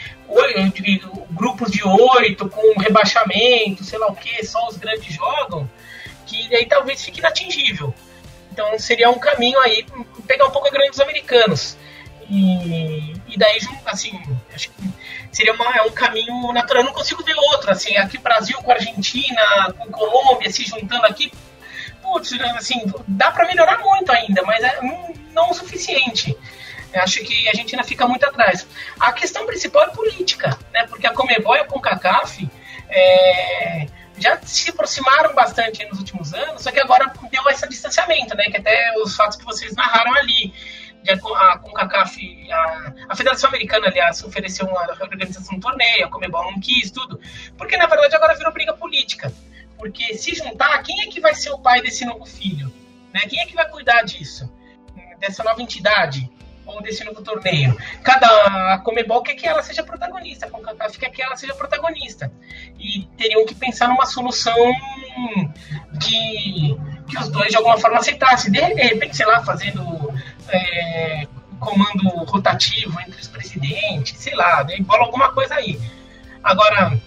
grupos 1.30 1.70
de 1.70 1.86
oito 1.86 2.48
com 2.48 2.78
rebaixamento, 2.78 3.84
sei 3.84 3.98
lá 3.98 4.08
o 4.08 4.16
que, 4.16 4.44
só 4.44 4.66
os 4.68 4.76
grandes 4.76 5.14
jogam, 5.14 5.68
que 6.26 6.54
aí 6.54 6.66
talvez 6.66 7.04
fique 7.04 7.20
inatingível. 7.20 7.94
Então 8.52 8.78
seria 8.78 9.10
um 9.10 9.18
caminho 9.18 9.58
aí, 9.60 9.86
pegar 10.26 10.46
um 10.46 10.50
pouco 10.50 10.68
a 10.68 10.70
grande 10.70 10.90
dos 10.90 11.00
americanos. 11.00 11.76
E, 12.28 13.14
e 13.28 13.38
daí, 13.38 13.58
assim, 13.86 14.18
acho 14.52 14.70
que 14.70 14.90
seria 15.30 15.52
uma, 15.52 15.76
é 15.76 15.82
um 15.82 15.92
caminho 15.92 16.52
natural. 16.52 16.82
Eu 16.82 16.86
não 16.86 16.94
consigo 16.94 17.22
ver 17.22 17.36
outro, 17.36 17.70
assim, 17.70 17.96
aqui 17.96 18.18
Brasil 18.18 18.56
com 18.58 18.72
Argentina, 18.72 19.72
com 19.78 19.90
Colômbia 19.90 20.50
se 20.50 20.64
juntando 20.64 21.06
aqui. 21.06 21.30
Putz, 22.02 22.32
assim, 22.56 22.82
dá 23.06 23.30
para 23.30 23.46
melhorar 23.46 23.78
muito 23.78 24.10
ainda, 24.10 24.42
mas 24.42 24.62
é 24.62 24.80
não, 24.80 25.14
não 25.32 25.50
o 25.50 25.54
suficiente. 25.54 26.36
Eu 26.92 27.03
acho 27.03 27.20
que 27.25 27.49
a 27.49 27.55
gente 27.55 27.75
ainda 27.75 27.87
fica 27.87 28.07
muito 28.07 28.25
atrás. 28.25 28.66
A 28.99 29.12
questão 29.12 29.46
principal 29.46 29.85
é 29.85 29.88
política, 29.88 30.59
né? 30.72 30.87
Porque 30.87 31.07
a 31.07 31.12
Comebol 31.12 31.57
e 31.57 31.61
a 31.61 31.64
CONCACAF 31.64 32.49
é, 32.88 33.87
já 34.18 34.40
se 34.42 34.70
aproximaram 34.70 35.35
bastante 35.35 35.85
nos 35.87 35.99
últimos 35.99 36.33
anos, 36.33 36.62
só 36.62 36.70
que 36.70 36.81
agora 36.81 37.12
deu 37.31 37.42
esse 37.51 37.68
distanciamento, 37.68 38.35
né? 38.35 38.44
Que 38.44 38.59
até 38.59 38.94
os 38.99 39.14
fatos 39.14 39.37
que 39.37 39.44
vocês 39.44 39.75
narraram 39.75 40.14
ali. 40.14 40.53
A 41.09 41.59
CONCACAF, 41.59 42.51
a, 42.51 42.92
a 43.11 43.14
Federação 43.14 43.49
Americana, 43.49 43.87
aliás, 43.87 44.25
ofereceu 44.25 44.66
uma 44.66 44.81
organização 45.01 45.53
de 45.53 45.57
um 45.57 45.61
torneio, 45.61 46.07
a 46.07 46.11
Comebol 46.11 46.51
não 46.51 46.59
quis, 46.59 46.90
tudo. 46.90 47.20
Porque, 47.57 47.77
na 47.77 47.87
verdade, 47.87 48.16
agora 48.16 48.35
virou 48.35 48.53
briga 48.53 48.72
política. 48.72 49.33
Porque 49.79 50.14
se 50.14 50.35
juntar, 50.35 50.83
quem 50.83 51.03
é 51.03 51.07
que 51.07 51.20
vai 51.20 51.35
ser 51.35 51.51
o 51.51 51.59
pai 51.59 51.81
desse 51.81 52.05
novo 52.05 52.25
filho? 52.25 52.72
Né? 53.14 53.20
Quem 53.29 53.40
é 53.40 53.46
que 53.46 53.55
vai 53.55 53.68
cuidar 53.68 54.03
disso? 54.03 54.53
Dessa 55.20 55.44
nova 55.44 55.62
entidade? 55.62 56.29
O 56.66 56.81
destino 56.81 57.14
do 57.14 57.22
torneio. 57.22 57.76
Cada 58.02 58.74
a 58.74 58.79
Comebol 58.79 59.22
quer 59.22 59.35
que 59.35 59.46
ela 59.46 59.62
seja 59.62 59.83
protagonista, 59.83 60.46
a 60.46 60.50
CONCACAF 60.50 60.98
quer 60.98 61.11
que 61.11 61.22
ela 61.22 61.37
seja 61.37 61.55
protagonista. 61.55 62.31
E 62.79 63.07
teriam 63.16 63.46
que 63.46 63.55
pensar 63.55 63.88
numa 63.88 64.07
solução 64.07 64.57
que, 66.00 66.76
que 67.09 67.18
os 67.18 67.29
dois 67.29 67.48
de 67.48 67.57
alguma 67.57 67.79
forma 67.79 67.98
aceitassem. 67.98 68.50
De 68.50 68.61
repente, 68.61 69.16
sei 69.16 69.26
lá, 69.26 69.42
fazendo 69.44 70.12
é, 70.48 71.26
comando 71.59 72.09
rotativo 72.24 73.00
entre 73.00 73.20
os 73.20 73.29
presidentes, 73.29 74.18
sei 74.18 74.35
lá, 74.35 74.64
né, 74.64 74.76
bola 74.81 75.05
alguma 75.05 75.33
coisa 75.33 75.55
aí. 75.55 75.81
Agora, 76.42 76.98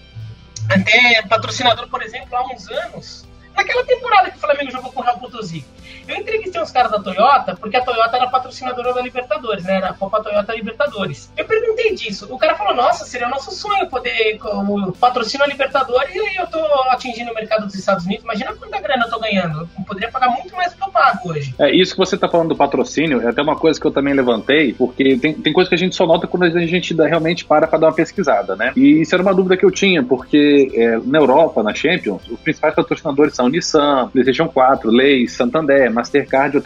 até 0.68 1.22
patrocinador, 1.28 1.88
por 1.88 2.02
exemplo, 2.02 2.36
há 2.36 2.46
uns 2.46 2.68
anos, 2.68 3.28
naquela 3.54 3.84
temporada 3.84 4.30
que 4.30 4.36
o 4.36 4.40
Flamengo 4.40 4.70
jogou 4.70 4.92
com 4.92 5.00
o 5.00 5.02
Real 5.02 5.18
Potosí, 5.18 5.64
eu 6.10 6.16
entrevistei 6.16 6.60
uns 6.60 6.70
caras 6.70 6.90
da 6.90 7.00
Toyota, 7.00 7.56
porque 7.56 7.76
a 7.76 7.84
Toyota 7.84 8.16
era 8.16 8.28
patrocinadora 8.28 8.92
da 8.92 9.00
Libertadores, 9.00 9.64
né? 9.64 9.76
Era 9.76 9.90
a 9.90 9.94
Copa 9.94 10.22
Toyota 10.22 10.54
Libertadores. 10.54 11.32
Eu 11.36 11.44
perguntei 11.44 11.94
disso. 11.94 12.26
O 12.30 12.38
cara 12.38 12.54
falou: 12.56 12.74
Nossa, 12.74 13.04
seria 13.04 13.26
o 13.26 13.30
nosso 13.30 13.50
sonho 13.52 13.88
poder 13.88 14.38
como, 14.38 14.92
a 15.44 15.46
Libertadores 15.46 16.14
e 16.14 16.40
eu 16.40 16.46
tô 16.46 16.58
atingindo 16.90 17.30
o 17.30 17.34
mercado 17.34 17.66
dos 17.66 17.74
Estados 17.74 18.04
Unidos. 18.04 18.24
Imagina 18.24 18.54
quanta 18.54 18.80
grana 18.80 19.04
eu 19.04 19.10
tô 19.10 19.18
ganhando. 19.20 19.68
Eu 19.78 19.84
poderia 19.84 20.10
pagar 20.10 20.30
muito 20.30 20.54
mais 20.56 20.74
pago 21.00 21.30
hoje. 21.30 21.54
É, 21.58 21.74
isso 21.74 21.92
que 21.92 21.98
você 21.98 22.18
tá 22.18 22.28
falando 22.28 22.50
do 22.50 22.56
patrocínio 22.56 23.22
é 23.22 23.28
até 23.28 23.40
uma 23.40 23.56
coisa 23.56 23.80
que 23.80 23.86
eu 23.86 23.90
também 23.90 24.12
levantei, 24.12 24.74
porque 24.74 25.16
tem, 25.16 25.32
tem 25.32 25.52
coisa 25.52 25.68
que 25.68 25.74
a 25.74 25.78
gente 25.78 25.96
só 25.96 26.06
nota 26.06 26.26
quando 26.26 26.44
a 26.44 26.66
gente 26.66 26.94
realmente 26.94 27.44
para 27.44 27.66
pra 27.66 27.78
dar 27.78 27.86
uma 27.88 27.94
pesquisada, 27.94 28.54
né? 28.54 28.72
E 28.76 29.00
isso 29.00 29.14
era 29.14 29.22
uma 29.22 29.34
dúvida 29.34 29.56
que 29.56 29.64
eu 29.64 29.70
tinha, 29.70 30.02
porque 30.02 30.70
é, 30.74 30.98
na 31.04 31.18
Europa, 31.18 31.62
na 31.62 31.74
Champions, 31.74 32.28
os 32.28 32.38
principais 32.40 32.74
patrocinadores 32.74 33.34
são 33.34 33.48
Nissan, 33.48 34.08
PlayStation 34.08 34.48
4, 34.48 34.90
Leis, 34.90 35.32
Santander, 35.32 35.90
Mastercard, 35.92 36.56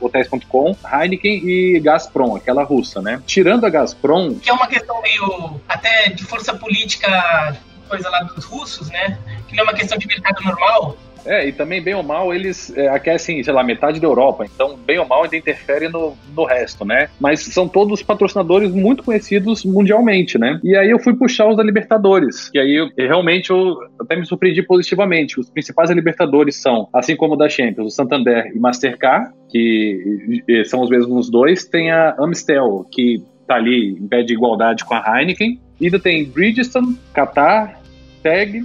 Hotels.com, 0.00 0.76
Heineken 0.90 1.48
e 1.48 1.80
Gazprom, 1.80 2.36
aquela 2.36 2.62
russa, 2.62 3.02
né? 3.02 3.22
Tirando 3.26 3.66
a 3.66 3.70
Gazprom. 3.70 4.34
Que 4.34 4.50
é 4.50 4.52
uma 4.52 4.66
questão 4.66 5.00
meio 5.02 5.60
até 5.68 6.08
de 6.10 6.24
força 6.24 6.54
política, 6.54 7.56
coisa 7.88 8.08
lá 8.08 8.20
dos 8.22 8.44
russos, 8.44 8.88
né? 8.90 9.18
Que 9.48 9.56
não 9.56 9.64
é 9.64 9.66
uma 9.66 9.74
questão 9.74 9.98
de 9.98 10.06
mercado 10.06 10.42
normal. 10.42 10.96
É, 11.24 11.46
e 11.46 11.52
também, 11.52 11.82
bem 11.82 11.94
ou 11.94 12.02
mal, 12.02 12.34
eles 12.34 12.76
é, 12.76 12.88
aquecem, 12.88 13.42
sei 13.42 13.52
lá, 13.52 13.62
metade 13.62 14.00
da 14.00 14.06
Europa. 14.06 14.44
Então, 14.44 14.76
bem 14.76 14.98
ou 14.98 15.06
mal, 15.06 15.24
ainda 15.24 15.36
interfere 15.36 15.88
no, 15.88 16.16
no 16.34 16.44
resto, 16.44 16.84
né? 16.84 17.08
Mas 17.20 17.40
são 17.40 17.68
todos 17.68 18.02
patrocinadores 18.02 18.70
muito 18.70 19.02
conhecidos 19.02 19.64
mundialmente, 19.64 20.38
né? 20.38 20.60
E 20.62 20.76
aí 20.76 20.90
eu 20.90 20.98
fui 20.98 21.14
puxar 21.14 21.48
os 21.48 21.56
da 21.56 21.62
Libertadores. 21.62 22.50
E 22.54 22.58
aí, 22.58 22.74
eu, 22.74 22.88
realmente, 22.96 23.50
eu 23.50 23.76
até 24.00 24.16
me 24.16 24.26
surpreendi 24.26 24.62
positivamente. 24.62 25.38
Os 25.38 25.50
principais 25.50 25.88
da 25.88 25.94
Libertadores 25.94 26.60
são, 26.60 26.88
assim 26.92 27.16
como 27.16 27.34
o 27.34 27.36
da 27.36 27.48
Champions, 27.48 27.86
o 27.86 27.90
Santander 27.90 28.52
e 28.54 28.58
Mastercard, 28.58 29.32
que 29.50 30.42
são 30.66 30.80
os 30.80 30.90
mesmos 30.90 31.30
dois. 31.30 31.64
Tem 31.64 31.90
a 31.90 32.16
Amstel, 32.18 32.84
que 32.90 33.22
tá 33.46 33.56
ali 33.56 33.90
em 33.90 34.08
pé 34.08 34.22
de 34.22 34.32
igualdade 34.32 34.84
com 34.84 34.94
a 34.94 35.20
Heineken. 35.20 35.60
E 35.80 35.86
ainda 35.86 35.98
tem 35.98 36.24
Bridgestone, 36.24 36.96
Qatar, 37.12 37.80
TAG, 38.22 38.64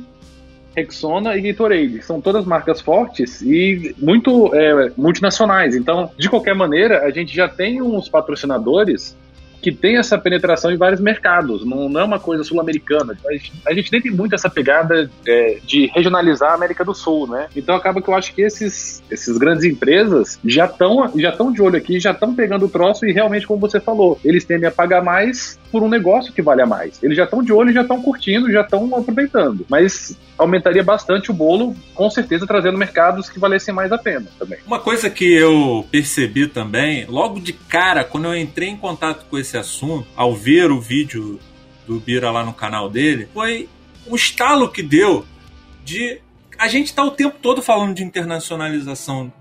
Rexona 0.77 1.35
e 1.35 1.41
Gatorade. 1.41 2.03
São 2.03 2.21
todas 2.21 2.45
marcas 2.45 2.79
fortes 2.79 3.41
e 3.41 3.95
muito 3.97 4.53
é, 4.53 4.91
multinacionais. 4.95 5.75
Então, 5.75 6.11
de 6.15 6.29
qualquer 6.29 6.53
maneira, 6.53 7.03
a 7.03 7.09
gente 7.09 7.35
já 7.35 7.49
tem 7.49 7.81
uns 7.81 8.07
patrocinadores 8.07 9.17
que 9.61 9.71
tem 9.71 9.97
essa 9.97 10.17
penetração 10.17 10.71
em 10.71 10.77
vários 10.77 10.99
mercados, 10.99 11.65
não, 11.65 11.89
não 11.89 12.01
é 12.01 12.03
uma 12.03 12.19
coisa 12.19 12.43
sul-americana. 12.43 13.17
A, 13.25 13.69
a 13.71 13.73
gente 13.73 13.91
nem 13.91 14.01
tem 14.01 14.11
muito 14.11 14.35
essa 14.35 14.49
pegada 14.49 15.09
é, 15.25 15.57
de 15.63 15.87
regionalizar 15.87 16.51
a 16.51 16.55
América 16.55 16.83
do 16.83 16.93
Sul, 16.93 17.27
né? 17.27 17.47
Então 17.55 17.75
acaba 17.75 18.01
que 18.01 18.09
eu 18.09 18.15
acho 18.15 18.33
que 18.33 18.41
esses, 18.41 19.03
esses 19.09 19.37
grandes 19.37 19.63
empresas 19.63 20.39
já 20.43 20.65
estão 20.65 21.11
já 21.15 21.31
tão 21.31 21.51
de 21.51 21.61
olho 21.61 21.77
aqui, 21.77 21.99
já 21.99 22.11
estão 22.11 22.33
pegando 22.33 22.65
o 22.65 22.69
troço 22.69 23.05
e 23.05 23.11
realmente, 23.11 23.47
como 23.47 23.59
você 23.59 23.79
falou, 23.79 24.19
eles 24.23 24.45
tendem 24.45 24.67
a 24.67 24.71
pagar 24.71 25.03
mais 25.03 25.59
por 25.71 25.83
um 25.83 25.89
negócio 25.89 26.33
que 26.33 26.41
vale 26.41 26.61
a 26.61 26.65
mais. 26.65 27.01
Eles 27.03 27.17
já 27.17 27.23
estão 27.23 27.43
de 27.43 27.51
olho, 27.51 27.73
já 27.73 27.81
estão 27.81 28.01
curtindo, 28.01 28.51
já 28.51 28.61
estão 28.61 28.95
aproveitando. 28.95 29.65
Mas 29.69 30.17
aumentaria 30.37 30.83
bastante 30.83 31.31
o 31.31 31.33
bolo, 31.33 31.75
com 31.93 32.09
certeza 32.09 32.45
trazendo 32.45 32.77
mercados 32.77 33.29
que 33.29 33.39
valessem 33.39 33.73
mais 33.73 33.91
a 33.91 33.97
pena 33.97 34.27
também. 34.37 34.59
Uma 34.65 34.79
coisa 34.79 35.09
que 35.09 35.25
eu 35.25 35.85
percebi 35.91 36.47
também, 36.47 37.05
logo 37.07 37.39
de 37.39 37.53
cara, 37.53 38.03
quando 38.03 38.25
eu 38.25 38.37
entrei 38.37 38.69
em 38.69 38.77
contato 38.77 39.25
com 39.29 39.37
esse 39.37 39.46
assunto, 39.55 40.07
ao 40.15 40.35
ver 40.35 40.71
o 40.71 40.81
vídeo 40.81 41.39
do 41.85 41.99
Bira 41.99 42.31
lá 42.31 42.43
no 42.43 42.53
canal 42.53 42.89
dele, 42.89 43.29
foi 43.33 43.69
o 44.07 44.15
estalo 44.15 44.69
que 44.69 44.81
deu 44.81 45.25
de 45.85 46.19
a 46.57 46.67
gente 46.67 46.93
tá 46.93 47.03
o 47.03 47.11
tempo 47.11 47.37
todo 47.39 47.61
falando 47.61 47.93
de 47.93 48.03
internacionalização 48.03 49.31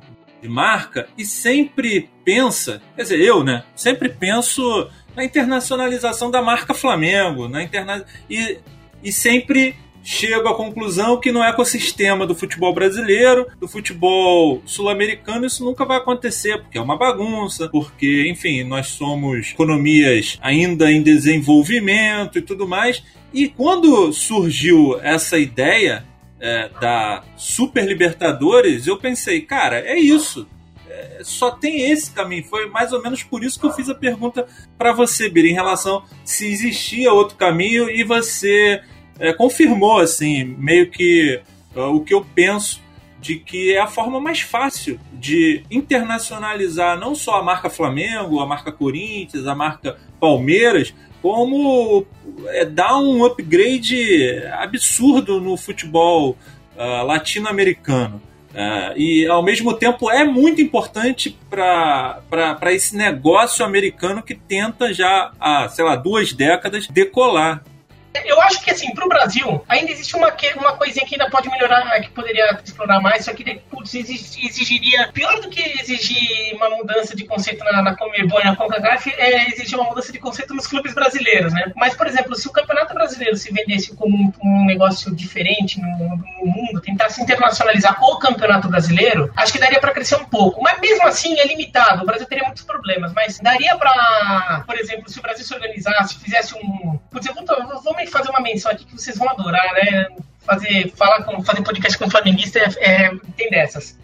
de 0.40 0.48
marca 0.48 1.08
e 1.16 1.24
sempre 1.24 2.10
pensa, 2.24 2.82
quer 2.94 3.02
dizer, 3.02 3.20
eu, 3.20 3.42
né, 3.42 3.64
sempre 3.74 4.08
penso 4.08 4.88
na 5.14 5.24
internacionalização 5.24 6.30
da 6.30 6.42
marca 6.42 6.74
Flamengo, 6.74 7.48
na 7.48 7.62
interna 7.62 8.04
e, 8.28 8.58
e 9.02 9.10
sempre 9.10 9.74
chego 10.06 10.48
à 10.48 10.54
conclusão 10.54 11.18
que 11.18 11.32
no 11.32 11.42
ecossistema 11.42 12.24
do 12.24 12.34
futebol 12.34 12.72
brasileiro, 12.72 13.44
do 13.58 13.66
futebol 13.66 14.62
sul-americano, 14.64 15.44
isso 15.44 15.64
nunca 15.64 15.84
vai 15.84 15.96
acontecer, 15.96 16.62
porque 16.62 16.78
é 16.78 16.80
uma 16.80 16.96
bagunça, 16.96 17.68
porque, 17.68 18.28
enfim, 18.30 18.62
nós 18.62 18.86
somos 18.86 19.50
economias 19.50 20.38
ainda 20.40 20.92
em 20.92 21.02
desenvolvimento 21.02 22.38
e 22.38 22.42
tudo 22.42 22.68
mais. 22.68 23.02
E 23.34 23.48
quando 23.48 24.12
surgiu 24.12 24.96
essa 25.02 25.36
ideia 25.38 26.04
é, 26.38 26.70
da 26.80 27.24
Super 27.36 27.84
Libertadores, 27.84 28.86
eu 28.86 28.96
pensei, 28.98 29.40
cara, 29.40 29.80
é 29.80 29.98
isso. 29.98 30.46
É, 30.88 31.18
só 31.24 31.50
tem 31.50 31.90
esse 31.90 32.12
caminho. 32.12 32.44
Foi 32.44 32.68
mais 32.68 32.92
ou 32.92 33.02
menos 33.02 33.24
por 33.24 33.42
isso 33.42 33.58
que 33.58 33.66
eu 33.66 33.72
fiz 33.72 33.88
a 33.88 33.94
pergunta 33.94 34.46
para 34.78 34.92
você, 34.92 35.28
Bira, 35.28 35.48
em 35.48 35.52
relação 35.52 36.04
se 36.24 36.46
existia 36.46 37.12
outro 37.12 37.36
caminho 37.36 37.90
e 37.90 38.04
você 38.04 38.80
é, 39.18 39.32
confirmou, 39.32 39.98
assim, 39.98 40.44
meio 40.44 40.90
que 40.90 41.40
uh, 41.74 41.94
o 41.94 42.00
que 42.00 42.14
eu 42.14 42.24
penso 42.34 42.80
de 43.20 43.36
que 43.36 43.74
é 43.74 43.80
a 43.80 43.86
forma 43.86 44.20
mais 44.20 44.40
fácil 44.40 45.00
de 45.12 45.64
internacionalizar 45.70 46.98
não 46.98 47.14
só 47.14 47.36
a 47.36 47.42
marca 47.42 47.68
Flamengo, 47.68 48.40
a 48.40 48.46
marca 48.46 48.70
Corinthians, 48.70 49.46
a 49.46 49.54
marca 49.54 49.96
Palmeiras, 50.20 50.94
como 51.20 52.06
é, 52.48 52.64
dar 52.64 52.98
um 52.98 53.24
upgrade 53.24 54.44
absurdo 54.52 55.40
no 55.40 55.56
futebol 55.56 56.36
uh, 56.76 57.04
latino-americano. 57.04 58.22
Uh, 58.52 58.96
e 58.96 59.26
ao 59.26 59.42
mesmo 59.42 59.74
tempo 59.74 60.10
é 60.10 60.24
muito 60.24 60.62
importante 60.62 61.36
para 61.50 62.72
esse 62.72 62.96
negócio 62.96 63.64
americano 63.64 64.22
que 64.22 64.34
tenta 64.34 64.94
já 64.94 65.32
há, 65.38 65.68
sei 65.68 65.84
lá, 65.84 65.96
duas 65.96 66.32
décadas 66.32 66.86
decolar. 66.86 67.62
Eu 68.24 68.40
acho 68.42 68.62
que, 68.62 68.70
assim, 68.70 68.94
pro 68.94 69.08
Brasil, 69.08 69.64
ainda 69.68 69.90
existe 69.90 70.16
uma, 70.16 70.34
uma 70.56 70.76
coisinha 70.76 71.06
que 71.06 71.14
ainda 71.14 71.30
pode 71.30 71.48
melhorar, 71.48 72.00
que 72.00 72.10
poderia 72.10 72.58
explorar 72.64 73.00
mais, 73.00 73.24
só 73.24 73.32
que 73.32 73.60
putz, 73.70 73.94
exigiria, 73.94 75.08
pior 75.12 75.40
do 75.40 75.48
que 75.48 75.60
exigir 75.80 76.54
uma 76.54 76.70
mudança 76.70 77.14
de 77.14 77.24
conceito 77.24 77.64
na, 77.64 77.82
na 77.82 77.96
Comebol 77.96 78.40
e 78.40 78.44
na 78.44 78.56
CONCACAF, 78.56 79.12
é 79.16 79.48
exigir 79.48 79.78
uma 79.78 79.88
mudança 79.88 80.12
de 80.12 80.18
conceito 80.18 80.54
nos 80.54 80.66
clubes 80.66 80.94
brasileiros, 80.94 81.52
né? 81.52 81.72
Mas, 81.76 81.94
por 81.94 82.06
exemplo, 82.06 82.34
se 82.34 82.48
o 82.48 82.52
Campeonato 82.52 82.94
Brasileiro 82.94 83.36
se 83.36 83.52
vendesse 83.52 83.94
como 83.94 84.16
um, 84.16 84.32
um 84.42 84.64
negócio 84.64 85.14
diferente 85.14 85.80
no, 85.80 85.88
no, 85.88 86.46
mundo, 86.46 86.80
tentasse 86.80 87.20
internacionalizar 87.22 88.02
o 88.02 88.18
Campeonato 88.18 88.68
Brasileiro, 88.68 89.32
acho 89.36 89.52
que 89.52 89.58
daria 89.58 89.80
para 89.80 89.92
crescer 89.92 90.16
um 90.16 90.24
pouco. 90.24 90.62
Mas 90.62 90.80
mesmo 90.80 91.06
assim, 91.06 91.38
é 91.38 91.46
limitado. 91.46 92.02
O 92.02 92.06
Brasil 92.06 92.26
teria 92.26 92.44
muitos 92.44 92.64
problemas, 92.64 93.12
mas 93.12 93.38
daria 93.38 93.76
para, 93.76 94.64
por 94.66 94.78
exemplo, 94.78 95.10
se 95.10 95.18
o 95.18 95.22
Brasil 95.22 95.44
se 95.44 95.54
organizasse, 95.54 96.18
fizesse 96.18 96.54
um... 96.54 96.98
Putz, 97.10 97.26
eu 97.26 97.34
vou, 97.34 97.44
vou 97.82 97.94
fazer 98.10 98.30
uma 98.30 98.40
menção 98.40 98.70
aqui 98.70 98.84
que 98.84 98.92
vocês 98.92 99.16
vão 99.16 99.28
adorar, 99.28 99.72
né? 99.74 100.06
Fazer, 100.40 100.92
falar 100.96 101.24
com, 101.24 101.42
fazer 101.42 101.62
podcast 101.62 101.98
com 101.98 102.08
flamenguista 102.08 102.58
é, 102.58 102.66
é, 102.78 103.10
tem 103.36 103.50
dessas. 103.50 103.98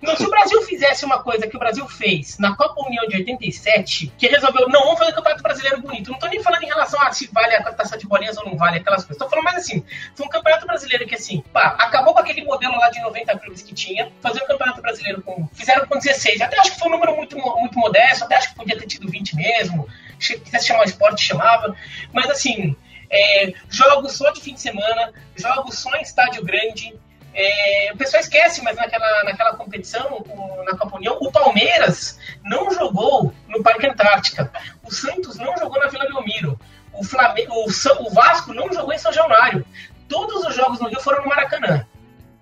Então, 0.00 0.14
se 0.14 0.26
o 0.26 0.30
Brasil 0.30 0.60
fizesse 0.62 1.04
uma 1.04 1.22
coisa 1.22 1.46
que 1.46 1.56
o 1.56 1.58
Brasil 1.58 1.86
fez 1.88 2.38
na 2.38 2.54
Copa 2.54 2.86
União 2.86 3.06
de 3.08 3.16
87, 3.16 4.12
que 4.18 4.26
resolveu, 4.26 4.68
não, 4.68 4.82
vamos 4.82 4.98
fazer 4.98 5.12
o 5.12 5.14
Campeonato 5.14 5.42
Brasileiro 5.42 5.80
bonito. 5.80 6.10
Não 6.10 6.18
tô 6.18 6.26
nem 6.26 6.42
falando 6.42 6.62
em 6.62 6.66
relação 6.66 7.00
a 7.00 7.10
se 7.12 7.28
vale 7.32 7.54
a 7.54 7.72
taça 7.72 7.96
de 7.96 8.06
bolinhas 8.06 8.36
ou 8.36 8.44
não 8.44 8.56
vale, 8.56 8.78
aquelas 8.78 9.04
coisas. 9.04 9.16
Tô 9.16 9.28
falando 9.28 9.44
mais 9.44 9.56
assim, 9.56 9.82
foi 10.14 10.26
um 10.26 10.28
Campeonato 10.28 10.66
Brasileiro 10.66 11.06
que, 11.06 11.14
assim, 11.14 11.42
pá, 11.52 11.76
acabou 11.78 12.12
com 12.12 12.20
aquele 12.20 12.44
modelo 12.44 12.76
lá 12.76 12.90
de 12.90 13.00
90 13.00 13.38
clubes 13.38 13.62
que 13.62 13.74
tinha, 13.74 14.12
fazer 14.20 14.42
um 14.42 14.46
Campeonato 14.46 14.82
Brasileiro 14.82 15.22
com, 15.22 15.48
fizeram 15.54 15.86
com 15.86 15.98
16. 15.98 16.42
Até 16.42 16.58
acho 16.60 16.72
que 16.72 16.78
foi 16.78 16.88
um 16.88 16.92
número 16.92 17.16
muito, 17.16 17.36
muito 17.38 17.78
modesto, 17.78 18.24
até 18.24 18.36
acho 18.36 18.50
que 18.50 18.56
podia 18.56 18.78
ter 18.78 18.86
tido 18.86 19.08
20 19.08 19.34
mesmo. 19.34 19.88
Se 20.20 20.38
quisesse 20.38 20.66
chamar 20.66 20.80
o 20.80 20.84
esporte, 20.84 21.24
chamava. 21.24 21.74
Mas, 22.12 22.28
assim, 22.30 22.76
é, 23.10 23.52
jogos 23.68 24.12
só 24.12 24.30
de 24.30 24.40
fim 24.40 24.54
de 24.54 24.60
semana, 24.60 25.12
jogos 25.36 25.78
só 25.78 25.94
em 25.96 26.02
estádio 26.02 26.44
grande. 26.44 26.94
É, 27.34 27.90
o 27.92 27.96
pessoal 27.96 28.22
esquece, 28.22 28.62
mas 28.62 28.76
naquela, 28.76 29.24
naquela 29.24 29.56
competição, 29.56 30.24
na 30.64 30.76
Copa 30.76 30.96
União, 30.96 31.18
o 31.20 31.30
Palmeiras 31.30 32.18
não 32.42 32.70
jogou 32.70 33.32
no 33.48 33.62
Parque 33.62 33.86
Antártica. 33.86 34.50
O 34.82 34.92
Santos 34.92 35.36
não 35.36 35.56
jogou 35.58 35.78
na 35.78 35.88
Vila 35.88 36.06
Belmiro. 36.06 36.58
O, 36.92 37.04
Flamengo, 37.04 37.52
o, 37.52 37.66
o 37.66 38.10
Vasco 38.10 38.54
não 38.54 38.72
jogou 38.72 38.92
em 38.92 38.98
São 38.98 39.12
Januário. 39.12 39.66
Todos 40.08 40.46
os 40.46 40.54
jogos 40.54 40.80
no 40.80 40.88
Rio 40.88 41.00
foram 41.00 41.22
no 41.22 41.28
Maracanã. 41.28 41.86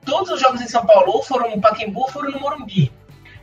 Todos 0.04 0.30
os 0.30 0.40
jogos 0.40 0.60
em 0.60 0.68
São 0.68 0.86
Paulo 0.86 1.22
foram 1.22 1.50
no 1.50 1.60
Pacaembu 1.60 2.06
foram 2.08 2.30
no 2.30 2.38
Morumbi. 2.38 2.92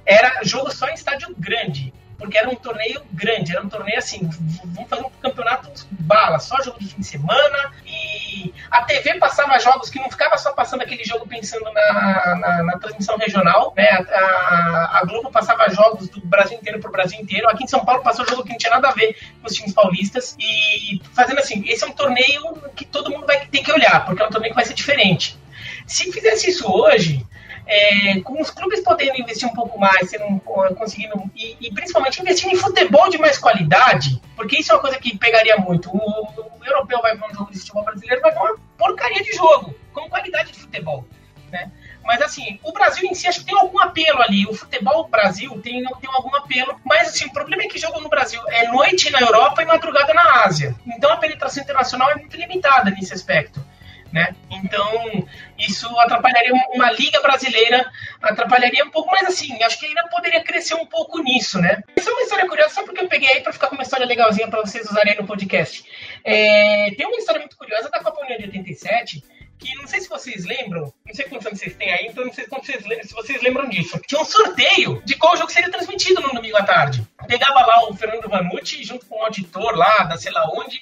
Era 0.06 0.42
jogo 0.44 0.72
só 0.72 0.88
em 0.88 0.94
estádio 0.94 1.36
grande 1.38 1.94
porque 2.22 2.38
era 2.38 2.48
um 2.48 2.56
torneio 2.56 3.02
grande, 3.12 3.52
era 3.52 3.66
um 3.66 3.68
torneio 3.68 3.98
assim, 3.98 4.30
vamos 4.64 4.88
fazer 4.88 5.02
um 5.02 5.10
campeonato 5.10 5.72
bala, 5.90 6.38
só 6.38 6.56
jogo 6.62 6.80
de 6.80 6.88
fim 6.88 7.02
de 7.02 7.08
semana, 7.08 7.74
e 7.84 8.54
a 8.70 8.84
TV 8.84 9.16
passava 9.16 9.58
jogos 9.60 9.90
que 9.90 10.00
não 10.00 10.10
ficava 10.10 10.38
só 10.38 10.54
passando 10.54 10.84
aquele 10.84 11.04
jogo 11.04 11.28
pensando 11.28 11.66
na, 11.74 12.36
na, 12.36 12.64
na 12.64 12.78
transmissão 12.78 13.18
regional, 13.18 13.74
né? 13.76 13.90
A, 13.90 15.00
a, 15.00 15.06
Globo 15.06 15.32
passava 15.32 15.68
jogos 15.72 16.10
do 16.10 16.22
Brasil 16.22 16.60
inteiro 16.60 16.80
pro 16.80 16.92
Brasil 16.92 17.20
inteiro, 17.20 17.50
aqui 17.50 17.64
em 17.64 17.68
São 17.68 17.84
Paulo 17.84 18.04
passou 18.04 18.26
jogo 18.28 18.44
que 18.44 18.52
não 18.52 18.58
tinha 18.58 18.72
nada 18.72 18.90
a 18.90 18.94
ver 18.94 19.18
com 19.42 19.48
os 19.48 19.54
times 19.56 19.74
paulistas, 19.74 20.38
e 20.40 21.02
fazendo 21.16 21.40
assim, 21.40 21.64
esse 21.68 21.84
é 21.84 21.88
um 21.88 21.94
torneio 21.94 22.56
que 22.76 22.86
todo 22.86 23.10
mundo 23.10 23.26
vai 23.26 23.48
ter 23.48 23.64
que 23.64 23.72
olhar, 23.72 24.06
porque 24.06 24.22
é 24.22 24.26
um 24.28 24.30
torneio 24.30 24.54
que 24.54 24.58
vai 24.58 24.66
ser 24.66 24.76
diferente. 24.76 25.40
Se 25.88 26.12
fizesse 26.12 26.52
isso 26.52 26.72
hoje, 26.72 27.26
é, 27.66 28.20
com 28.22 28.42
os 28.42 28.50
clubes 28.50 28.82
podendo 28.82 29.20
investir 29.20 29.48
um 29.48 29.54
pouco 29.54 29.80
mais, 29.80 30.10
sendo, 30.10 30.40
conseguindo, 30.78 31.30
e, 31.36 31.58
e, 31.60 31.74
principalmente 31.74 32.22
investir 32.22 32.50
em 32.52 32.56
futebol 32.56 33.10
de 33.10 33.18
mais 33.18 33.38
qualidade, 33.38 34.22
porque 34.36 34.60
isso 34.60 34.72
é 34.72 34.76
uma 34.76 34.82
coisa 34.82 34.98
que 34.98 35.18
pegaria 35.18 35.58
muito. 35.58 35.90
O, 35.90 35.98
o 35.98 36.66
europeu 36.66 37.02
vai 37.02 37.16
ver 37.16 37.26
um 37.26 37.34
jogo 37.34 37.52
de 37.52 37.60
futebol 37.60 37.84
brasileiro, 37.84 38.22
vai 38.22 38.32
ver 38.32 38.40
uma 38.40 38.58
porcaria 38.78 39.24
de 39.24 39.32
jogo, 39.34 39.76
com 39.94 40.10
qualidade 40.10 40.52
de 40.52 40.60
futebol. 40.60 41.06
Né? 41.52 41.72
Mas 42.04 42.22
assim, 42.22 42.60
o 42.64 42.72
Brasil 42.72 43.08
em 43.08 43.14
si 43.14 43.28
acho 43.28 43.40
que 43.40 43.46
tem 43.46 43.58
algum 43.58 43.80
apelo 43.80 44.22
ali. 44.22 44.46
O 44.48 44.54
futebol 44.54 45.08
Brasil 45.08 45.52
tem, 45.62 45.84
tem 45.84 46.10
algum 46.12 46.36
apelo. 46.36 46.80
Mas 46.84 47.10
assim, 47.10 47.26
o 47.26 47.34
problema 47.34 47.64
é 47.64 47.68
que 47.68 47.78
jogo 47.78 48.00
no 48.00 48.10
Brasil 48.10 48.42
é 48.48 48.68
noite 48.68 49.12
na 49.12 49.20
Europa 49.20 49.62
e 49.62 49.66
madrugada 49.66 50.14
na 50.14 50.44
Ásia. 50.46 50.76
Então 50.88 51.12
a 51.12 51.18
penetração 51.18 51.62
internacional 51.62 52.10
é 52.12 52.16
muito 52.16 52.36
limitada 52.36 52.90
nesse 52.90 53.14
aspecto. 53.14 53.64
Né? 54.12 54.36
Então, 54.50 55.26
isso 55.58 55.88
atrapalharia 56.00 56.52
uma 56.74 56.92
liga 56.92 57.22
brasileira, 57.22 57.90
atrapalharia 58.22 58.84
um 58.84 58.90
pouco, 58.90 59.10
mas 59.10 59.26
assim, 59.26 59.64
acho 59.64 59.80
que 59.80 59.86
ainda 59.86 60.06
poderia 60.10 60.44
crescer 60.44 60.76
um 60.76 60.86
pouco 60.86 61.20
nisso, 61.24 61.60
né? 61.62 61.82
Isso 61.96 62.10
é 62.10 62.12
uma 62.12 62.22
história 62.22 62.48
curiosa, 62.48 62.74
só 62.74 62.84
porque 62.84 63.02
eu 63.02 63.08
peguei 63.08 63.30
aí 63.30 63.42
para 63.42 63.54
ficar 63.54 63.68
com 63.68 63.76
uma 63.76 63.84
história 63.84 64.06
legalzinha 64.06 64.50
para 64.50 64.60
vocês 64.60 64.90
usarem 64.90 65.16
no 65.16 65.26
podcast. 65.26 65.86
É, 66.26 66.92
tem 66.98 67.08
uma 67.08 67.18
história 67.18 67.40
muito 67.40 67.56
curiosa 67.56 67.90
da 67.90 68.02
Copa 68.02 68.22
União 68.22 68.38
de 68.38 68.46
87, 68.46 69.24
que 69.62 69.76
não 69.76 69.88
sei 69.88 70.02
se 70.02 70.10
vocês 70.10 70.44
lembram, 70.44 70.92
não 71.06 71.14
sei 71.14 71.26
quantos 71.26 71.46
anos 71.46 71.60
vocês 71.60 71.76
têm 71.76 71.94
aí, 71.94 72.08
então 72.08 72.26
não 72.26 72.34
sei 72.34 72.46
se 72.46 73.14
vocês 73.14 73.42
lembram 73.44 73.70
disso. 73.70 74.00
Tinha 74.08 74.20
um 74.20 74.26
sorteio 74.26 75.02
de 75.06 75.16
qual 75.16 75.38
jogo 75.38 75.52
seria 75.52 75.72
transmitido 75.72 76.20
no 76.22 76.34
domingo 76.34 76.58
à 76.58 76.64
tarde. 76.64 77.08
Pegava 77.28 77.66
lá 77.66 77.88
o 77.88 77.94
Fernando 77.94 78.28
Vanucci 78.28 78.84
junto 78.84 79.06
com 79.06 79.20
o 79.20 79.24
auditor 79.24 79.76
lá, 79.76 80.04
da 80.04 80.18
sei 80.18 80.32
lá 80.32 80.50
onde, 80.54 80.82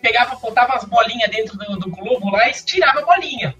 pegava, 0.00 0.36
botava 0.36 0.74
as 0.74 0.84
bolinhas 0.84 1.30
dentro 1.30 1.56
do, 1.58 1.78
do 1.78 1.90
globo 1.90 2.30
lá 2.30 2.48
e 2.48 2.52
tirava 2.54 3.00
a 3.00 3.04
bolinha 3.04 3.54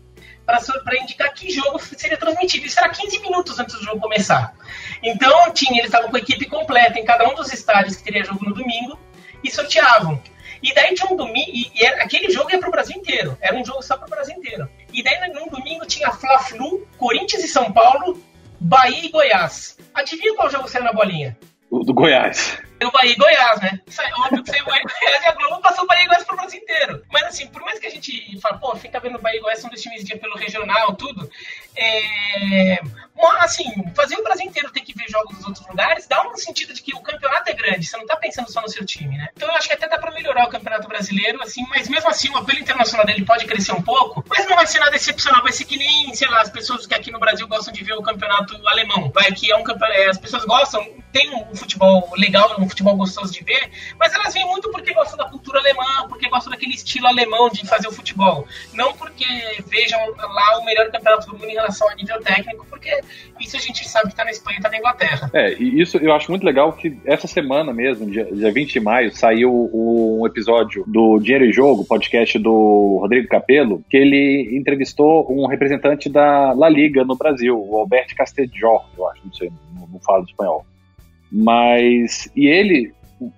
para 0.45 0.99
indicar 0.99 1.33
que 1.33 1.51
jogo 1.51 1.79
seria 1.79 2.17
transmitido. 2.17 2.67
Isso 2.67 2.79
era 2.79 2.89
15 2.91 3.19
minutos 3.21 3.59
antes 3.59 3.75
do 3.77 3.85
jogo 3.85 4.01
começar. 4.01 4.55
Então, 5.03 5.51
tinha, 5.53 5.81
eles 5.81 5.87
estavam 5.87 6.11
com 6.11 6.17
a 6.17 6.21
equipe 6.21 6.47
completa 6.47 6.99
em 6.99 7.05
cada 7.05 7.29
um 7.29 7.35
dos 7.35 7.53
estádios 7.53 7.97
que 7.97 8.05
teria 8.05 8.25
jogo 8.25 8.45
no 8.45 8.55
domingo 8.55 8.99
e 9.43 9.51
sorteavam. 9.51 10.23
E 10.65 10.73
daí 10.73 10.95
tinha 10.95 11.13
um 11.13 11.17
domingo, 11.17 11.51
e, 11.53 11.71
e 11.75 11.85
era, 11.85 12.03
aquele 12.03 12.31
jogo 12.31 12.51
ia 12.51 12.59
para 12.59 12.69
o 12.71 12.73
Brasil 12.73 12.97
inteiro, 12.97 13.37
era 13.43 13.55
um 13.55 13.63
jogo 13.63 13.83
só 13.83 13.99
para 13.99 14.07
o 14.07 14.11
Brasil 14.11 14.35
inteiro. 14.35 14.67
E 14.95 15.03
daí 15.03 15.31
no 15.31 15.51
domingo 15.51 15.85
tinha 15.87 16.11
Fla-Flu, 16.11 16.89
Corinthians 16.97 17.45
e 17.45 17.49
São 17.49 17.71
Paulo, 17.71 18.19
Bahia 18.59 19.05
e 19.05 19.11
Goiás. 19.11 19.77
Adivinha 19.93 20.35
qual 20.35 20.49
jogo 20.49 20.67
saiu 20.67 20.85
na 20.85 20.93
bolinha? 20.95 21.37
O 21.71 21.85
do 21.85 21.93
Goiás 21.93 22.59
o 22.87 22.91
Bahia 22.91 23.13
e 23.13 23.17
Goiás, 23.17 23.61
né? 23.61 23.81
Óbvio 24.25 24.43
que 24.43 24.51
saiu 24.51 24.65
o 24.65 24.67
Bahia 24.67 24.83
e 24.83 25.05
Goiás 25.05 25.23
e 25.23 25.27
a 25.27 25.33
Globo 25.33 25.61
passou 25.61 25.85
o 25.85 25.87
Bahia 25.87 26.05
e 26.05 26.07
Goiás 26.07 26.25
pro 26.25 26.37
Brasil 26.37 26.61
inteiro. 26.61 27.03
Mas 27.13 27.25
assim, 27.25 27.47
por 27.49 27.63
mais 27.63 27.79
que 27.79 27.87
a 27.87 27.91
gente 27.91 28.41
fale, 28.41 28.59
pô, 28.59 28.75
fica 28.77 29.01
vendo 29.01 29.17
o 29.19 29.21
Bahia 29.21 29.39
e 29.39 29.43
Goiás, 29.43 29.61
são 29.61 29.71
dois 29.71 29.83
times 29.83 30.05
de 30.05 30.17
pelo 30.17 30.37
regional, 30.37 30.95
tudo. 30.95 31.29
É... 31.77 32.79
Assim, 33.41 33.65
fazer 33.95 34.17
o 34.17 34.23
Brasil 34.23 34.47
inteiro 34.47 34.71
ter 34.71 34.81
que 34.81 34.95
ver 34.95 35.09
jogos 35.09 35.37
dos 35.37 35.47
outros 35.47 35.67
lugares 35.69 36.07
dá 36.07 36.27
um 36.27 36.35
sentido 36.37 36.73
de 36.73 36.81
que 36.81 36.95
o 36.95 37.01
campeonato 37.01 37.51
é 37.51 37.53
grande, 37.53 37.85
você 37.87 37.97
não 37.97 38.07
tá 38.07 38.17
pensando 38.17 38.51
só 38.51 38.61
no 38.63 38.69
seu 38.69 38.87
time, 38.87 39.19
né? 39.19 39.29
Então 39.37 39.49
eu 39.49 39.55
acho 39.55 39.69
que 39.69 39.75
até 39.75 39.87
dá 39.87 39.99
pra 39.99 40.11
melhorar 40.13 40.47
o 40.47 40.49
campeonato 40.49 40.89
brasileiro, 40.89 41.43
assim, 41.43 41.63
mas 41.69 41.87
mesmo 41.89 42.09
assim 42.09 42.31
o 42.31 42.39
apelo 42.39 42.59
internacional 42.59 43.05
dele 43.05 43.25
pode 43.25 43.45
crescer 43.45 43.73
um 43.73 43.83
pouco, 43.83 44.25
mas 44.29 44.49
não 44.49 44.57
vai 44.57 44.67
ser 44.67 44.79
nada 44.79 44.97
excepcional, 44.97 45.43
vai 45.43 45.53
ser 45.53 45.65
que 45.65 45.77
nem, 45.77 46.15
sei 46.15 46.29
lá, 46.29 46.41
as 46.41 46.51
pessoas 46.51 46.87
que 46.87 46.95
aqui 46.95 47.11
no 47.11 47.19
Brasil 47.19 47.47
gostam 47.47 47.73
de 47.73 47.85
ver 47.85 47.93
o 47.93 48.03
campeonato 48.03 48.57
alemão. 48.67 49.11
Vai 49.15 49.31
que 49.33 49.51
é 49.51 49.57
um 49.57 49.63
campeonato. 49.63 50.01
É, 50.01 50.09
as 50.09 50.19
pessoas 50.19 50.45
gostam, 50.45 50.83
têm 51.13 51.35
um 51.35 51.55
futebol 51.55 52.11
legal, 52.17 52.57
um 52.59 52.69
futebol 52.69 52.97
gostoso 52.97 53.33
de 53.33 53.45
ver, 53.45 53.71
mas 53.99 54.15
elas 54.15 54.33
vêm 54.33 54.47
muito 54.47 54.71
porque 54.71 54.95
gostam 54.95 55.19
da 55.19 55.29
cultura 55.29 55.59
alemã, 55.61 56.09
porque 56.09 56.29
gostam 56.29 56.51
daquele 56.51 56.75
estilo 56.75 57.07
alemão 57.07 57.51
de 57.51 57.67
fazer 57.67 57.89
o 57.89 57.93
futebol. 57.93 58.49
Não 58.73 58.95
porque 58.95 59.27
vejam 59.67 60.01
lá 60.17 60.59
o 60.59 60.65
melhor 60.65 60.91
campeonato 60.91 61.27
do 61.27 61.35
mundo 61.35 61.49
em 61.49 61.59
a 61.67 61.95
nível 61.95 62.21
técnico, 62.23 62.67
porque 62.69 63.01
isso 63.41 63.57
a 63.57 63.61
gente 63.61 63.89
sabe 63.89 64.11
que 64.11 64.17
tá 64.17 64.25
na 64.25 64.31
Espanha 64.31 64.59
e 64.59 64.63
tá 64.63 64.71
na 64.71 64.79
Inglaterra. 64.79 65.31
É, 65.33 65.55
e 65.55 65.81
isso 65.81 65.97
eu 65.99 66.13
acho 66.13 66.31
muito 66.31 66.45
legal 66.45 66.73
que 66.73 66.99
essa 67.05 67.27
semana 67.27 67.73
mesmo, 67.73 68.11
dia, 68.11 68.25
dia 68.25 68.53
20 68.53 68.73
de 68.73 68.81
maio, 68.81 69.15
saiu 69.15 69.71
um 69.73 70.27
episódio 70.27 70.85
do 70.87 71.19
Dinheiro 71.19 71.45
e 71.45 71.53
Jogo, 71.53 71.85
podcast 71.85 72.39
do 72.39 72.99
Rodrigo 73.01 73.29
Capello, 73.29 73.83
que 73.89 73.97
ele 73.97 74.57
entrevistou 74.57 75.27
um 75.31 75.47
representante 75.47 76.09
da 76.09 76.53
La 76.53 76.69
Liga 76.69 77.05
no 77.05 77.17
Brasil, 77.17 77.59
o 77.59 77.77
Alberto 77.79 78.15
Castelló, 78.15 78.81
eu 78.97 79.09
acho, 79.09 79.23
não 79.25 79.33
sei, 79.33 79.53
não, 79.75 79.87
não 79.87 80.01
falo 80.01 80.25
espanhol. 80.25 80.65
Mas, 81.31 82.31
e 82.37 82.47
ele 82.47 82.93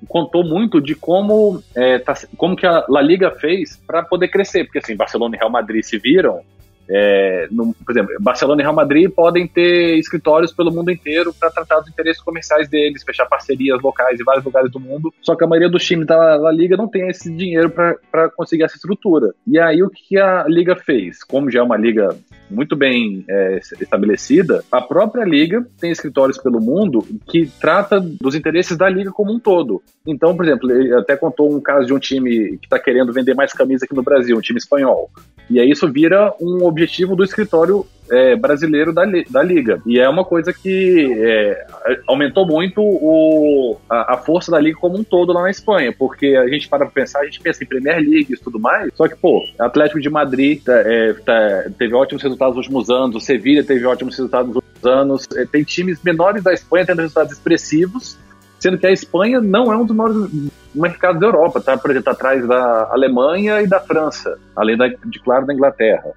contou 0.08 0.44
muito 0.44 0.80
de 0.80 0.94
como, 0.94 1.62
é, 1.74 1.98
tá, 1.98 2.14
como 2.36 2.56
que 2.56 2.66
a 2.66 2.84
La 2.88 3.00
Liga 3.00 3.30
fez 3.30 3.76
para 3.86 4.02
poder 4.02 4.28
crescer, 4.28 4.64
porque 4.64 4.78
assim, 4.78 4.96
Barcelona 4.96 5.36
e 5.36 5.38
Real 5.38 5.50
Madrid 5.50 5.82
se 5.82 5.98
viram, 5.98 6.40
é, 6.88 7.48
no, 7.50 7.74
por 7.74 7.92
exemplo, 7.92 8.14
Barcelona 8.20 8.62
e 8.62 8.64
Real 8.64 8.74
Madrid 8.74 9.10
podem 9.10 9.46
ter 9.46 9.98
escritórios 9.98 10.52
pelo 10.52 10.72
mundo 10.72 10.90
inteiro 10.90 11.32
para 11.34 11.50
tratar 11.50 11.80
dos 11.80 11.88
interesses 11.88 12.22
comerciais 12.22 12.68
deles, 12.68 13.02
fechar 13.02 13.26
parcerias 13.26 13.80
locais 13.82 14.20
em 14.20 14.24
vários 14.24 14.44
lugares 14.44 14.70
do 14.70 14.80
mundo. 14.80 15.12
Só 15.20 15.34
que 15.34 15.44
a 15.44 15.46
maioria 15.46 15.68
dos 15.68 15.84
times 15.84 16.06
da, 16.06 16.38
da 16.38 16.50
Liga 16.50 16.76
não 16.76 16.88
tem 16.88 17.08
esse 17.08 17.30
dinheiro 17.30 17.70
para 17.70 18.30
conseguir 18.30 18.64
essa 18.64 18.76
estrutura. 18.76 19.34
E 19.46 19.58
aí 19.58 19.82
o 19.82 19.90
que 19.90 20.18
a 20.18 20.44
Liga 20.48 20.76
fez? 20.76 21.22
Como 21.24 21.50
já 21.50 21.60
é 21.60 21.62
uma 21.62 21.76
liga 21.76 22.16
muito 22.50 22.76
bem 22.76 23.24
é, 23.28 23.60
estabelecida, 23.80 24.64
a 24.70 24.80
própria 24.80 25.24
liga 25.24 25.66
tem 25.80 25.90
escritórios 25.90 26.38
pelo 26.38 26.60
mundo 26.60 27.04
que 27.26 27.50
trata 27.60 28.00
dos 28.00 28.34
interesses 28.34 28.76
da 28.76 28.88
liga 28.88 29.10
como 29.10 29.32
um 29.32 29.40
todo. 29.40 29.82
Então, 30.06 30.36
por 30.36 30.44
exemplo, 30.44 30.70
ele 30.70 30.94
até 30.94 31.16
contou 31.16 31.52
um 31.52 31.60
caso 31.60 31.86
de 31.86 31.94
um 31.94 31.98
time 31.98 32.56
que 32.58 32.66
está 32.66 32.78
querendo 32.78 33.12
vender 33.12 33.34
mais 33.34 33.52
camisa 33.52 33.84
aqui 33.84 33.94
no 33.94 34.02
Brasil, 34.02 34.36
um 34.36 34.40
time 34.40 34.58
espanhol. 34.58 35.10
E 35.48 35.60
aí 35.60 35.70
isso 35.70 35.90
vira 35.90 36.34
um 36.40 36.64
objetivo 36.64 37.14
do 37.14 37.24
escritório 37.24 37.86
é, 38.10 38.36
brasileiro 38.36 38.92
da, 38.92 39.04
da 39.30 39.42
Liga. 39.42 39.80
E 39.86 39.98
é 39.98 40.08
uma 40.08 40.24
coisa 40.24 40.52
que 40.52 41.12
é, 41.18 41.66
aumentou 42.06 42.46
muito 42.46 42.80
o, 42.80 43.76
a, 43.88 44.14
a, 44.14 44.16
força 44.18 44.50
da 44.50 44.60
Liga 44.60 44.78
como 44.78 44.98
um 44.98 45.04
todo 45.04 45.32
lá 45.32 45.42
na 45.42 45.50
Espanha, 45.50 45.94
porque 45.96 46.36
a 46.36 46.48
gente 46.48 46.68
para 46.68 46.86
pensar, 46.86 47.20
a 47.20 47.24
gente 47.24 47.40
pensa 47.40 47.62
em 47.62 47.66
Premier 47.66 47.98
League 47.98 48.32
e 48.32 48.36
tudo 48.36 48.58
mais, 48.58 48.92
só 48.94 49.08
que, 49.08 49.16
pô, 49.16 49.42
Atlético 49.58 50.00
de 50.00 50.10
Madrid 50.10 50.62
tá, 50.62 50.72
é, 50.72 51.12
tá, 51.14 51.64
teve 51.78 51.94
ótimos 51.94 52.22
resultados 52.22 52.56
nos 52.56 52.66
últimos 52.66 52.90
anos, 52.90 53.16
o 53.16 53.20
Sevilla 53.20 53.64
teve 53.64 53.84
ótimos 53.84 54.16
resultados 54.16 54.48
nos 54.48 54.56
últimos 54.56 54.84
anos, 54.84 55.28
é, 55.36 55.44
tem 55.44 55.62
times 55.62 56.02
menores 56.02 56.42
da 56.42 56.52
Espanha 56.52 56.86
tendo 56.86 57.00
resultados 57.00 57.32
expressivos, 57.32 58.16
sendo 58.58 58.78
que 58.78 58.86
a 58.86 58.92
Espanha 58.92 59.40
não 59.40 59.72
é 59.72 59.76
um 59.76 59.84
dos 59.84 59.96
maiores 59.96 60.50
mercados 60.74 61.20
da 61.20 61.26
Europa, 61.26 61.60
tá, 61.60 61.76
por 61.76 61.90
exemplo, 61.90 62.04
tá 62.04 62.12
atrás 62.12 62.46
da 62.46 62.90
Alemanha 62.90 63.62
e 63.62 63.66
da 63.66 63.80
França, 63.80 64.38
além 64.54 64.76
da, 64.76 64.88
de 64.88 65.20
claro 65.20 65.46
da 65.46 65.54
Inglaterra. 65.54 66.12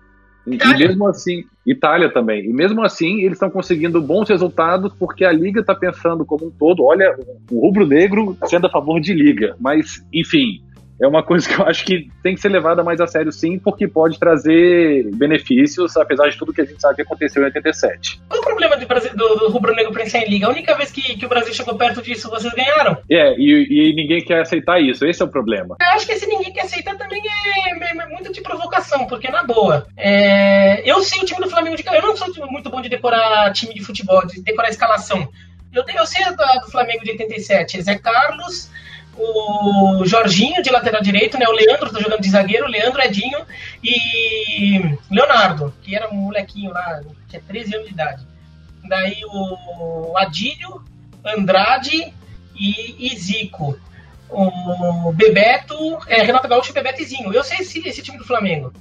E, 0.48 0.56
e 0.56 0.78
mesmo 0.78 1.08
assim, 1.08 1.44
Itália 1.66 2.12
também. 2.12 2.46
E 2.46 2.54
mesmo 2.54 2.82
assim, 2.84 3.20
eles 3.20 3.34
estão 3.34 3.50
conseguindo 3.50 4.02
bons 4.02 4.30
resultados 4.30 4.92
porque 4.98 5.24
a 5.24 5.32
liga 5.32 5.62
está 5.62 5.76
pensando 5.76 6.26
como 6.26 6.48
um 6.48 6.50
todo. 6.50 6.84
Olha, 6.84 7.16
o 7.52 7.60
rubro-negro 7.60 8.36
sendo 8.46 8.68
a 8.68 8.72
favor 8.72 9.00
de 9.00 9.14
liga. 9.14 9.56
Mas, 9.60 10.04
enfim, 10.12 10.62
é 11.02 11.08
uma 11.08 11.24
coisa 11.24 11.48
que 11.48 11.60
eu 11.60 11.66
acho 11.66 11.86
que 11.86 12.10
tem 12.22 12.36
que 12.36 12.42
ser 12.42 12.50
levada 12.50 12.84
mais 12.84 13.00
a 13.00 13.08
sério, 13.08 13.32
sim, 13.32 13.58
porque 13.58 13.88
pode 13.88 14.20
trazer 14.20 15.10
benefícios, 15.16 15.96
apesar 15.96 16.30
de 16.30 16.38
tudo 16.38 16.54
que 16.54 16.62
a 16.62 16.66
gente 16.66 16.82
sabe 16.82 16.96
que 16.96 17.02
aconteceu 17.02 17.42
em 17.42 17.46
87. 17.46 18.22
Qual 18.28 18.42
o 18.42 18.44
problema 18.44 18.76
do, 18.76 18.86
do, 18.86 19.36
do 19.36 19.50
rubro-negro 19.50 19.94
pensar 19.94 20.20
em 20.20 20.30
liga? 20.30 20.48
A 20.48 20.50
única 20.50 20.76
vez 20.76 20.92
que, 20.92 21.18
que 21.18 21.26
o 21.26 21.30
Brasil 21.30 21.54
chegou 21.54 21.76
perto 21.76 22.02
disso, 22.02 22.30
vocês 22.30 22.54
ganharam. 22.54 22.98
É, 23.10 23.34
e, 23.38 23.92
e, 23.92 23.96
ninguém 23.96 24.24
quer 24.24 24.42
aceitar 24.42 24.82
isso, 24.82 25.06
esse 25.06 25.22
é 25.22 25.26
o 25.26 25.30
problema. 25.30 25.78
Eu 25.82 25.88
acho 25.90 26.06
que 26.06 26.12
esse 26.12 26.28
ninguém 26.28 26.52
quer 26.52 26.64
aceitar 26.64 26.98
também 26.98 27.22
é, 27.26 27.70
é, 27.70 27.98
é 27.98 28.06
muito 28.08 28.32
de 28.32 28.42
provocação, 28.42 29.08
porque 29.08 29.30
na 29.32 29.44
boa. 29.44 29.88
É, 29.96 30.90
eu 30.90 31.02
sei 31.02 31.22
o 31.22 31.26
time 31.26 31.40
do 31.40 31.50
Flamengo 31.50 31.78
de 31.78 31.86
Eu 31.88 32.02
não 32.02 32.16
sou 32.16 32.28
muito 32.50 32.70
bom 32.70 32.82
de 32.82 32.90
decorar 32.90 33.52
time 33.54 33.74
de 33.74 33.84
futebol, 33.84 34.26
de 34.26 34.42
decorar 34.42 34.70
escalação. 34.70 35.30
Eu, 35.74 35.84
eu 35.96 36.06
sei 36.06 36.24
a 36.24 36.32
do, 36.32 36.66
do 36.66 36.72
Flamengo 36.72 37.04
de 37.04 37.12
87, 37.12 37.82
Zé 37.82 37.98
Carlos 37.98 38.70
o 39.20 40.06
Jorginho 40.06 40.62
de 40.64 40.70
lateral 40.70 41.02
direito, 41.02 41.38
né? 41.38 41.46
O 41.48 41.52
Leandro 41.52 41.92
tá 41.92 42.00
jogando 42.00 42.22
de 42.22 42.30
zagueiro, 42.30 42.66
o 42.66 42.70
Leandro 42.70 43.02
Edinho 43.02 43.40
e 43.84 44.98
Leonardo, 45.12 45.74
que 45.82 45.96
era 45.96 46.10
um 46.10 46.16
molequinho 46.16 46.72
lá, 46.72 47.02
tinha 47.28 47.42
13 47.42 47.76
anos 47.76 47.88
de 47.88 47.94
idade. 47.94 48.26
Daí 48.88 49.22
o 49.26 50.18
Adílio, 50.18 50.82
Andrade 51.26 52.14
e, 52.56 53.08
e 53.12 53.18
Zico. 53.18 53.78
O 54.30 55.12
Bebeto, 55.14 55.98
é, 56.08 56.22
Renato 56.22 56.48
Gaúcho, 56.48 56.72
Bebeto 56.72 57.02
e 57.02 57.06
Zinho. 57.06 57.34
Eu 57.34 57.44
sei 57.44 57.60
esse, 57.60 57.86
esse 57.88 58.02
time 58.02 58.18
do 58.18 58.26
Flamengo. 58.26 58.72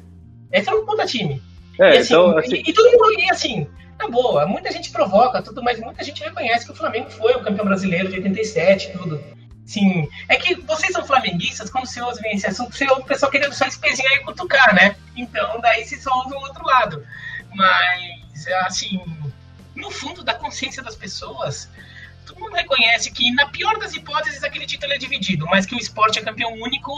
Esse 0.53 0.68
é 0.68 0.74
um 0.74 0.84
puta 0.84 1.07
time. 1.07 1.43
É, 1.80 1.95
e, 1.95 1.99
assim, 1.99 2.12
então, 2.12 2.39
assim... 2.39 2.57
E, 2.57 2.70
e, 2.70 2.72
todo 2.72 2.91
mundo, 2.91 3.12
e 3.18 3.30
assim, 3.30 3.66
na 3.99 4.09
boa, 4.09 4.47
muita 4.47 4.70
gente 4.70 4.91
provoca, 4.91 5.43
tudo, 5.43 5.62
mas 5.62 5.80
muita 5.80 6.05
gente 6.05 6.22
reconhece 6.22 6.66
que 6.66 6.72
o 6.72 6.76
Flamengo 6.76 7.11
foi 7.11 7.32
o 7.34 7.41
campeão 7.41 7.64
brasileiro 7.64 8.09
de 8.09 8.16
87 8.16 8.93
tudo. 8.93 9.38
Sim. 9.68 10.08
É 10.30 10.36
que 10.36 10.54
vocês 10.62 10.92
são 10.92 11.04
flamenguistas, 11.04 11.68
quando 11.68 11.86
você 11.86 12.00
ouve 12.00 12.26
esse 12.28 12.46
assunto, 12.46 12.74
você 12.74 12.88
ouve 12.88 13.02
o 13.02 13.04
pessoal 13.04 13.30
querendo 13.30 13.52
só 13.52 13.66
espezinhar 13.66 14.14
e 14.14 14.20
cutucar, 14.20 14.74
né? 14.74 14.96
Então, 15.14 15.60
daí 15.60 15.84
você 15.84 16.00
só 16.00 16.10
ouve 16.20 16.34
o 16.34 16.38
outro 16.38 16.64
lado. 16.64 17.06
Mas, 17.54 18.46
assim, 18.66 18.98
no 19.76 19.90
fundo 19.90 20.24
da 20.24 20.32
consciência 20.32 20.82
das 20.82 20.96
pessoas, 20.96 21.68
todo 22.39 22.41
mundo 22.41 22.55
reconhece 22.55 23.11
que, 23.11 23.30
na 23.32 23.47
pior 23.47 23.76
das 23.78 23.93
hipóteses, 23.95 24.43
aquele 24.45 24.64
título 24.64 24.93
é 24.93 24.99
dividido, 24.99 25.45
mas 25.47 25.66
que 25.66 25.74
o 25.74 25.78
esporte 25.78 26.18
é 26.18 26.22
campeão 26.22 26.53
único 26.53 26.93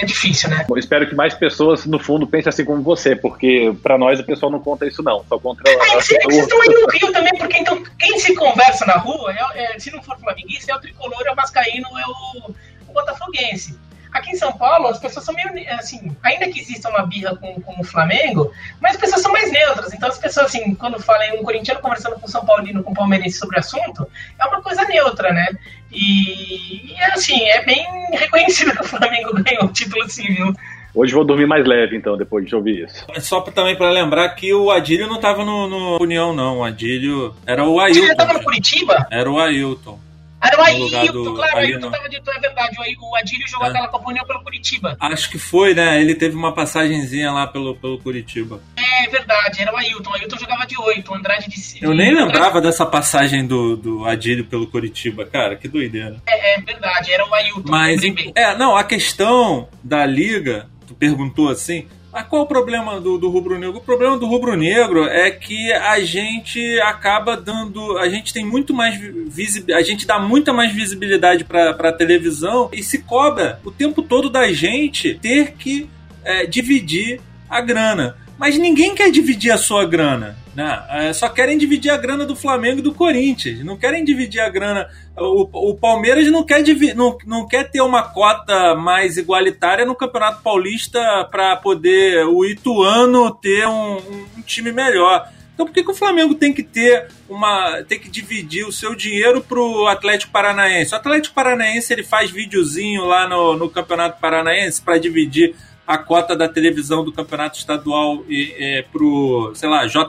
é 0.00 0.04
difícil, 0.04 0.48
né? 0.48 0.66
Eu 0.68 0.78
espero 0.78 1.06
que 1.06 1.14
mais 1.14 1.34
pessoas, 1.34 1.84
no 1.84 1.98
fundo, 1.98 2.26
pensem 2.26 2.48
assim 2.48 2.64
como 2.64 2.82
você, 2.82 3.14
porque 3.14 3.74
para 3.82 3.98
nós 3.98 4.18
o 4.18 4.24
pessoal 4.24 4.50
não 4.50 4.60
conta 4.60 4.86
isso, 4.86 5.02
não. 5.02 5.24
Só 5.28 5.38
contra. 5.38 5.70
É, 5.70 5.74
a, 5.74 5.94
vocês 5.94 6.36
estão 6.36 6.60
aí 6.62 6.68
no 6.68 6.86
Rio 6.90 7.12
também, 7.12 7.32
porque 7.38 7.58
então 7.58 7.82
quem 7.98 8.18
se 8.18 8.34
conversa 8.34 8.86
na 8.86 8.94
rua, 8.94 9.32
é, 9.32 9.76
é, 9.76 9.78
se 9.78 9.90
não 9.90 10.02
for 10.02 10.18
flamenguista, 10.18 10.72
é 10.72 10.76
o 10.76 10.80
tricolor, 10.80 11.22
é 11.26 11.32
o 11.32 11.36
vascaíno, 11.36 11.86
é 11.98 12.06
o, 12.06 12.50
o 12.88 12.92
botafoguense. 12.92 13.78
Aqui 14.12 14.30
em 14.32 14.36
São 14.36 14.52
Paulo, 14.52 14.88
as 14.88 14.98
pessoas 14.98 15.24
são 15.24 15.34
meio, 15.34 15.48
assim, 15.74 16.16
ainda 16.22 16.48
que 16.48 16.60
exista 16.60 16.88
uma 16.88 17.06
birra 17.06 17.36
com, 17.36 17.60
com 17.60 17.80
o 17.80 17.84
Flamengo, 17.84 18.50
mas 18.80 18.94
as 18.94 19.00
pessoas 19.00 19.22
são 19.22 19.32
mais 19.32 19.50
neutras. 19.50 19.92
Então, 19.92 20.08
as 20.08 20.18
pessoas, 20.18 20.46
assim, 20.46 20.74
quando 20.74 21.00
falam 21.00 21.40
um 21.40 21.42
corintiano 21.42 21.80
conversando 21.80 22.18
com 22.18 22.26
o 22.26 22.30
São 22.30 22.44
Paulino, 22.44 22.82
com 22.82 22.92
o 22.92 22.94
palmeirense 22.94 23.38
sobre 23.38 23.56
o 23.56 23.60
assunto, 23.60 24.06
é 24.38 24.46
uma 24.46 24.62
coisa 24.62 24.84
neutra, 24.84 25.32
né? 25.32 25.46
E, 25.90 26.92
e 26.92 27.00
assim, 27.12 27.42
é 27.44 27.64
bem 27.64 27.84
reconhecido 28.12 28.72
que 28.72 28.82
o 28.82 28.88
Flamengo 28.88 29.32
ganhou 29.42 29.64
o 29.64 29.72
título 29.72 30.04
assim, 30.04 30.26
viu? 30.34 30.54
Hoje 30.94 31.14
vou 31.14 31.24
dormir 31.24 31.46
mais 31.46 31.66
leve, 31.66 31.96
então, 31.96 32.16
depois 32.16 32.46
de 32.46 32.56
ouvir 32.56 32.84
isso. 32.84 33.06
Só 33.20 33.40
pra, 33.40 33.52
também 33.52 33.76
para 33.76 33.90
lembrar 33.90 34.28
que 34.30 34.52
o 34.52 34.70
Adílio 34.70 35.06
não 35.06 35.20
tava 35.20 35.44
no, 35.44 35.68
no 35.68 36.02
União, 36.02 36.34
não. 36.34 36.58
O 36.58 36.64
Adílio 36.64 37.34
era 37.46 37.64
o 37.64 37.78
Ailton. 37.78 38.00
Ele 38.00 38.14
tava 38.14 38.32
no 38.32 38.42
Curitiba? 38.42 39.06
Era 39.10 39.30
o 39.30 39.38
Ailton. 39.38 39.98
Era 40.40 40.60
o 40.60 40.64
Ailton, 40.64 41.34
claro, 41.34 41.56
o 41.56 41.58
Ailton 41.58 41.90
tava 41.90 42.08
dito, 42.08 42.30
é 42.30 42.40
verdade. 42.40 42.76
O 43.00 43.16
Adílio 43.16 43.48
jogou 43.48 43.66
é. 43.66 43.70
aquela 43.70 43.88
Copa 43.88 44.08
União 44.08 44.24
pelo 44.24 44.42
Curitiba. 44.42 44.96
Acho 45.00 45.30
que 45.30 45.38
foi, 45.38 45.74
né? 45.74 46.00
Ele 46.00 46.14
teve 46.14 46.36
uma 46.36 46.54
passagenzinha 46.54 47.32
lá 47.32 47.46
pelo, 47.46 47.74
pelo 47.74 47.98
Curitiba. 47.98 48.60
É 48.76 49.08
verdade, 49.08 49.62
era 49.62 49.72
o 49.72 49.76
Ailton. 49.76 50.10
O 50.10 50.14
Ailton 50.14 50.38
jogava 50.38 50.66
de 50.66 50.78
8, 50.78 51.10
o 51.10 51.14
Andrade 51.14 51.48
de 51.48 51.84
Eu 51.84 51.92
nem 51.92 52.14
lembrava 52.14 52.60
dessa 52.60 52.86
passagem 52.86 53.46
do, 53.46 53.76
do 53.76 54.04
Adílio 54.04 54.44
pelo 54.44 54.66
Curitiba, 54.66 55.26
cara, 55.26 55.56
que 55.56 55.66
doideira. 55.66 56.16
É, 56.26 56.54
é 56.54 56.60
verdade, 56.60 57.12
era 57.12 57.26
o 57.26 57.34
Ailton. 57.34 57.68
Mas, 57.68 58.00
é, 58.34 58.56
não, 58.56 58.76
a 58.76 58.84
questão 58.84 59.68
da 59.82 60.06
liga, 60.06 60.68
tu 60.86 60.94
perguntou 60.94 61.48
assim, 61.48 61.86
mas 62.12 62.26
qual 62.26 62.42
o 62.42 62.46
problema 62.46 63.00
do, 63.00 63.18
do 63.18 63.28
rubro-negro? 63.28 63.78
O 63.78 63.82
problema 63.82 64.16
do 64.16 64.26
rubro-negro 64.26 65.04
é 65.04 65.30
que 65.30 65.72
a 65.72 66.00
gente 66.00 66.80
acaba 66.80 67.36
dando. 67.36 67.98
A 67.98 68.08
gente 68.08 68.32
tem 68.32 68.44
muito 68.44 68.72
mais 68.72 68.98
visibilidade. 68.98 69.72
A 69.72 69.84
gente 69.84 70.06
dá 70.06 70.18
muita 70.18 70.52
mais 70.52 70.72
visibilidade 70.72 71.44
para 71.44 71.70
a 71.70 71.92
televisão 71.92 72.70
e 72.72 72.82
se 72.82 73.02
cobra 73.02 73.60
o 73.64 73.70
tempo 73.70 74.02
todo 74.02 74.30
da 74.30 74.50
gente 74.52 75.18
ter 75.20 75.52
que 75.52 75.88
é, 76.24 76.46
dividir 76.46 77.20
a 77.48 77.60
grana. 77.60 78.16
Mas 78.38 78.56
ninguém 78.56 78.94
quer 78.94 79.10
dividir 79.10 79.50
a 79.50 79.58
sua 79.58 79.84
grana. 79.84 80.36
Né? 80.54 80.82
É, 80.90 81.12
só 81.12 81.28
querem 81.28 81.58
dividir 81.58 81.90
a 81.90 81.96
grana 81.96 82.24
do 82.24 82.36
Flamengo 82.36 82.78
e 82.78 82.82
do 82.82 82.94
Corinthians. 82.94 83.64
Não 83.64 83.76
querem 83.76 84.04
dividir 84.04 84.40
a 84.40 84.48
grana. 84.48 84.88
O, 85.16 85.70
o 85.70 85.74
Palmeiras 85.74 86.30
não 86.30 86.44
quer, 86.44 86.62
não, 86.94 87.18
não 87.26 87.46
quer 87.46 87.70
ter 87.70 87.80
uma 87.80 88.02
cota 88.02 88.76
mais 88.76 89.16
igualitária 89.16 89.84
no 89.84 89.96
Campeonato 89.96 90.40
Paulista 90.42 91.00
para 91.30 91.56
poder 91.56 92.24
o 92.26 92.44
Ituano 92.44 93.34
ter 93.34 93.66
um, 93.66 93.96
um, 94.36 94.42
time 94.42 94.70
melhor. 94.70 95.28
Então 95.52 95.66
por 95.66 95.72
que, 95.72 95.82
que 95.82 95.90
o 95.90 95.94
Flamengo 95.94 96.36
tem 96.36 96.52
que 96.52 96.62
ter 96.62 97.08
uma. 97.28 97.82
tem 97.82 97.98
que 97.98 98.08
dividir 98.08 98.64
o 98.64 98.72
seu 98.72 98.94
dinheiro 98.94 99.40
pro 99.40 99.88
Atlético 99.88 100.30
Paranaense? 100.30 100.94
O 100.94 100.96
Atlético 100.96 101.34
Paranaense 101.34 101.92
ele 101.92 102.04
faz 102.04 102.30
videozinho 102.30 103.04
lá 103.04 103.28
no, 103.28 103.56
no 103.56 103.68
Campeonato 103.68 104.20
Paranaense 104.20 104.80
para 104.80 104.98
dividir 104.98 105.56
a 105.88 105.96
cota 105.96 106.36
da 106.36 106.46
televisão 106.46 107.02
do 107.02 107.10
campeonato 107.10 107.56
estadual 107.56 108.22
e, 108.28 108.54
é, 108.58 108.82
pro, 108.82 109.52
sei 109.54 109.70
lá, 109.70 109.86
J, 109.86 110.06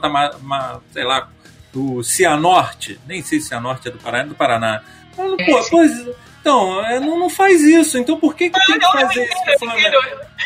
sei 0.92 1.04
lá, 1.04 1.30
o 1.74 2.02
Cianorte, 2.02 3.00
nem 3.08 3.22
sei 3.22 3.40
se 3.40 3.48
Cianorte 3.48 3.88
é 3.88 3.90
do 3.90 3.96
Paraná, 3.96 4.24
é 4.24 4.28
do 4.28 4.34
Paraná. 4.34 4.82
Pô, 5.16 5.66
pois, 5.70 6.06
então, 6.40 6.84
é, 6.86 6.98
não, 6.98 7.18
não 7.18 7.30
faz 7.30 7.60
isso. 7.62 7.98
Então 7.98 8.18
por 8.18 8.34
que, 8.34 8.50
que 8.50 8.66
tem 8.66 8.78
que 8.78 8.92
fazer 8.92 9.24
isso? 9.24 9.64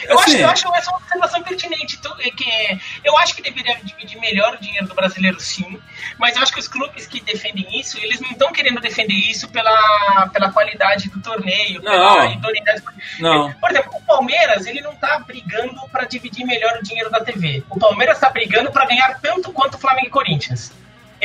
Eu, 0.08 0.18
assim, 0.18 0.42
acho, 0.42 0.66
eu 0.66 0.70
acho 0.70 0.74
essa 0.74 0.90
uma 0.90 0.98
observação 0.98 1.42
pertinente. 1.42 1.98
É 2.20 2.30
que, 2.30 2.80
eu 3.04 3.16
acho 3.18 3.34
que 3.34 3.42
deveria 3.42 3.76
dividir 3.82 4.18
melhor 4.20 4.54
o 4.54 4.60
dinheiro 4.60 4.86
do 4.86 4.94
brasileiro, 4.94 5.38
sim. 5.38 5.80
Mas 6.18 6.36
eu 6.36 6.42
acho 6.42 6.52
que 6.52 6.60
os 6.60 6.68
clubes 6.68 7.06
que 7.06 7.20
defendem 7.20 7.66
isso, 7.78 7.98
eles 7.98 8.20
não 8.20 8.30
estão 8.30 8.52
querendo 8.52 8.80
defender 8.80 9.14
isso 9.14 9.48
pela, 9.48 10.28
pela 10.32 10.52
qualidade 10.52 11.08
do 11.08 11.20
torneio, 11.22 11.80
não, 11.82 11.92
pela 11.92 12.26
idoneidade. 12.32 12.82
Não. 13.20 13.52
Por 13.54 13.70
exemplo, 13.70 13.92
o 13.94 14.02
Palmeiras, 14.02 14.66
ele 14.66 14.80
não 14.80 14.92
está 14.92 15.18
brigando 15.20 15.88
para 15.90 16.04
dividir 16.04 16.44
melhor 16.44 16.78
o 16.78 16.82
dinheiro 16.82 17.10
da 17.10 17.20
TV. 17.20 17.62
O 17.70 17.78
Palmeiras 17.78 18.16
está 18.16 18.30
brigando 18.30 18.72
para 18.72 18.86
ganhar 18.86 19.20
tanto 19.20 19.52
quanto 19.52 19.76
o 19.76 19.78
Flamengo 19.78 20.08
e 20.08 20.10
Corinthians. 20.10 20.72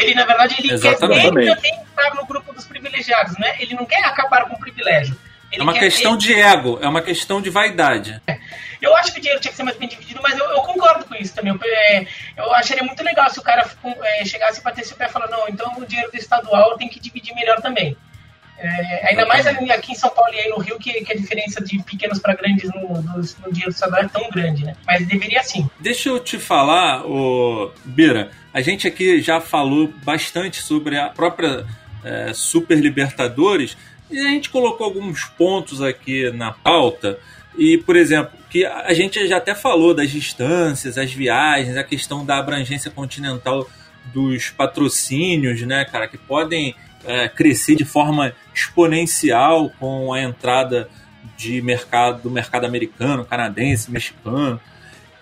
Ele, 0.02 0.16
na 0.16 0.26
verdade, 0.26 0.56
ele 0.60 0.74
Exatamente. 0.74 1.22
quer 1.22 1.56
também 1.56 1.84
estar 1.84 2.16
no 2.16 2.26
grupo 2.26 2.54
dos 2.54 2.66
privilegiados, 2.66 3.38
né? 3.38 3.56
Ele 3.60 3.76
não 3.76 3.86
quer 3.86 4.04
acabar 4.04 4.46
com 4.46 4.56
o 4.56 4.60
privilégio. 4.60 5.18
Ele 5.52 5.62
é 5.62 5.64
uma 5.64 5.74
questão 5.74 6.16
de 6.16 6.34
ego, 6.34 6.80
é 6.82 6.88
uma 6.88 7.02
questão 7.02 7.42
de 7.42 7.50
vaidade. 7.50 8.22
É. 8.28 8.38
Eu 8.82 8.96
acho 8.96 9.12
que 9.12 9.20
o 9.20 9.22
dinheiro 9.22 9.42
tinha 9.42 9.52
que 9.52 9.58
ser 9.58 9.64
mais 9.64 9.78
bem 9.78 9.90
dividido, 9.90 10.22
mas 10.22 10.38
eu, 10.38 10.46
eu 10.46 10.62
concordo 10.62 11.06
com 11.06 11.16
isso 11.16 11.36
também. 11.36 11.52
Eu, 11.52 11.60
é, 11.64 12.06
eu, 12.38 12.54
acharia 12.54 12.84
muito 12.84 13.04
legal 13.04 13.30
se 13.30 13.40
o 13.40 13.44
cara 13.44 13.68
é, 14.04 14.26
chegasse 14.26 14.62
para 14.62 14.72
ter 14.72 14.82
esse 14.82 14.96
pé 14.96 15.08
e 15.08 15.10
falar, 15.10 15.28
não, 15.28 15.48
então 15.50 15.74
o 15.78 15.86
dinheiro 15.86 16.12
do 16.12 16.18
estadual 16.18 16.78
tem 16.78 16.88
que 16.88 17.00
dividir 17.00 17.34
melhor 17.36 17.60
também. 17.62 17.98
É, 18.58 19.10
ainda 19.10 19.26
mais 19.26 19.48
aqui 19.48 19.94
em 19.94 19.96
São 19.96 20.10
Paulo 20.10 20.34
e 20.34 20.40
aí 20.40 20.50
no 20.50 20.60
Rio, 20.60 20.78
que, 20.78 20.92
que 21.04 21.14
a 21.14 21.16
diferença 21.16 21.64
de 21.64 21.82
pequenos 21.82 22.20
para 22.20 22.36
grandes 22.36 22.70
no, 22.74 23.02
no, 23.02 23.16
no 23.18 23.52
dinheiro 23.54 23.72
do 23.72 23.74
estadual 23.74 24.04
é 24.04 24.08
tão 24.08 24.30
grande, 24.30 24.66
né? 24.66 24.76
Mas 24.86 25.08
deveria 25.08 25.42
sim. 25.44 25.70
Deixa 25.80 26.10
eu 26.10 26.20
te 26.20 26.38
falar, 26.38 27.06
ô, 27.06 27.72
Bira, 27.86 28.32
a 28.54 28.62
gente 28.62 28.88
aqui 28.88 29.22
já 29.22 29.40
falou 29.40 29.94
bastante 30.04 30.62
sobre 30.62 30.98
a 30.98 31.10
própria 31.10 31.66
é, 32.04 32.34
Super 32.34 32.80
Libertadores 32.80 33.78
e 34.10 34.20
a 34.20 34.30
gente 34.30 34.50
colocou 34.50 34.86
alguns 34.86 35.26
pontos 35.26 35.82
aqui 35.82 36.32
na 36.32 36.52
pauta. 36.52 37.20
E, 37.58 37.78
por 37.78 37.96
exemplo, 37.96 38.32
que 38.50 38.66
a 38.66 38.94
gente 38.94 39.28
já 39.28 39.38
até 39.38 39.54
falou 39.54 39.94
das 39.94 40.10
distâncias, 40.10 40.98
as 40.98 41.12
viagens, 41.12 41.78
a 41.78 41.84
questão 41.84 42.26
da 42.26 42.38
abrangência 42.38 42.90
continental 42.90 43.70
dos 44.14 44.50
patrocínios, 44.50 45.62
né, 45.62 45.86
cara, 45.86 46.08
que 46.08 46.18
podem 46.18 46.76
é, 47.06 47.28
crescer 47.28 47.76
de 47.76 47.86
forma 47.86 48.34
exponencial 48.54 49.70
com 49.80 50.12
a 50.12 50.22
entrada 50.22 50.90
de 51.38 51.62
mercado 51.62 52.24
do 52.24 52.32
mercado 52.32 52.66
americano, 52.66 53.24
canadense, 53.24 53.92
mexicano. 53.92 54.60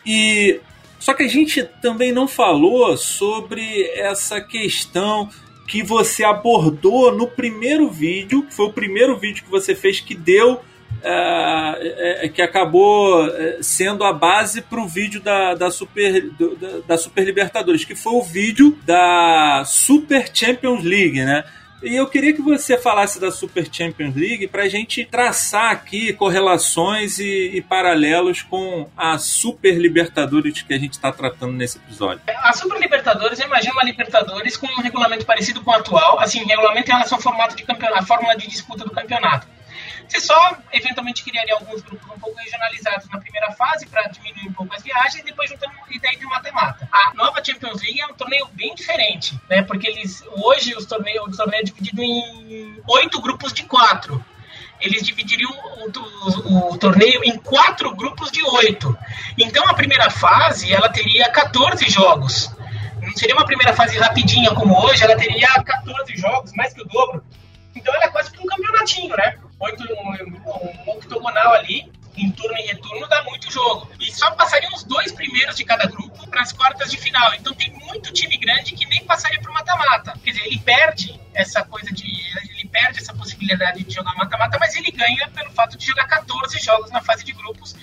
E 0.06 0.62
só 1.00 1.14
que 1.14 1.24
a 1.24 1.28
gente 1.28 1.64
também 1.82 2.12
não 2.12 2.28
falou 2.28 2.98
sobre 2.98 3.84
essa 3.96 4.42
questão 4.42 5.30
que 5.68 5.84
você 5.84 6.24
abordou 6.24 7.12
no 7.12 7.28
primeiro 7.28 7.90
vídeo, 7.90 8.44
que 8.44 8.54
foi 8.54 8.68
o 8.68 8.74
primeiro 8.74 9.18
vídeo 9.18 9.44
que 9.44 9.52
você 9.52 9.76
fez 9.76 10.00
que 10.00 10.16
deu 10.16 10.62
é, 11.04 12.26
é, 12.26 12.30
que 12.30 12.42
acabou 12.42 13.28
é, 13.28 13.60
sendo 13.62 14.04
a 14.04 14.12
base 14.12 14.62
para 14.62 14.82
o 14.82 14.88
vídeo 14.88 15.22
da, 15.22 15.54
da, 15.54 15.70
Super, 15.70 16.30
da, 16.32 16.80
da 16.88 16.98
Super 16.98 17.24
Libertadores, 17.24 17.86
que 17.86 17.96
foi 17.96 18.14
o 18.14 18.22
vídeo 18.22 18.78
da 18.86 19.64
Super 19.66 20.30
Champions 20.34 20.84
League, 20.84 21.24
né? 21.24 21.44
E 21.82 21.96
eu 21.96 22.08
queria 22.08 22.34
que 22.34 22.42
você 22.42 22.76
falasse 22.76 23.20
da 23.20 23.32
Super 23.32 23.68
Champions 23.72 24.16
League 24.16 24.48
para 24.48 24.64
a 24.64 24.68
gente 24.68 25.06
traçar 25.06 25.72
aqui 25.72 26.12
correlações 26.14 27.20
e, 27.20 27.52
e, 27.54 27.62
paralelos 27.62 28.42
com 28.42 28.90
a 28.98 29.18
Super 29.20 29.78
Libertadores 29.78 30.64
que 30.64 30.74
a 30.74 30.80
gente 30.80 30.94
está 30.94 31.12
tratando 31.12 31.54
nesse 31.54 31.78
episódio. 31.78 32.22
A 32.28 32.52
Super 32.54 32.80
Libertadores, 32.80 33.40
imagina 33.40 33.74
uma 33.74 33.84
Libertadores 33.84 34.58
com 34.58 34.66
um 34.66 34.82
regulamento 34.82 35.26
parecido 35.26 35.62
com 35.62 35.70
o 35.70 35.74
atual, 35.74 36.20
assim, 36.20 36.44
regulamento 36.44 36.90
em 36.90 36.94
relação 36.94 37.18
ao 37.18 37.22
formato 37.22 37.56
de 37.56 37.64
campeonato, 37.64 38.00
a 38.00 38.06
fórmula 38.06 38.36
de 38.36 38.48
disputa 38.48 38.84
do 38.84 38.92
campeonato. 38.92 39.48
Você 40.08 40.20
só 40.20 40.58
eventualmente 40.72 41.24
criaria 41.24 41.54
alguns 41.54 41.82
grupos 41.82 42.10
um 42.10 42.20
pouco 42.20 42.40
regionalizados 42.40 43.08
na 43.10 43.20
primeira 43.20 43.52
fase 43.52 43.86
para 43.88 44.08
diminuir 44.08 44.48
um 44.50 44.54
pouco 44.54 44.74
as 44.74 44.84
viagens 44.84 45.16
e 45.16 45.24
depois 45.24 45.50
juntando 45.50 45.74
ideia 45.90 46.18
de 46.18 46.26
mata-mata. 46.26 46.88
A 46.92 47.14
nova 47.14 47.44
Champions 47.44 47.82
League 47.82 48.02
é 48.02 48.08
um 48.08 48.14
torneio 48.14 48.48
bem 48.54 48.74
diferente, 48.76 49.40
né? 49.50 49.62
Porque 49.62 49.88
eles 49.88 50.24
hoje 50.32 50.76
os 50.76 50.86
torneios, 50.86 51.34
o 51.34 51.38
torneio 51.38 51.62
é 51.62 51.64
dividido 51.64 52.02
em 52.02 52.82
oito 52.88 53.22
grupos 53.22 53.54
de 53.54 53.64
quatro 53.64 54.24
eles 54.80 55.04
dividiriam 55.04 55.52
o, 55.52 55.90
o, 55.90 56.74
o, 56.74 56.78
torneio 56.78 57.24
em 57.24 57.38
quatro 57.38 57.96
grupos 57.96 58.32
de 58.32 58.44
oito. 58.44 58.96
Então 59.38 59.68
a 59.68 59.74
primeira 59.74 60.10
fase 60.10 60.72
ela 60.72 60.90
teria 60.90 61.30
14 61.32 61.90
jogos. 61.90 62.52
Não 63.02 63.12
seria 63.16 63.36
uma 63.36 63.46
primeira 63.46 63.74
fase 63.74 63.98
rapidinha 63.98 64.54
como 64.54 64.80
hoje, 64.86 65.04
ela 65.04 65.16
teria 65.16 65.48
14 65.64 66.16
jogos, 66.16 66.54
mais 66.54 66.74
que 66.74 66.82
o 66.82 66.86
dobro. 66.86 67.24
Então 67.76 67.94
ela 67.96 68.06
é 68.06 68.10
quase 68.10 68.32
que 68.32 68.40
um 68.40 68.46
campeonatinho, 68.46 69.16
né? 69.16 69.38
Oito, 69.60 69.84
um, 69.84 70.92
octogonal 70.92 71.54
ali, 71.54 71.92
em 72.16 72.32
turno 72.32 72.58
e 72.58 72.68
retorno, 72.68 73.08
dá 73.08 73.24
muito 73.24 73.52
jogo. 73.52 73.90
E 74.00 74.12
só 74.12 74.32
passariam 74.32 74.72
os 74.74 74.84
dois 74.84 75.12
primeiros 75.12 75.56
de 75.56 75.64
cada 75.64 75.88
grupo 75.88 76.28
para 76.28 76.42
as 76.42 76.52
quartas 76.52 76.92
de 76.92 76.98
final. 76.98 77.34
Então 77.34 77.54
tem 77.54 77.72
muito 77.72 78.12
time 78.14 78.38
grande 78.38 78.74
que 78.74 78.86
nem 78.86 79.04
passaria 79.06 79.40
para 79.42 79.50
o 79.50 79.54
mata-mata. 79.54 80.14
Quer 80.24 80.32
dizer, 80.32 80.46
ele 80.46 80.60
perde 80.60 81.20
essa 81.34 81.64
coisa 81.64 81.92
de. 81.92 82.06
Ele 82.52 82.68
perde 82.70 83.00
essa 83.00 83.14
possibilidade 83.14 83.84
de 83.84 83.94
jogar 83.94 84.16
mata-mata, 84.16 84.58
mas 84.60 84.76
ele 84.76 84.92
ganha 84.92 85.28
pelo 85.30 85.52
fato 85.52 85.78
de 85.78 85.86
jogar 85.86 86.08
14 86.08 86.60
jogos 86.60 86.92
na 86.92 87.02
fase 87.02 87.24
de 87.24 87.32
grupos, 87.32 87.76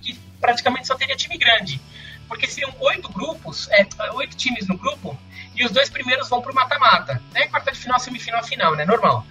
que 0.00 0.14
praticamente 0.40 0.86
só 0.86 0.94
teria 0.94 1.16
time 1.16 1.36
grande. 1.36 1.80
Porque 2.26 2.46
seriam 2.46 2.74
oito 2.80 3.08
grupos, 3.12 3.68
é, 3.70 3.86
oito 4.14 4.36
times 4.36 4.66
no 4.66 4.78
grupo, 4.78 5.18
e 5.54 5.64
os 5.64 5.70
dois 5.70 5.88
primeiros 5.88 6.28
vão 6.28 6.40
pro 6.40 6.54
mata-mata. 6.54 7.20
Né? 7.32 7.46
Quarta 7.48 7.72
de 7.72 7.78
final, 7.78 7.98
semifinal, 7.98 8.42
final, 8.42 8.74
né? 8.74 8.84
Normal. 8.84 9.26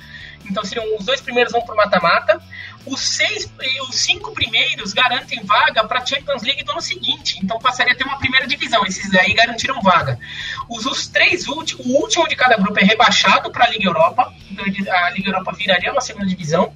Então 0.45 0.63
seriam 0.63 0.97
os 0.97 1.05
dois 1.05 1.21
primeiros 1.21 1.51
vão 1.51 1.61
pro 1.61 1.75
mata-mata. 1.75 2.41
Os 2.85 2.99
seis 2.99 3.49
e 3.61 3.81
os 3.83 3.95
cinco 3.95 4.33
primeiros 4.33 4.91
garantem 4.91 5.41
vaga 5.43 5.85
para 5.87 6.01
a 6.01 6.05
Champions 6.05 6.43
League 6.43 6.63
do 6.63 6.71
ano 6.71 6.81
seguinte. 6.81 7.39
Então 7.41 7.57
passaria 7.59 7.93
a 7.93 7.95
ter 7.95 8.03
uma 8.03 8.17
primeira 8.17 8.45
divisão. 8.45 8.85
Esses 8.85 9.13
aí 9.13 9.33
garantiram 9.33 9.81
vaga. 9.81 10.19
Os, 10.67 10.85
os 10.85 11.07
três 11.07 11.47
últimos, 11.47 11.85
o 11.85 11.89
último 11.91 12.27
de 12.27 12.35
cada 12.35 12.57
grupo 12.57 12.77
é 12.79 12.83
rebaixado 12.83 13.51
para 13.51 13.65
a 13.65 13.69
Liga 13.69 13.85
Europa. 13.85 14.33
Então 14.51 14.65
a 14.65 15.09
Liga 15.11 15.29
Europa 15.29 15.53
viraria 15.53 15.91
uma 15.91 16.01
segunda 16.01 16.25
divisão. 16.25 16.73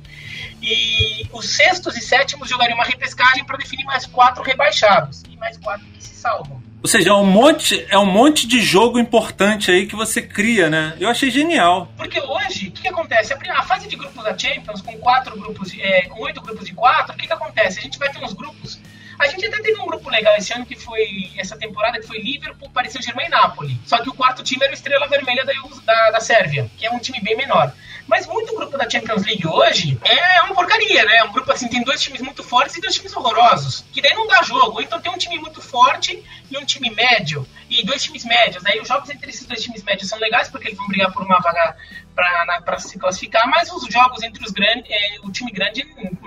E 0.61 1.27
os 1.31 1.49
sextos 1.49 1.95
e 1.97 2.01
sétimos 2.01 2.49
jogariam 2.49 2.75
uma 2.75 2.85
repescagem 2.85 3.43
para 3.45 3.57
definir 3.57 3.83
mais 3.83 4.05
quatro 4.05 4.43
rebaixados 4.43 5.23
e 5.29 5.35
mais 5.35 5.57
quatro 5.57 5.85
que 5.87 6.03
se 6.03 6.15
salvam. 6.15 6.56
Ou 6.81 6.87
seja, 6.87 7.09
é 7.09 7.13
um 7.13 7.25
monte, 7.25 7.85
é 7.89 7.97
um 7.97 8.05
monte 8.05 8.47
de 8.47 8.61
jogo 8.61 8.99
importante 8.99 9.71
aí 9.71 9.87
que 9.87 9.95
você 9.95 10.21
cria, 10.21 10.69
né? 10.69 10.95
Eu 10.99 11.09
achei 11.09 11.29
genial. 11.29 11.91
Porque 11.97 12.19
hoje, 12.19 12.67
o 12.67 12.71
que, 12.71 12.83
que, 12.83 12.87
acontece? 12.87 13.33
A, 13.33 13.63
fase 13.63 13.87
de 13.87 13.95
grupos 13.95 14.23
da 14.23 14.37
Champions, 14.37 14.81
com 14.81 14.97
quatro 14.97 15.37
grupos, 15.37 15.73
é, 15.77 16.03
com 16.03 16.21
oito 16.21 16.41
grupos 16.41 16.65
de 16.65 16.73
quatro, 16.73 17.13
o 17.13 17.17
que, 17.17 17.27
que 17.27 17.33
acontece? 17.33 17.79
A 17.79 17.81
gente 17.81 17.97
vai 17.97 18.11
ter 18.11 18.23
uns 18.23 18.33
grupos. 18.33 18.79
A 19.19 19.27
gente 19.27 19.45
até 19.45 19.61
teve 19.61 19.79
um 19.79 19.85
grupo 19.87 20.09
legal 20.09 20.35
esse 20.35 20.53
ano 20.53 20.65
que 20.65 20.75
foi 20.75 21.31
essa 21.37 21.57
temporada, 21.57 21.99
que 21.99 22.05
foi 22.05 22.19
Liverpool, 22.19 22.69
Paris 22.69 22.93
Saint-Germain 22.93 23.25
e 23.25 23.29
Napoli. 23.29 23.79
Só 23.85 23.97
que 24.01 24.09
o 24.09 24.13
quarto 24.13 24.43
time 24.43 24.63
era 24.63 24.71
o 24.71 24.75
Estrela 24.75 25.07
Vermelha 25.07 25.43
da, 25.43 25.53
da, 25.85 26.11
da 26.11 26.19
Sérvia, 26.19 26.69
que 26.77 26.85
é 26.85 26.91
um 26.91 26.99
time 26.99 27.19
bem 27.21 27.35
menor. 27.35 27.73
Mas 28.07 28.25
muito 28.25 28.55
grupo 28.55 28.77
da 28.77 28.89
Champions 28.89 29.25
League 29.25 29.45
hoje 29.45 29.99
é 30.03 30.41
uma 30.43 30.55
porcaria, 30.55 31.03
né? 31.03 31.17
É 31.17 31.23
um 31.25 31.31
grupo 31.31 31.51
assim, 31.51 31.67
tem 31.67 31.83
dois 31.83 32.01
times 32.01 32.21
muito 32.21 32.41
fortes 32.41 32.77
e 32.77 32.81
dois 32.81 32.95
times 32.95 33.13
horrorosos. 33.15 33.83
Que 33.91 34.01
daí 34.01 34.13
não 34.13 34.27
dá 34.27 34.41
jogo. 34.43 34.81
Então 34.81 35.01
tem 35.01 35.11
um 35.11 35.17
time 35.17 35.37
muito 35.39 35.61
forte 35.61 36.23
e 36.49 36.57
um 36.57 36.63
time 36.63 36.89
médio. 36.91 37.45
E 37.69 37.85
dois 37.85 38.01
times 38.03 38.23
médios. 38.23 38.65
Aí 38.65 38.79
os 38.79 38.87
jogos 38.87 39.09
entre 39.09 39.29
esses 39.29 39.45
dois 39.45 39.61
times 39.61 39.83
médios 39.83 40.07
são 40.07 40.17
legais 40.19 40.47
porque 40.47 40.69
eles 40.69 40.77
vão 40.77 40.87
brigar 40.87 41.11
por 41.11 41.23
uma 41.23 41.39
vaga 41.39 41.75
para 42.15 42.79
se 42.79 42.97
classificar, 42.97 43.47
mas 43.47 43.71
os 43.71 43.85
jogos 43.91 44.23
entre 44.23 44.43
os 44.43 44.51
grandes, 44.51 44.89
é, 44.89 45.17
o 45.23 45.31
time 45.31 45.51
grande 45.51 45.85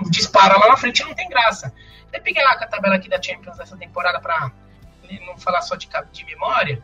dispara 0.09 0.57
lá 0.57 0.67
na 0.69 0.77
frente 0.77 1.01
e 1.01 1.05
não 1.05 1.15
tem 1.15 1.27
graça. 1.27 1.73
Eu 2.13 2.21
peguei 2.21 2.43
lá 2.43 2.51
a 2.51 2.67
tabela 2.67 2.95
aqui 2.95 3.09
da 3.09 3.21
Champions 3.21 3.57
dessa 3.57 3.77
temporada 3.77 4.19
para 4.19 4.51
não 5.25 5.37
falar 5.37 5.61
só 5.61 5.75
de, 5.75 5.89
de 6.11 6.25
memória. 6.25 6.81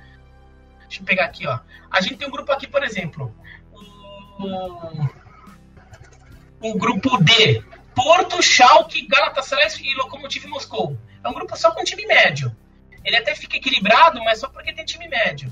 Deixa 0.81 1.01
eu 1.01 1.05
pegar 1.05 1.25
aqui, 1.25 1.45
ó. 1.47 1.59
A 1.91 2.01
gente 2.01 2.17
tem 2.17 2.27
um 2.27 2.31
grupo 2.31 2.51
aqui, 2.51 2.67
por 2.67 2.83
exemplo 2.83 3.33
o, 4.39 5.09
o 6.61 6.77
grupo 6.77 7.17
D. 7.17 7.63
Porto, 7.95 8.41
Schalke, 8.43 9.07
Galatasaray 9.07 9.67
e 9.81 9.95
Lokomotiv 9.95 10.45
Moscou. 10.45 10.97
É 11.23 11.27
um 11.27 11.33
grupo 11.33 11.55
só 11.57 11.71
com 11.71 11.83
time 11.83 12.05
médio. 12.05 12.55
Ele 13.03 13.17
até 13.17 13.33
fica 13.33 13.57
equilibrado, 13.57 14.23
mas 14.23 14.39
só 14.39 14.47
porque 14.47 14.73
tem 14.73 14.85
time 14.85 15.07
médio. 15.07 15.51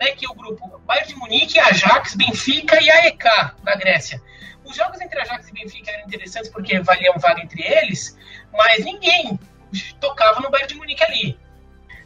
Né, 0.00 0.12
que 0.12 0.24
é 0.24 0.28
o 0.28 0.34
grupo 0.34 0.78
Bayern 0.80 1.08
de 1.08 1.14
Munique, 1.14 1.60
Ajax, 1.60 2.14
Benfica 2.14 2.80
e 2.82 2.90
AEK 2.90 3.24
da 3.62 3.76
Grécia. 3.76 4.22
Os 4.72 4.78
jogos 4.78 5.02
entre 5.02 5.20
Ajax 5.20 5.48
e 5.48 5.52
Benfica 5.52 5.90
eram 5.90 6.06
interessantes 6.06 6.50
porque 6.50 6.80
valiam 6.80 7.18
vaga 7.18 7.42
entre 7.42 7.62
eles, 7.62 8.16
mas 8.50 8.82
ninguém 8.82 9.38
tocava 10.00 10.40
no 10.40 10.50
Bayern 10.50 10.72
de 10.72 10.74
Munique 10.76 11.04
ali. 11.04 11.38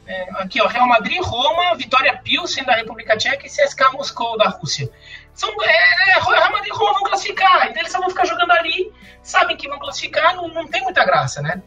É, 0.05 0.27
aqui, 0.43 0.61
ó, 0.61 0.67
Real 0.67 0.89
Madrid, 0.89 1.23
Roma, 1.23 1.77
Vitória 1.77 2.17
Pilsen 2.17 2.65
da 2.65 2.75
República 2.75 3.17
Tcheca 3.17 3.47
e 3.47 3.49
CSKA 3.49 3.93
Moscou 3.93 4.37
da 4.37 4.49
Rússia. 4.49 4.91
São, 5.33 5.49
é, 5.63 6.11
é, 6.11 6.21
Real 6.21 6.51
Madrid 6.51 6.75
e 6.75 6.77
Roma 6.77 6.95
vão 6.95 7.05
classificar, 7.05 7.69
então 7.69 7.81
eles 7.81 7.93
só 7.93 8.01
vão 8.01 8.11
ficar 8.11 8.25
jogando 8.25 8.51
ali, 8.51 8.93
sabem 9.23 9.57
que 9.57 9.69
vão 9.69 9.79
classificar, 9.79 10.35
não, 10.35 10.49
não 10.49 10.67
tem 10.67 10.83
muita 10.83 11.05
graça, 11.05 11.41
né? 11.41 11.63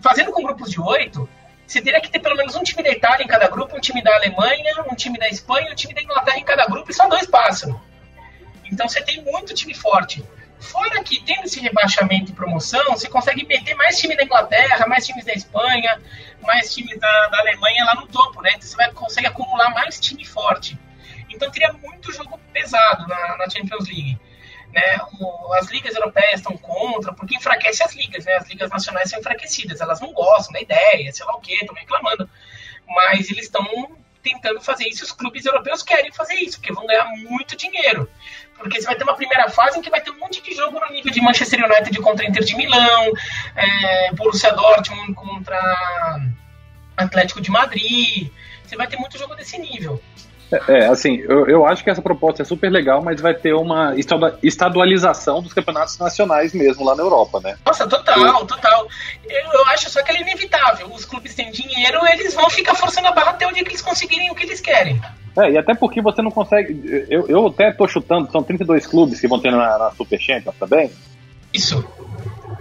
Fazendo 0.00 0.32
com 0.32 0.42
grupos 0.42 0.68
de 0.68 0.80
oito, 0.80 1.28
você 1.64 1.80
teria 1.80 2.00
que 2.00 2.10
ter 2.10 2.18
pelo 2.18 2.34
menos 2.34 2.56
um 2.56 2.64
time 2.64 2.82
da 2.82 2.90
Itália 2.90 3.22
em 3.22 3.28
cada 3.28 3.46
grupo, 3.46 3.76
um 3.76 3.80
time 3.80 4.02
da 4.02 4.16
Alemanha, 4.16 4.84
um 4.90 4.96
time 4.96 5.16
da 5.16 5.28
Espanha, 5.28 5.70
um 5.70 5.76
time 5.76 5.94
da 5.94 6.02
Inglaterra 6.02 6.38
em 6.38 6.44
cada 6.44 6.66
grupo 6.66 6.90
e 6.90 6.94
só 6.94 7.08
dois 7.08 7.26
passam. 7.26 7.80
Então 8.64 8.88
você 8.88 9.00
tem 9.00 9.22
muito 9.22 9.54
time 9.54 9.74
forte. 9.74 10.24
Fora 10.60 11.02
que, 11.02 11.22
tendo 11.24 11.44
esse 11.44 11.58
rebaixamento 11.58 12.30
e 12.30 12.34
promoção, 12.34 12.84
você 12.90 13.08
consegue 13.08 13.46
meter 13.46 13.74
mais 13.74 13.98
time 13.98 14.14
da 14.14 14.24
Inglaterra, 14.24 14.86
mais 14.86 15.06
times 15.06 15.24
da 15.24 15.32
Espanha, 15.32 16.00
mais 16.42 16.72
times 16.74 16.98
da, 17.00 17.26
da 17.28 17.38
Alemanha 17.40 17.84
lá 17.86 17.94
no 17.94 18.06
topo, 18.06 18.42
né? 18.42 18.50
Então 18.50 18.68
você 18.68 18.76
vai, 18.76 18.92
consegue 18.92 19.26
acumular 19.26 19.70
mais 19.70 19.98
time 19.98 20.24
forte. 20.24 20.78
Então 21.30 21.50
teria 21.50 21.72
muito 21.72 22.12
jogo 22.12 22.38
pesado 22.52 23.08
na, 23.08 23.38
na 23.38 23.48
Champions 23.48 23.88
League. 23.88 24.18
Né? 24.70 24.98
O, 25.18 25.52
as 25.54 25.68
ligas 25.70 25.94
europeias 25.94 26.40
estão 26.40 26.56
contra, 26.58 27.12
porque 27.12 27.36
enfraquece 27.36 27.82
as 27.82 27.94
ligas, 27.94 28.24
né? 28.26 28.34
As 28.34 28.48
ligas 28.48 28.70
nacionais 28.70 29.08
são 29.08 29.18
enfraquecidas, 29.18 29.80
elas 29.80 30.00
não 30.00 30.12
gostam 30.12 30.52
da 30.52 30.60
ideia, 30.60 31.10
sei 31.12 31.24
lá 31.24 31.34
o 31.34 31.40
quê, 31.40 31.54
estão 31.54 31.74
reclamando. 31.74 32.28
Mas 32.86 33.30
eles 33.30 33.44
estão 33.44 33.64
tentando 34.22 34.60
fazer 34.60 34.86
isso, 34.88 35.04
os 35.04 35.12
clubes 35.12 35.44
europeus 35.44 35.82
querem 35.82 36.12
fazer 36.12 36.34
isso, 36.34 36.58
porque 36.58 36.72
vão 36.72 36.86
ganhar 36.86 37.06
muito 37.28 37.56
dinheiro. 37.56 38.08
Porque 38.56 38.80
você 38.80 38.86
vai 38.86 38.94
ter 38.94 39.04
uma 39.04 39.16
primeira 39.16 39.48
fase 39.48 39.78
em 39.78 39.82
que 39.82 39.90
vai 39.90 40.00
ter 40.00 40.10
um 40.10 40.18
monte 40.18 40.42
de 40.42 40.54
jogo 40.54 40.78
no 40.78 40.92
nível 40.92 41.10
de 41.10 41.20
Manchester 41.20 41.64
United 41.64 41.98
contra 42.00 42.26
Inter 42.26 42.44
de 42.44 42.54
Milão, 42.56 43.12
é, 43.56 44.12
Borussia 44.12 44.52
Dortmund 44.52 45.14
contra 45.14 45.58
Atlético 46.96 47.40
de 47.40 47.50
Madrid. 47.50 48.30
Você 48.64 48.76
vai 48.76 48.86
ter 48.86 48.98
muito 48.98 49.18
jogo 49.18 49.34
desse 49.34 49.58
nível. 49.58 50.02
É, 50.52 50.72
é, 50.72 50.86
assim, 50.88 51.16
eu, 51.28 51.46
eu 51.46 51.66
acho 51.66 51.84
que 51.84 51.90
essa 51.90 52.02
proposta 52.02 52.42
é 52.42 52.44
super 52.44 52.70
legal, 52.70 53.02
mas 53.02 53.20
vai 53.20 53.34
ter 53.34 53.54
uma 53.54 53.94
estadualização 54.42 55.42
dos 55.42 55.52
campeonatos 55.52 55.98
nacionais 55.98 56.52
mesmo 56.52 56.84
lá 56.84 56.96
na 56.96 57.02
Europa, 57.02 57.40
né? 57.40 57.56
Nossa, 57.64 57.86
total, 57.86 58.44
total. 58.46 58.88
Eu, 59.28 59.52
eu 59.52 59.66
acho 59.66 59.88
só 59.90 60.02
que 60.02 60.10
é 60.12 60.20
inevitável. 60.20 60.88
Os 60.92 61.04
clubes 61.04 61.34
têm 61.34 61.50
dinheiro, 61.50 62.00
eles 62.12 62.34
vão 62.34 62.50
ficar 62.50 62.74
forçando 62.74 63.08
a 63.08 63.12
barra 63.12 63.30
até 63.30 63.46
o 63.46 63.52
dia 63.52 63.62
que 63.62 63.70
eles 63.70 63.82
conseguirem 63.82 64.30
o 64.30 64.34
que 64.34 64.44
eles 64.44 64.60
querem. 64.60 65.00
É, 65.38 65.52
e 65.52 65.58
até 65.58 65.74
porque 65.74 66.02
você 66.02 66.20
não 66.20 66.30
consegue. 66.30 67.06
Eu, 67.08 67.28
eu 67.28 67.46
até 67.46 67.70
tô 67.72 67.86
chutando, 67.86 68.30
são 68.30 68.42
32 68.42 68.86
clubes 68.86 69.20
que 69.20 69.28
vão 69.28 69.40
ter 69.40 69.52
na, 69.52 69.78
na 69.78 69.90
Super 69.92 70.20
Champions 70.20 70.56
também. 70.58 70.88
Tá 70.88 70.94
Isso. 71.54 71.84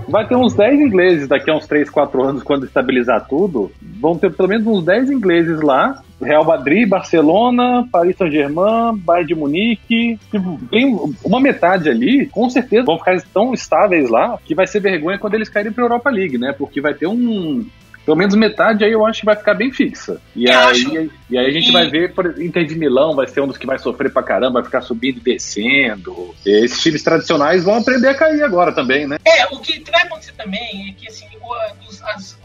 Vai 0.09 0.27
ter 0.27 0.35
uns 0.35 0.53
10 0.55 0.79
ingleses 0.79 1.27
daqui 1.27 1.51
a 1.51 1.55
uns 1.55 1.67
3, 1.67 1.89
4 1.89 2.23
anos, 2.23 2.43
quando 2.43 2.65
estabilizar 2.65 3.27
tudo. 3.27 3.71
Vão 3.99 4.17
ter 4.17 4.33
pelo 4.33 4.49
menos 4.49 4.65
uns 4.65 4.83
10 4.83 5.11
ingleses 5.11 5.61
lá. 5.61 6.01
Real 6.21 6.43
Madrid, 6.43 6.87
Barcelona, 6.87 7.87
Paris 7.91 8.17
Saint-Germain, 8.17 8.97
Bayern 8.97 9.27
de 9.27 9.35
Munique. 9.35 10.19
Tipo, 10.31 10.59
tem 10.69 10.99
uma 11.23 11.39
metade 11.39 11.89
ali, 11.89 12.25
com 12.25 12.49
certeza 12.49 12.83
vão 12.85 12.97
ficar 12.97 13.21
tão 13.33 13.53
estáveis 13.53 14.09
lá 14.09 14.37
que 14.43 14.55
vai 14.55 14.67
ser 14.67 14.79
vergonha 14.81 15.17
quando 15.17 15.35
eles 15.35 15.47
caírem 15.47 15.71
para 15.71 15.83
Europa 15.83 16.09
League, 16.09 16.37
né? 16.37 16.53
Porque 16.57 16.81
vai 16.81 16.93
ter 16.93 17.07
um, 17.07 17.65
pelo 18.09 18.17
menos 18.17 18.33
metade 18.33 18.83
aí 18.83 18.91
eu 18.91 19.05
acho 19.05 19.19
que 19.19 19.25
vai 19.27 19.35
ficar 19.35 19.53
bem 19.53 19.71
fixa. 19.71 20.19
E, 20.35 20.49
aí, 20.49 21.11
e 21.29 21.37
aí 21.37 21.45
a 21.45 21.51
gente 21.51 21.69
e... 21.69 21.71
vai 21.71 21.87
ver, 21.87 22.11
por 22.15 22.41
Inter 22.41 22.65
de 22.65 22.73
Milão 22.73 23.15
vai 23.15 23.27
ser 23.27 23.39
um 23.39 23.45
dos 23.45 23.55
que 23.55 23.67
vai 23.67 23.77
sofrer 23.77 24.11
pra 24.11 24.23
caramba, 24.23 24.53
vai 24.53 24.63
ficar 24.63 24.81
subindo 24.81 25.17
e 25.17 25.19
descendo. 25.19 26.33
E 26.43 26.65
esses 26.65 26.81
times 26.81 27.03
tradicionais 27.03 27.63
vão 27.63 27.75
aprender 27.75 28.07
a 28.07 28.15
cair 28.15 28.41
agora 28.41 28.71
também, 28.71 29.05
né? 29.05 29.17
É, 29.23 29.45
o 29.53 29.59
que 29.59 29.83
vai 29.91 30.01
acontecer 30.01 30.31
também 30.31 30.89
é 30.89 30.93
que 30.99 31.07
assim, 31.07 31.27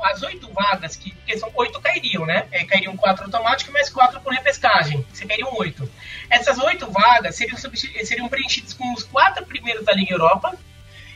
as 0.02 0.22
oito 0.24 0.52
vagas, 0.52 0.96
que, 0.96 1.14
porque 1.14 1.38
são 1.38 1.50
oito 1.54 1.80
cairiam, 1.80 2.26
né? 2.26 2.44
É, 2.52 2.62
cairiam 2.64 2.94
quatro 2.94 3.24
automáticos 3.24 3.72
mais 3.72 3.88
quatro 3.88 4.20
por 4.20 4.34
repescagem. 4.34 5.02
Você 5.14 5.24
cairiam 5.24 5.48
oito. 5.56 5.88
Essas 6.28 6.58
oito 6.58 6.90
vagas 6.90 7.36
seriam, 7.36 7.56
seriam 7.56 8.28
preenchidas 8.28 8.74
com 8.74 8.92
os 8.92 9.02
quatro 9.02 9.46
primeiros 9.46 9.82
da 9.82 9.94
Liga 9.94 10.12
Europa 10.12 10.58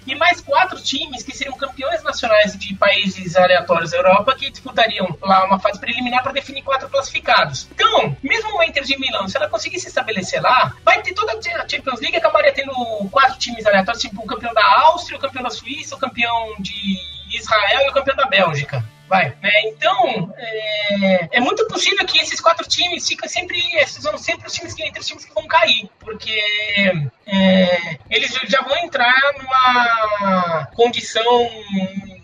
e 0.09 0.15
mais 0.15 0.41
quatro 0.41 0.81
times 0.81 1.23
que 1.23 1.37
seriam 1.37 1.57
campeões 1.57 2.03
nacionais 2.03 2.59
de 2.59 2.75
países 2.75 3.37
aleatórios 3.37 3.91
da 3.91 3.99
Europa 3.99 4.35
que 4.35 4.51
disputariam 4.51 5.17
lá 5.21 5.45
uma 5.45 5.61
fase 5.61 5.79
preliminar 5.79 6.23
para 6.23 6.33
definir 6.33 6.63
quatro 6.63 6.89
classificados. 6.89 7.69
Então, 7.71 8.17
mesmo 8.23 8.57
o 8.57 8.63
Inter 8.63 8.85
de 8.85 8.99
Milão, 8.99 9.29
se 9.29 9.37
ela 9.37 9.49
conseguir 9.49 9.79
se 9.79 9.89
estabelecer 9.89 10.43
lá, 10.43 10.75
vai 10.85 11.03
ter 11.03 11.13
toda 11.13 11.33
a 11.33 11.69
Champions 11.69 12.01
League 12.01 12.17
acabaria 12.17 12.53
tendo 12.53 12.73
quatro 13.11 13.39
times 13.39 13.67
aleatórios, 13.67 14.03
tipo 14.03 14.23
o 14.23 14.27
campeão 14.27 14.55
da 14.55 14.81
Áustria, 14.83 15.19
o 15.19 15.21
campeão 15.21 15.43
da 15.43 15.51
Suíça, 15.51 15.95
o 15.95 15.99
campeão 15.99 16.55
de 16.59 16.99
Israel 17.33 17.83
e 17.83 17.91
o 17.91 17.93
campeão 17.93 18.17
da 18.17 18.27
Bélgica 18.27 18.85
vai. 19.09 19.35
Né? 19.43 19.51
Então, 19.65 20.33
é, 20.37 21.39
é, 21.39 21.41
muito 21.41 21.67
possível 21.67 22.05
que 22.07 22.19
esses 22.19 22.41
quatro 22.41 22.69
times 22.69 23.09
ficam 23.09 23.29
sempre, 23.29 23.59
esses 23.77 24.03
são 24.03 24.17
sempre 24.19 24.47
os 24.47 24.53
times 24.53 24.75
que 24.75 24.85
entre 24.85 25.01
os 25.01 25.07
times 25.07 25.25
que 25.25 25.35
vão 25.35 25.47
cair, 25.47 25.89
porque 25.99 27.11
é, 27.31 27.99
eles 28.11 28.33
já 28.47 28.63
vão 28.63 28.77
entrar 28.79 29.15
numa 29.39 30.67
condição 30.75 31.49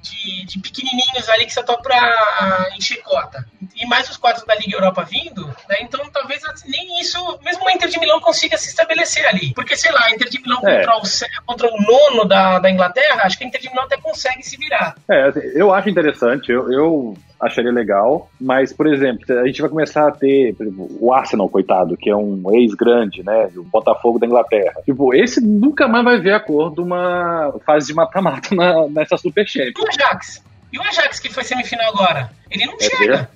de, 0.01 0.45
de 0.47 0.59
pequenininhos 0.59 1.29
ali 1.29 1.45
que 1.45 1.53
só 1.53 1.61
estão 1.61 1.77
para 1.77 2.71
encher 2.77 3.03
cota. 3.03 3.45
E 3.77 3.87
mais 3.87 4.09
os 4.09 4.17
quatro 4.17 4.47
da 4.47 4.55
Liga 4.55 4.77
Europa 4.77 5.05
vindo, 5.05 5.47
né? 5.69 5.77
então 5.81 6.01
talvez 6.11 6.43
nem 6.67 7.01
isso, 7.01 7.39
mesmo 7.43 7.67
o 7.67 7.71
Inter 7.71 7.89
de 7.89 7.99
Milão 7.99 8.21
consiga 8.21 8.57
se 8.57 8.69
estabelecer 8.69 9.27
ali. 9.27 9.53
Porque, 9.53 9.77
sei 9.77 9.93
lá, 9.93 10.11
Inter 10.11 10.29
de 10.31 10.41
Milão 10.41 10.61
é. 10.67 10.85
contra, 10.85 10.97
o, 10.97 11.03
contra 11.45 11.69
o 11.69 11.83
nono 11.83 12.25
da, 12.27 12.59
da 12.59 12.71
Inglaterra, 12.71 13.23
acho 13.25 13.37
que 13.37 13.45
a 13.45 13.47
Inter 13.47 13.61
de 13.61 13.69
Milão 13.69 13.85
até 13.85 13.97
consegue 13.99 14.43
se 14.43 14.57
virar. 14.57 14.95
É, 15.11 15.33
eu 15.55 15.73
acho 15.75 15.91
interessante, 15.91 16.51
eu, 16.51 16.73
eu 16.73 17.17
acharia 17.47 17.73
legal, 17.73 18.31
mas, 18.41 18.73
por 18.73 18.87
exemplo, 18.87 19.25
a 19.41 19.47
gente 19.47 19.61
vai 19.61 19.71
começar 19.71 20.09
a 20.09 20.13
ter 20.13 20.55
exemplo, 20.59 20.89
o 21.01 21.13
Arsenal, 21.13 21.49
coitado, 21.49 21.97
que 21.97 22.11
é 22.11 22.17
um 22.17 22.43
ex-grande, 22.55 23.23
né, 23.23 23.51
o 23.57 23.65
Botafogo 23.65 24.19
da 24.19 24.27
Inglaterra. 24.27 24.83
Tipo, 24.85 25.15
esse 25.15 25.41
nunca 25.41 25.87
mais 25.89 26.05
vai 26.05 26.19
ver 26.19 26.33
a 26.33 26.41
cor 26.41 26.75
de 26.75 26.81
uma 26.81 27.55
fase 27.65 27.89
de 27.89 27.95
mata-mata 27.95 28.55
nessa 28.91 29.17
Super 29.17 29.47
Champions. 29.47 29.75
E 29.77 29.83
o 29.83 29.89
Ajax? 29.89 30.45
E 30.73 30.79
o 30.79 30.83
Ajax, 30.83 31.21
que 31.21 31.33
foi 31.33 31.45
semifinal 31.45 31.89
agora? 31.89 32.31
Ele 32.51 32.67
não 32.67 32.75
é 32.75 32.83
chega. 32.83 33.31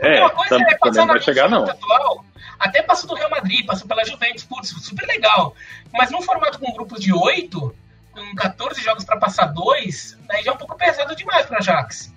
É, 0.00 0.20
uma 0.20 0.30
coisa 0.30 0.56
é 0.56 0.76
passar 0.76 1.06
na 1.06 1.18
chegar, 1.18 1.48
não. 1.48 1.64
atual, 1.64 2.24
até 2.58 2.82
passou 2.82 3.08
do 3.08 3.16
Real 3.16 3.30
Madrid, 3.30 3.66
passou 3.66 3.88
pela 3.88 4.04
Juventus, 4.04 4.44
putz, 4.44 4.68
super 4.68 5.04
legal. 5.06 5.56
Mas 5.92 6.12
num 6.12 6.22
formato 6.22 6.60
com 6.60 6.72
grupos 6.72 7.00
de 7.00 7.12
oito, 7.12 7.74
com 8.12 8.34
14 8.36 8.80
jogos 8.80 9.04
para 9.04 9.16
passar 9.16 9.46
dois, 9.46 10.16
daí 10.28 10.44
já 10.44 10.52
é 10.52 10.54
um 10.54 10.56
pouco 10.56 10.76
pesado 10.76 11.16
demais 11.16 11.46
para 11.46 11.58
Ajax. 11.58 12.11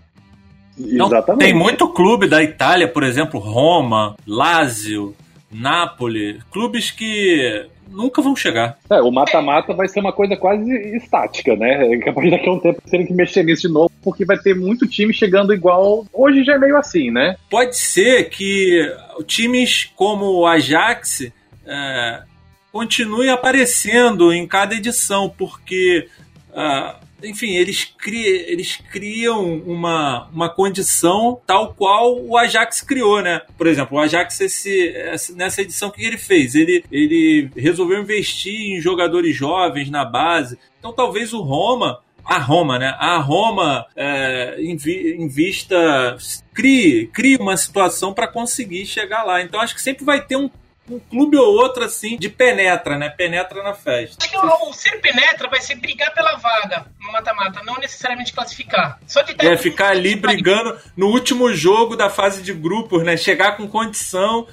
Não, 0.78 1.10
tem 1.38 1.54
muito 1.54 1.88
clube 1.90 2.28
da 2.28 2.44
Itália, 2.44 2.88
por 2.88 3.04
exemplo, 3.04 3.40
Roma, 3.40 4.16
Lazio, 4.28 5.16
Nápoles, 5.52 6.44
clubes 6.52 6.92
que 6.92 7.66
nunca 7.90 8.22
vão 8.22 8.36
chegar. 8.36 8.78
É, 8.90 9.02
o 9.02 9.10
mata-mata 9.10 9.74
vai 9.74 9.88
ser 9.88 10.02
uma 10.02 10.12
coisa 10.12 10.36
quase 10.36 10.70
estática, 10.98 11.56
né? 11.56 11.88
É 11.96 11.98
capaz 12.00 12.30
daqui 12.30 12.50
a 12.50 12.52
um 12.52 12.60
tempo 12.60 12.82
terem 12.90 13.06
que 13.06 13.14
mexer 13.14 13.44
nisso 13.44 13.68
de 13.68 13.74
novo, 13.74 13.92
porque 14.04 14.26
vai 14.26 14.38
ter 14.38 14.56
muito 14.56 14.88
time 14.88 15.14
chegando 15.14 15.54
igual. 15.54 16.06
Hoje 16.12 16.44
já 16.44 16.56
é 16.56 16.58
meio 16.58 16.78
assim, 16.78 17.10
né? 17.10 17.36
Pode 17.50 17.78
ser 17.78 18.30
que 18.30 18.94
times 19.26 19.92
como 19.96 20.26
o 20.26 20.46
Ajax 20.46 21.32
é, 21.66 22.22
continuem 22.72 23.30
aparecendo 23.30 24.34
em 24.34 24.46
cada 24.46 24.76
edição, 24.76 25.30
porque. 25.30 26.08
Uh, 26.52 27.06
enfim, 27.24 27.55
eles, 27.55 27.86
cri, 27.86 28.26
eles 28.26 28.78
criam 28.91 29.57
uma, 29.59 30.28
uma 30.32 30.49
condição 30.49 31.39
tal 31.45 31.74
qual 31.74 32.20
o 32.22 32.38
Ajax 32.38 32.82
criou, 32.82 33.22
né? 33.22 33.41
Por 33.57 33.68
exemplo, 33.68 33.97
o 33.97 34.01
Ajax, 34.01 34.39
esse, 34.41 34.93
nessa 35.36 35.61
edição, 35.61 35.89
o 35.89 35.91
que 35.91 36.03
ele 36.03 36.18
fez? 36.18 36.55
Ele, 36.55 36.84
ele 36.91 37.49
resolveu 37.55 38.01
investir 38.01 38.78
em 38.78 38.82
jogadores 38.82 39.36
jovens 39.36 39.89
na 39.89 40.05
base. 40.05 40.57
Então, 40.80 40.93
talvez 40.93 41.34
o 41.34 41.41
Roma 41.41 41.99
a 42.26 42.39
Roma, 42.39 42.80
né? 42.80 42.95
A 42.97 43.20
Roma 43.20 43.86
é, 43.95 44.57
invista, 44.59 46.18
crie, 46.53 47.05
crie 47.13 47.38
uma 47.38 47.55
situação 47.55 48.13
para 48.13 48.28
conseguir 48.28 48.88
chegar 48.88 49.24
lá. 49.24 49.43
Então 49.43 49.61
acho 49.61 49.76
que 49.76 49.82
sempre 49.82 50.03
vai 50.03 50.26
ter 50.26 50.36
um 50.36 50.49
um 50.90 51.00
clube 51.00 51.38
ou 51.38 51.56
outro, 51.56 51.84
assim, 51.84 52.18
de 52.18 52.30
penetra, 52.30 52.98
né? 52.98 53.10
Penetra 53.10 53.64
na 53.64 53.74
festa. 53.74 54.18
Acho 54.20 54.30
que 54.30 54.38
o, 54.38 54.70
o 54.70 54.74
ser 54.74 55.00
penetra 55.02 55.50
vai 55.50 55.60
ser 55.60 55.76
brigar 55.76 56.14
pela 56.14 56.36
vaga 56.36 56.86
no 57.02 57.12
mata-mata, 57.12 57.64
não 57.64 57.78
necessariamente 57.78 58.34
classificar. 58.34 59.00
Só 59.08 59.22
de 59.22 59.36
É, 59.40 59.58
ficar 59.58 59.90
ali 59.90 60.16
brigando 60.16 60.78
no 60.96 61.08
último 61.08 61.54
jogo 61.54 61.96
da 61.96 62.10
fase 62.10 62.42
de 62.42 62.54
grupos, 62.54 63.04
né? 63.04 63.18
Chegar 63.18 63.58
com 63.58 63.68
condição 63.68 64.48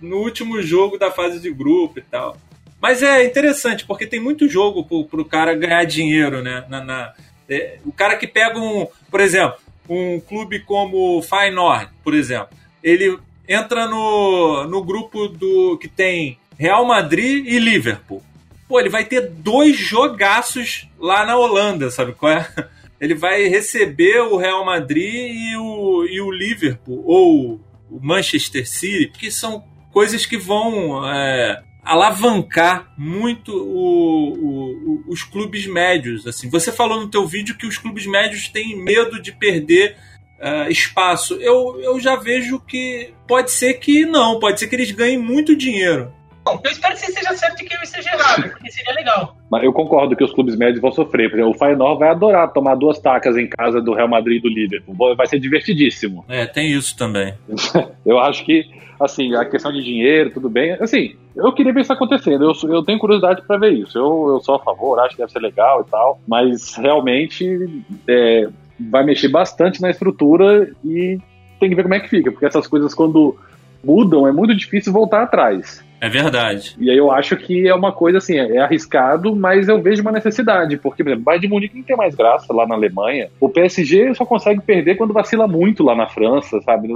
no 0.00 0.16
último 0.18 0.62
jogo 0.62 0.98
da 0.98 1.10
fase 1.10 1.38
de 1.38 1.52
grupo 1.52 1.98
e 1.98 2.02
tal. 2.02 2.36
Mas 2.80 3.02
é 3.02 3.24
interessante, 3.24 3.84
porque 3.84 4.06
tem 4.06 4.20
muito 4.20 4.48
jogo 4.48 4.84
pro, 4.84 5.04
pro 5.04 5.24
cara 5.24 5.54
ganhar 5.54 5.84
dinheiro, 5.84 6.42
né? 6.42 6.64
Na, 6.68 6.82
na 6.82 7.14
é, 7.48 7.78
o 7.84 7.92
cara 7.92 8.16
que 8.16 8.26
pega 8.26 8.58
um, 8.58 8.86
por 9.10 9.20
exemplo, 9.20 9.58
um 9.88 10.20
clube 10.20 10.60
como 10.60 11.18
o 11.18 11.22
Feyenoord, 11.22 11.90
por 12.02 12.14
exemplo, 12.14 12.56
ele 12.82 13.18
entra 13.48 13.86
no, 13.86 14.64
no 14.66 14.82
grupo 14.82 15.28
do 15.28 15.78
que 15.78 15.88
tem 15.88 16.38
Real 16.58 16.84
Madrid 16.84 17.46
e 17.46 17.58
Liverpool. 17.58 18.22
Pô, 18.68 18.80
ele 18.80 18.88
vai 18.88 19.04
ter 19.04 19.28
dois 19.28 19.76
jogaços 19.76 20.88
lá 20.98 21.26
na 21.26 21.36
Holanda, 21.36 21.90
sabe 21.90 22.12
qual 22.12 22.32
é? 22.32 22.48
Ele 23.00 23.14
vai 23.14 23.48
receber 23.48 24.20
o 24.20 24.36
Real 24.38 24.64
Madrid 24.64 25.30
e 25.30 25.56
o, 25.56 26.06
e 26.06 26.20
o 26.22 26.30
Liverpool, 26.30 27.02
ou 27.04 27.60
o 27.90 28.00
Manchester 28.00 28.66
City, 28.66 29.12
que 29.18 29.30
são 29.30 29.64
coisas 29.92 30.24
que 30.24 30.38
vão 30.38 31.06
é, 31.06 31.62
alavancar 31.84 32.92
muito 32.96 33.52
o, 33.52 34.32
o, 34.32 35.04
os 35.06 35.22
clubes 35.22 35.66
médios. 35.66 36.26
Assim, 36.26 36.48
você 36.48 36.72
falou 36.72 37.00
no 37.00 37.08
teu 37.08 37.26
vídeo 37.26 37.56
que 37.58 37.66
os 37.66 37.76
clubes 37.76 38.06
médios 38.06 38.48
têm 38.48 38.82
medo 38.82 39.20
de 39.20 39.32
perder 39.32 39.96
uh, 40.44 40.70
espaço, 40.70 41.34
eu, 41.40 41.80
eu 41.80 41.98
já 41.98 42.16
vejo 42.16 42.60
que 42.60 43.14
pode 43.26 43.50
ser 43.50 43.74
que 43.74 44.04
não, 44.04 44.38
pode 44.38 44.60
ser 44.60 44.68
que 44.68 44.76
eles 44.76 44.90
ganhem 44.90 45.18
muito 45.18 45.56
dinheiro. 45.56 46.12
Bom, 46.44 46.60
eu 46.62 46.70
espero 46.70 46.92
que 46.92 47.00
você 47.00 47.06
esteja 47.06 47.34
certo 47.34 47.62
e 47.62 47.64
que 47.64 47.74
eu 47.74 47.80
esteja 47.80 48.10
errado, 48.10 48.50
porque 48.50 48.70
seria 48.70 48.92
legal. 48.92 49.34
Mas 49.50 49.64
eu 49.64 49.72
concordo 49.72 50.14
que 50.14 50.22
os 50.22 50.30
clubes 50.30 50.54
médios 50.56 50.78
vão 50.78 50.92
sofrer. 50.92 51.30
Por 51.30 51.36
exemplo, 51.36 51.54
o 51.54 51.58
Feyenoord 51.58 51.98
vai 51.98 52.10
adorar 52.10 52.52
tomar 52.52 52.74
duas 52.74 52.98
tacas 52.98 53.34
em 53.38 53.48
casa 53.48 53.80
do 53.80 53.94
Real 53.94 54.08
Madrid 54.08 54.38
e 54.38 54.42
do 54.42 54.48
Liverpool. 54.48 55.16
Vai 55.16 55.26
ser 55.26 55.38
divertidíssimo. 55.38 56.22
É, 56.28 56.44
tem 56.44 56.70
isso 56.70 56.94
também. 56.98 57.32
eu 58.04 58.18
acho 58.18 58.44
que, 58.44 58.66
assim, 59.00 59.34
a 59.34 59.46
questão 59.46 59.72
de 59.72 59.82
dinheiro, 59.82 60.32
tudo 60.34 60.50
bem. 60.50 60.72
Assim, 60.72 61.16
eu 61.34 61.50
queria 61.54 61.72
ver 61.72 61.80
isso 61.80 61.92
acontecendo. 61.94 62.44
Eu, 62.44 62.70
eu 62.70 62.82
tenho 62.82 62.98
curiosidade 62.98 63.40
para 63.46 63.56
ver 63.56 63.72
isso. 63.72 63.96
Eu, 63.96 64.34
eu 64.34 64.40
sou 64.40 64.56
a 64.56 64.58
favor, 64.58 65.00
acho 65.00 65.16
que 65.16 65.22
deve 65.22 65.32
ser 65.32 65.40
legal 65.40 65.80
e 65.80 65.90
tal. 65.90 66.20
Mas 66.28 66.74
realmente 66.76 67.82
é, 68.06 68.48
vai 68.78 69.04
mexer 69.04 69.28
bastante 69.28 69.80
na 69.80 69.90
estrutura 69.90 70.70
e 70.84 71.18
tem 71.60 71.68
que 71.68 71.74
ver 71.74 71.82
como 71.82 71.94
é 71.94 72.00
que 72.00 72.08
fica. 72.08 72.30
Porque 72.32 72.46
essas 72.46 72.66
coisas, 72.66 72.94
quando 72.94 73.36
mudam, 73.82 74.26
é 74.26 74.32
muito 74.32 74.54
difícil 74.56 74.92
voltar 74.92 75.22
atrás. 75.22 75.83
É 76.04 76.08
verdade. 76.10 76.76
E 76.78 76.90
aí 76.90 76.98
eu 76.98 77.10
acho 77.10 77.34
que 77.34 77.66
é 77.66 77.74
uma 77.74 77.90
coisa 77.90 78.18
assim, 78.18 78.36
é 78.36 78.58
arriscado, 78.58 79.34
mas 79.34 79.68
eu 79.68 79.80
vejo 79.80 80.02
uma 80.02 80.12
necessidade, 80.12 80.76
porque, 80.76 81.02
por 81.02 81.08
exemplo, 81.08 81.24
Bayern 81.24 81.46
de 81.46 81.50
Munique 81.50 81.76
não 81.78 81.82
tem 81.82 81.96
mais 81.96 82.14
graça 82.14 82.52
lá 82.52 82.66
na 82.66 82.74
Alemanha. 82.74 83.30
O 83.40 83.48
PSG 83.48 84.14
só 84.14 84.26
consegue 84.26 84.60
perder 84.60 84.96
quando 84.96 85.14
vacila 85.14 85.48
muito 85.48 85.82
lá 85.82 85.96
na 85.96 86.06
França, 86.06 86.60
sabe? 86.60 86.88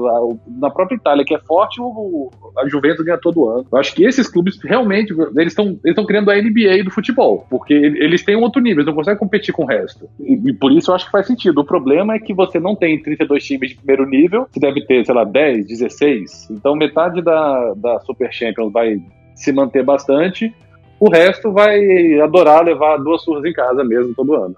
Na 0.47 0.69
própria 0.69 0.97
Itália, 0.97 1.25
que 1.25 1.35
é 1.35 1.39
forte, 1.39 1.81
o, 1.81 2.31
a 2.59 2.69
Juventus 2.69 3.03
ganha 3.03 3.17
todo 3.17 3.49
ano. 3.49 3.67
Eu 3.73 3.79
acho 3.79 3.95
que 3.95 4.05
esses 4.05 4.29
clubes 4.29 4.63
realmente, 4.63 5.15
eles 5.35 5.53
estão 5.53 5.81
eles 5.83 6.07
criando 6.07 6.31
a 6.31 6.37
NBA 6.37 6.85
do 6.85 6.91
futebol, 6.91 7.47
porque 7.49 7.73
eles 7.73 8.23
têm 8.23 8.37
um 8.37 8.43
outro 8.43 8.61
nível, 8.61 8.81
eles 8.81 8.89
não 8.89 8.95
conseguem 8.95 9.19
competir 9.19 9.55
com 9.55 9.63
o 9.63 9.67
resto. 9.67 10.07
E, 10.21 10.51
e 10.51 10.53
por 10.53 10.71
isso 10.71 10.91
eu 10.91 10.95
acho 10.95 11.07
que 11.07 11.13
faz 11.13 11.27
sentido. 11.27 11.63
O 11.63 11.65
problema 11.65 12.15
é 12.15 12.19
que 12.19 12.35
você 12.35 12.61
não 12.61 12.77
tem 12.77 13.03
32 13.03 13.43
times 13.43 13.71
de 13.71 13.77
primeiro 13.77 14.07
nível, 14.07 14.47
você 14.51 14.61
deve 14.61 14.85
ter, 14.85 15.03
sei 15.07 15.15
lá, 15.15 15.25
10, 15.25 15.67
16. 15.67 16.51
Então 16.51 16.77
metade 16.77 17.23
da, 17.23 17.73
da 17.75 18.01
Super 18.01 18.31
Champions 18.31 18.71
vai 18.71 18.98
se 19.39 19.53
manter 19.53 19.85
bastante. 19.85 20.55
O 21.01 21.09
resto 21.09 21.53
vai 21.53 22.21
adorar 22.21 22.65
levar 22.65 22.97
duas 22.99 23.23
surras 23.23 23.45
em 23.45 23.53
casa 23.53 23.85
mesmo 23.85 24.15
todo 24.15 24.35
ano. 24.35 24.57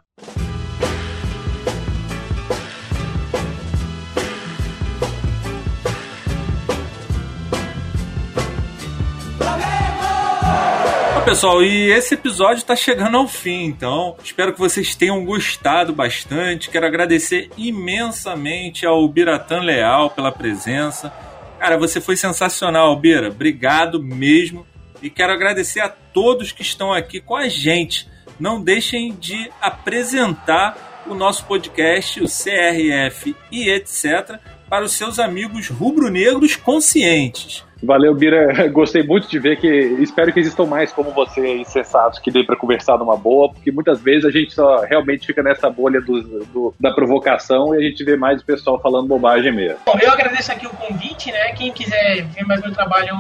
pessoal, 11.31 11.63
e 11.63 11.93
esse 11.93 12.15
episódio 12.15 12.57
está 12.57 12.75
chegando 12.75 13.17
ao 13.17 13.29
fim, 13.29 13.67
então 13.67 14.17
espero 14.21 14.53
que 14.53 14.59
vocês 14.59 14.97
tenham 14.97 15.25
gostado 15.25 15.93
bastante. 15.93 16.69
Quero 16.69 16.85
agradecer 16.85 17.49
imensamente 17.57 18.85
ao 18.85 19.07
Biratan 19.07 19.61
Leal 19.61 20.11
pela 20.11 20.33
presença. 20.33 21.13
Cara, 21.61 21.79
você 21.79 22.01
foi 22.01 22.17
sensacional, 22.17 22.97
Bira. 22.97 23.29
Obrigado 23.29 24.03
mesmo. 24.03 24.67
E 25.03 25.09
quero 25.09 25.33
agradecer 25.33 25.81
a 25.81 25.89
todos 25.89 26.53
que 26.53 26.63
estão 26.63 26.93
aqui 26.93 27.21
com 27.21 27.37
a 27.37 27.49
gente. 27.49 28.09
Não 28.39 28.63
deixem 28.63 29.15
de 29.15 29.51
apresentar 29.61 31.03
o 31.07 31.15
nosso 31.15 31.45
podcast, 31.47 32.21
o 32.21 32.27
CRF 32.27 33.35
e 33.51 33.71
etc., 33.71 34.39
para 34.69 34.85
os 34.85 34.93
seus 34.93 35.19
amigos 35.19 35.69
rubro-negros 35.69 36.55
conscientes. 36.55 37.65
Valeu, 37.83 38.15
Bira. 38.15 38.69
Gostei 38.69 39.03
muito 39.03 39.29
de 39.29 39.39
ver 39.39 39.59
que. 39.59 39.67
Espero 39.67 40.33
que 40.33 40.41
existam 40.41 40.67
mais 40.67 40.93
como 40.93 41.11
você 41.11 41.41
aí, 41.41 41.65
sensatos, 41.65 42.19
que 42.19 42.31
dê 42.31 42.45
para 42.45 42.57
conversar 42.57 42.99
numa 42.99 43.17
boa, 43.17 43.53
porque 43.53 43.73
muitas 43.73 44.01
vezes 44.01 44.25
a 44.25 44.31
gente 44.31 44.53
só 44.53 44.81
realmente 44.83 45.27
fica 45.27 45.43
nessa 45.43 45.71
bolha 45.71 46.01
do, 46.01 46.45
do, 46.47 46.75
da 46.79 46.93
provocação 46.93 47.75
e 47.75 47.79
a 47.79 47.89
gente 47.89 48.05
vê 48.05 48.17
mais 48.17 48.43
o 48.43 48.45
pessoal 48.45 48.81
falando 48.81 49.09
bobagem 49.09 49.53
mesmo. 49.53 49.79
Bom, 49.87 49.99
eu 50.01 50.11
agradeço 50.11 50.53
aqui 50.53 50.67
o 50.67 50.71
convite, 50.71 51.33
né? 51.33 51.53
Quem 51.53 51.73
quiser 51.73 52.23
ver 52.23 52.45
mais 52.45 52.61
meu 52.61 52.73
trabalho, 52.73 53.19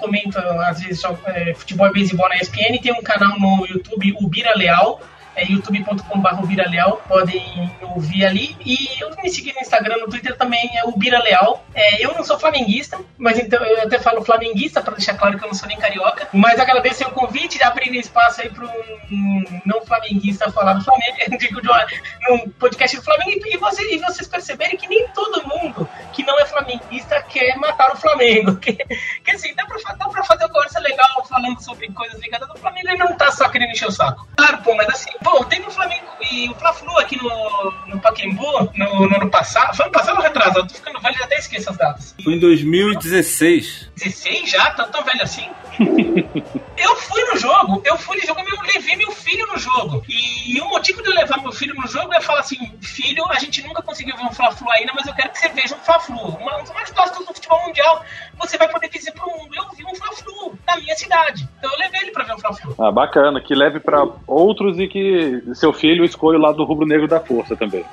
comenta 0.00 0.40
às 0.68 0.80
vezes 0.80 1.00
só, 1.00 1.16
é, 1.26 1.54
futebol 1.54 1.86
e 1.86 1.92
beisebol 1.92 2.28
na 2.28 2.36
ESPN. 2.36 2.78
Tem 2.82 2.92
um 2.92 3.02
canal 3.02 3.38
no 3.38 3.66
YouTube, 3.66 4.16
o 4.20 4.28
Bira 4.28 4.54
Leal 4.56 5.00
é 5.40 5.44
youtube.com.br 5.44 7.08
podem 7.08 7.72
ouvir 7.82 8.24
ali. 8.24 8.56
E 8.64 9.02
eu 9.02 9.10
me 9.22 9.30
seguir 9.30 9.54
no 9.54 9.60
Instagram, 9.60 9.96
no 9.98 10.08
Twitter 10.08 10.36
também 10.36 10.70
é 10.76 10.84
o 10.84 10.92
Bira 10.92 11.18
Leal. 11.22 11.64
É, 11.74 12.04
eu 12.04 12.12
não 12.14 12.22
sou 12.22 12.38
flamenguista, 12.38 12.98
mas 13.16 13.38
então 13.38 13.64
eu 13.64 13.82
até 13.82 13.98
falo 13.98 14.24
flamenguista 14.24 14.82
para 14.82 14.94
deixar 14.94 15.14
claro 15.14 15.38
que 15.38 15.44
eu 15.44 15.48
não 15.48 15.54
sou 15.54 15.68
nem 15.68 15.78
carioca. 15.78 16.28
Mas 16.32 16.60
agradeço 16.60 17.04
o 17.04 17.12
convite 17.12 17.58
de 17.58 17.64
abrir 17.64 17.94
espaço 17.96 18.42
aí 18.42 18.50
para 18.50 18.66
um 18.66 19.44
não 19.64 19.84
flamenguista 19.84 20.50
falar 20.50 20.74
do 20.74 20.84
Flamengo, 20.84 21.16
digo, 21.38 21.60
de 21.60 21.68
uma, 21.68 21.86
num 22.28 22.50
podcast 22.50 22.96
do 22.96 23.02
Flamengo. 23.02 23.46
E, 23.46 23.56
você, 23.56 23.82
e 23.94 23.98
vocês 23.98 24.28
perceberem 24.28 24.76
que 24.76 24.88
nem 24.88 25.08
todo 25.08 25.46
mundo 25.46 25.88
que 26.12 26.22
não 26.24 26.38
é 26.38 26.44
flamenguista 26.44 27.22
quer 27.22 27.56
matar 27.56 27.92
o 27.92 27.96
Flamengo. 27.96 28.58
Que, 28.60 28.74
que 28.74 29.30
assim, 29.30 29.54
dá 29.54 29.64
para 29.64 29.78
fazer 30.24 30.44
uma 30.44 30.52
conversa 30.52 30.80
legal 30.80 31.24
falando 31.24 31.62
sobre 31.62 31.90
coisas 31.92 32.20
ligadas 32.20 32.48
ao 32.50 32.56
Flamengo 32.56 32.90
e 32.90 32.96
não 32.96 33.16
tá 33.16 33.30
só 33.32 33.48
querendo 33.48 33.70
encher 33.70 33.88
o 33.88 33.92
saco. 33.92 34.28
Claro, 34.36 34.58
pô, 34.62 34.74
mas 34.74 34.88
assim, 34.88 35.10
Pô, 35.30 35.44
teve 35.44 35.64
o 35.64 35.70
Flamengo 35.70 36.06
e 36.28 36.48
o 36.48 36.54
Fla-Flu 36.56 36.98
aqui 36.98 37.16
no, 37.16 37.72
no 37.86 38.00
Pacaembu 38.00 38.72
no, 38.74 39.08
no, 39.08 39.16
ano 39.16 39.30
passado. 39.30 39.76
Foi 39.76 39.84
ano 39.84 39.92
passado 39.92 40.16
ou 40.16 40.22
retrasado? 40.22 40.66
Tô 40.66 40.74
ficando 40.74 41.00
velho, 41.00 41.22
até 41.22 41.36
esqueço 41.38 41.70
as 41.70 41.76
datas. 41.76 42.16
Foi 42.22 42.34
em 42.34 42.40
2016. 42.40 43.90
16 43.94 44.50
já? 44.50 44.70
Tão, 44.72 44.90
tão 44.90 45.04
velho 45.04 45.22
assim? 45.22 45.48
eu 46.76 46.96
fui 46.96 47.22
no 47.26 47.36
jogo, 47.36 47.80
eu 47.84 47.96
fui 47.96 48.16
no 48.16 48.26
jogo, 48.26 48.40
eu 48.40 48.60
levei 48.74 48.96
meu 48.96 49.12
filho 49.12 49.46
no 49.46 49.56
jogo. 49.56 50.02
E, 50.08 50.60
o 50.60 50.68
motivo 50.68 51.00
de 51.00 51.10
eu 51.10 51.14
levar 51.14 51.40
meu 51.40 51.52
filho 51.52 51.74
no 51.76 51.86
jogo 51.86 52.12
é 52.12 52.20
falar 52.20 52.40
assim: 52.40 52.76
filho, 52.80 53.24
a 53.30 53.38
gente 53.38 53.62
nunca 53.62 53.82
conseguiu 53.82 54.16
ver 54.16 54.24
um 54.24 54.32
Fla-Flu 54.32 54.68
ainda, 54.72 54.92
mas 54.96 55.06
eu 55.06 55.14
quero 55.14 55.30
que 55.30 55.38
você 55.38 55.48
veja 55.50 55.76
um 55.76 55.78
Fla-Flu. 55.78 56.38
Um 56.40 56.62
dos 56.62 56.72
mais 56.72 56.90
clássicos 56.90 57.24
do 57.24 57.32
futebol 57.32 57.64
mundial. 57.66 58.04
Você 58.40 58.56
vai 58.56 58.68
poder 58.68 58.88
dizer 58.88 59.12
pro 59.12 59.26
mundo: 59.26 59.54
eu 59.54 59.68
vi 59.76 59.84
um 59.84 59.94
Fla-Flu 59.94 60.58
na 60.66 60.76
minha 60.76 60.96
cidade. 60.96 61.48
Então 61.58 61.70
eu 61.72 61.78
levei 61.78 62.00
ele 62.00 62.10
pra 62.10 62.24
ver 62.24 62.34
um 62.34 62.38
Fla-Flu. 62.38 62.74
Ah, 62.78 62.90
bacana. 62.90 63.40
Que 63.40 63.54
leve 63.54 63.80
pra 63.80 64.06
outros 64.26 64.78
e 64.78 64.88
que 64.88 65.42
seu 65.54 65.72
filho 65.72 66.04
escolha 66.04 66.38
o 66.38 66.42
lado 66.42 66.56
do 66.56 66.64
rubro-negro 66.64 67.06
da 67.06 67.20
força 67.20 67.56
também. 67.56 67.84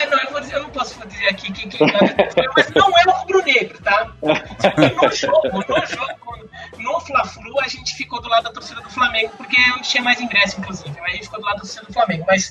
É, 0.00 0.06
não, 0.06 0.18
eu, 0.18 0.32
vou 0.32 0.40
dizer, 0.40 0.56
eu 0.56 0.62
não 0.62 0.70
posso 0.70 1.06
dizer 1.06 1.28
aqui 1.28 1.52
que, 1.52 1.68
que, 1.68 1.78
mas 1.80 2.70
não 2.74 2.88
é 2.88 3.08
o 3.08 3.12
rubro-negro, 3.20 3.80
tá? 3.82 4.12
No 4.22 5.12
jogo, 5.12 5.48
no 5.52 5.86
jogo, 5.86 6.48
no 6.78 7.00
Fla-Flu, 7.00 7.60
a 7.60 7.68
gente 7.68 7.94
ficou 7.94 8.20
do 8.20 8.28
lado 8.28 8.44
da 8.44 8.52
torcida 8.52 8.80
do 8.80 8.90
Flamengo, 8.90 9.32
porque 9.36 9.56
é 9.58 9.72
onde 9.72 9.88
tinha 9.88 10.02
mais 10.02 10.20
ingresso, 10.20 10.60
inclusive. 10.60 10.94
A 11.00 11.10
gente 11.10 11.24
ficou 11.24 11.40
do 11.40 11.46
lado 11.46 11.56
da 11.56 11.60
torcida 11.60 11.86
do 11.86 11.92
Flamengo, 11.92 12.24
mas 12.26 12.50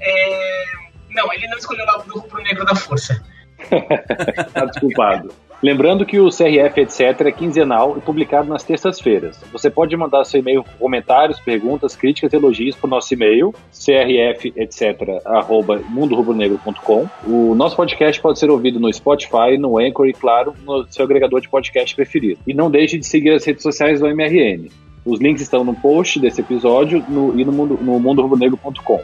é... 0.00 0.64
não, 1.10 1.32
ele 1.32 1.48
não 1.48 1.56
escolheu 1.56 1.84
o 1.84 1.88
lado 1.88 2.04
do 2.04 2.20
rubro-negro 2.20 2.64
da 2.64 2.74
força. 2.74 3.24
tá 4.52 4.64
desculpado. 4.66 5.34
Lembrando 5.62 6.04
que 6.04 6.18
o 6.18 6.28
CRF 6.28 6.80
etc. 6.80 7.20
é 7.20 7.30
quinzenal 7.30 7.96
e 7.96 8.00
publicado 8.00 8.48
nas 8.48 8.64
terças-feiras. 8.64 9.40
Você 9.52 9.70
pode 9.70 9.96
mandar 9.96 10.24
seu 10.24 10.40
e-mail 10.40 10.64
com 10.64 10.70
comentários, 10.72 11.38
perguntas, 11.38 11.94
críticas, 11.94 12.32
elogios 12.32 12.74
para 12.74 12.88
o 12.88 12.90
nosso 12.90 13.14
e-mail, 13.14 13.54
crf 13.70 14.52
etc. 14.56 15.20
arroba 15.24 15.80
mundorubronegro.com. 15.88 17.08
O 17.24 17.54
nosso 17.54 17.76
podcast 17.76 18.20
pode 18.20 18.40
ser 18.40 18.50
ouvido 18.50 18.80
no 18.80 18.92
Spotify, 18.92 19.56
no 19.56 19.78
Anchor 19.78 20.08
e, 20.08 20.12
claro, 20.12 20.52
no 20.64 20.84
seu 20.90 21.04
agregador 21.04 21.40
de 21.40 21.48
podcast 21.48 21.94
preferido. 21.94 22.40
E 22.44 22.52
não 22.52 22.68
deixe 22.68 22.98
de 22.98 23.06
seguir 23.06 23.30
as 23.30 23.44
redes 23.44 23.62
sociais 23.62 24.00
do 24.00 24.08
MRN. 24.08 24.68
Os 25.04 25.20
links 25.20 25.42
estão 25.42 25.62
no 25.62 25.74
post 25.74 26.18
desse 26.18 26.40
episódio 26.40 27.04
no, 27.08 27.38
e 27.38 27.44
no, 27.44 27.52
mundo, 27.52 27.78
no 27.80 28.00
mundorubronegro.com. 28.00 29.00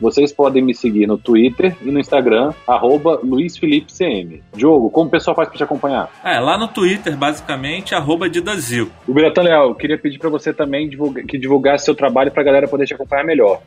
Vocês 0.00 0.32
podem 0.32 0.62
me 0.62 0.74
seguir 0.74 1.06
no 1.06 1.16
Twitter 1.16 1.76
e 1.80 1.90
no 1.90 1.98
Instagram, 1.98 2.52
arroba 2.66 3.18
LuizFelipeCM. 3.22 4.42
Diogo, 4.54 4.90
como 4.90 5.08
o 5.08 5.10
pessoal 5.10 5.34
faz 5.34 5.48
para 5.48 5.56
te 5.56 5.64
acompanhar? 5.64 6.10
É, 6.22 6.38
lá 6.38 6.58
no 6.58 6.68
Twitter, 6.68 7.16
basicamente, 7.16 7.94
arroba 7.94 8.28
Didazil. 8.28 8.90
O 9.08 9.14
Biratão 9.14 9.44
Leal, 9.44 9.68
eu 9.68 9.74
queria 9.74 9.98
pedir 9.98 10.18
para 10.18 10.28
você 10.28 10.52
também 10.52 10.88
divulgar, 10.88 11.24
que 11.24 11.38
divulgasse 11.38 11.86
seu 11.86 11.94
trabalho 11.94 12.30
para 12.30 12.42
a 12.42 12.44
galera 12.44 12.68
poder 12.68 12.86
te 12.86 12.94
acompanhar 12.94 13.24
melhor. 13.24 13.60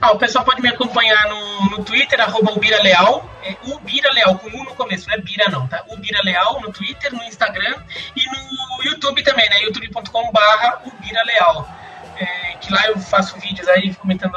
Ah, 0.00 0.12
o 0.12 0.18
pessoal 0.18 0.44
pode 0.44 0.62
me 0.62 0.68
acompanhar 0.68 1.28
no, 1.28 1.76
no 1.76 1.84
Twitter, 1.84 2.20
arroba 2.20 2.52
Ubira 2.52 2.82
Leal, 2.82 3.28
é 3.44 3.54
Ubira 3.70 4.10
Leal, 4.12 4.38
com 4.38 4.48
U 4.48 4.64
no 4.64 4.74
começo, 4.74 5.06
não 5.08 5.14
é 5.14 5.20
Bira 5.20 5.48
não, 5.50 5.66
tá? 5.68 5.84
Ubira 5.90 6.20
Leal 6.24 6.60
no 6.60 6.72
Twitter, 6.72 7.12
no 7.12 7.22
Instagram 7.24 7.76
e 8.16 8.22
no 8.26 8.84
YouTube 8.84 9.22
também, 9.22 9.48
né? 9.50 9.62
youtube.com 9.64 10.32
barra 10.32 10.80
Ubira 10.86 11.22
Leal 11.24 11.68
é, 12.16 12.56
que 12.60 12.72
lá 12.72 12.86
eu 12.88 12.98
faço 12.98 13.38
vídeos 13.38 13.68
aí 13.68 13.94
comentando 13.94 14.36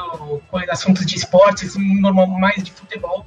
assuntos 0.69 1.05
de 1.05 1.15
esportes, 1.15 1.75
normal, 1.77 2.27
mais 2.27 2.63
de 2.63 2.71
futebol. 2.71 3.25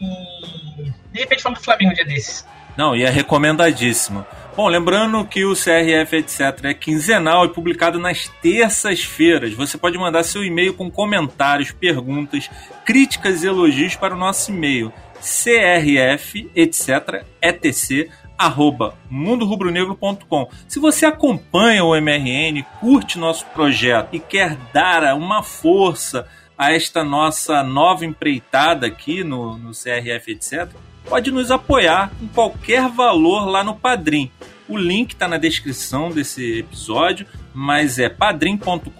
E 0.00 0.92
de 1.12 1.20
repente 1.20 1.42
falo 1.42 1.54
do 1.54 1.62
Flamengo 1.62 1.92
um 1.92 1.94
dia 1.94 2.04
desses. 2.04 2.46
Não, 2.76 2.96
e 2.96 3.02
é 3.02 3.10
recomendadíssimo. 3.10 4.24
Bom, 4.56 4.68
lembrando 4.68 5.24
que 5.24 5.44
o 5.44 5.54
CRF 5.54 6.16
etc 6.16 6.64
é 6.64 6.74
quinzenal 6.74 7.44
e 7.44 7.48
publicado 7.48 7.98
nas 7.98 8.28
terças-feiras. 8.42 9.52
Você 9.54 9.76
pode 9.76 9.98
mandar 9.98 10.22
seu 10.22 10.44
e-mail 10.44 10.74
com 10.74 10.90
comentários, 10.90 11.72
perguntas, 11.72 12.50
críticas 12.84 13.42
e 13.42 13.46
elogios 13.46 13.96
para 13.96 14.14
o 14.14 14.18
nosso 14.18 14.50
e-mail 14.50 14.92
crf 15.20 16.50
etc 16.56 17.24
arroba 18.40 18.94
mundorubronegro.com. 19.10 20.48
Se 20.66 20.80
você 20.80 21.04
acompanha 21.04 21.84
o 21.84 21.94
MRN, 21.94 22.64
curte 22.80 23.18
nosso 23.18 23.44
projeto 23.46 24.14
e 24.14 24.18
quer 24.18 24.56
dar 24.72 25.14
uma 25.14 25.42
força 25.42 26.26
a 26.56 26.72
esta 26.72 27.04
nossa 27.04 27.62
nova 27.62 28.06
empreitada 28.06 28.86
aqui 28.86 29.22
no, 29.22 29.58
no 29.58 29.72
CRF, 29.72 30.32
etc., 30.32 30.68
pode 31.06 31.30
nos 31.30 31.50
apoiar 31.50 32.10
com 32.18 32.28
qualquer 32.28 32.88
valor 32.88 33.46
lá 33.46 33.62
no 33.62 33.74
Padrim. 33.74 34.30
O 34.66 34.76
link 34.76 35.12
está 35.12 35.28
na 35.28 35.36
descrição 35.36 36.10
desse 36.10 36.60
episódio, 36.60 37.26
mas 37.52 37.98
é 37.98 38.08
padrim.com.br 38.08 38.90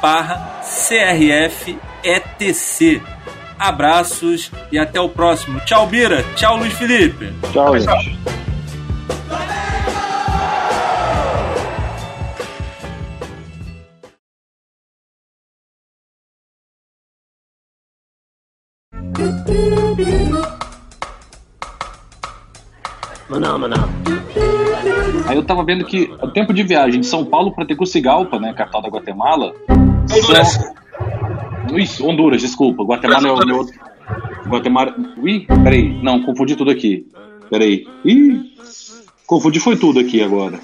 barra 0.00 0.62
CRFETC. 0.62 1.68
Abraços 3.58 4.50
e 4.70 4.78
até 4.78 5.00
o 5.00 5.08
próximo. 5.08 5.60
Tchau, 5.60 5.86
Bira. 5.86 6.22
Tchau, 6.36 6.56
Luiz 6.56 6.72
Felipe. 6.74 7.32
Tchau, 7.52 7.78
gente. 7.78 8.18
Aí 25.26 25.36
eu 25.36 25.44
tava 25.44 25.62
vendo 25.62 25.84
que 25.84 26.10
o 26.22 26.28
tempo 26.28 26.54
de 26.54 26.62
viagem 26.62 27.00
de 27.00 27.06
São 27.06 27.24
Paulo 27.24 27.52
para 27.52 27.66
Tegucigalpa, 27.66 28.38
né, 28.38 28.54
capital 28.54 28.80
da 28.80 28.88
Guatemala. 28.88 29.52
São... 30.08 30.78
Isso, 31.76 32.06
Honduras, 32.06 32.40
desculpa. 32.40 32.82
Guatemala 32.84 33.28
é 33.28 33.32
o 33.32 33.46
meu 33.46 33.56
outro. 33.58 33.74
Guatemala. 34.48 34.94
Ih, 35.24 35.46
peraí. 35.62 36.02
Não, 36.02 36.22
confundi 36.22 36.56
tudo 36.56 36.70
aqui. 36.70 37.06
Peraí. 37.50 37.86
Ih, 38.04 38.42
confundi 39.26 39.60
foi 39.60 39.76
tudo 39.76 40.00
aqui 40.00 40.22
agora. 40.22 40.58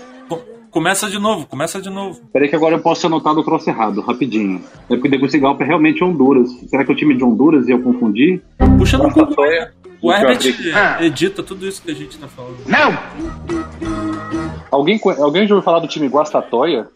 Começa 0.71 1.09
de 1.09 1.21
novo, 1.21 1.47
começa 1.47 1.81
de 1.81 1.89
novo. 1.89 2.21
Peraí 2.33 2.49
que 2.49 2.57
agora 2.57 2.75
eu 2.75 2.81
posso 2.81 3.03
ter 3.03 3.07
anotado 3.07 3.39
o 3.39 3.45
troço 3.45 3.71
errado, 3.71 4.01
rapidinho. 4.01 4.61
É 4.91 4.97
porque 4.97 5.09
Tegucigalpa 5.09 5.63
é 5.63 5.67
realmente 5.69 6.03
Honduras. 6.03 6.51
Será 6.69 6.85
que 6.85 6.91
é 6.91 6.95
o 6.95 6.97
time 6.97 7.17
de 7.17 7.23
Honduras 7.23 7.69
e 7.69 7.71
eu 7.71 7.81
confundi? 7.81 8.41
Puxa 8.77 8.99
no 8.99 9.05
Google. 9.09 9.23
Guatemala. 9.37 9.71
O 10.03 10.13
Herbert 10.13 10.41
Ah. 10.75 10.99
edita 11.05 11.45
tudo 11.45 11.67
isso 11.67 11.81
que 11.81 11.93
a 11.93 11.95
gente 11.95 12.19
tá 12.19 12.27
falando. 12.27 12.57
Alguém, 14.71 14.99
co- 14.99 15.11
alguém 15.23 15.47
já 15.47 15.55
ouviu 15.55 15.65
falar 15.65 15.79
do 15.79 15.87
time 15.87 16.09
Guastatoia? 16.09 16.89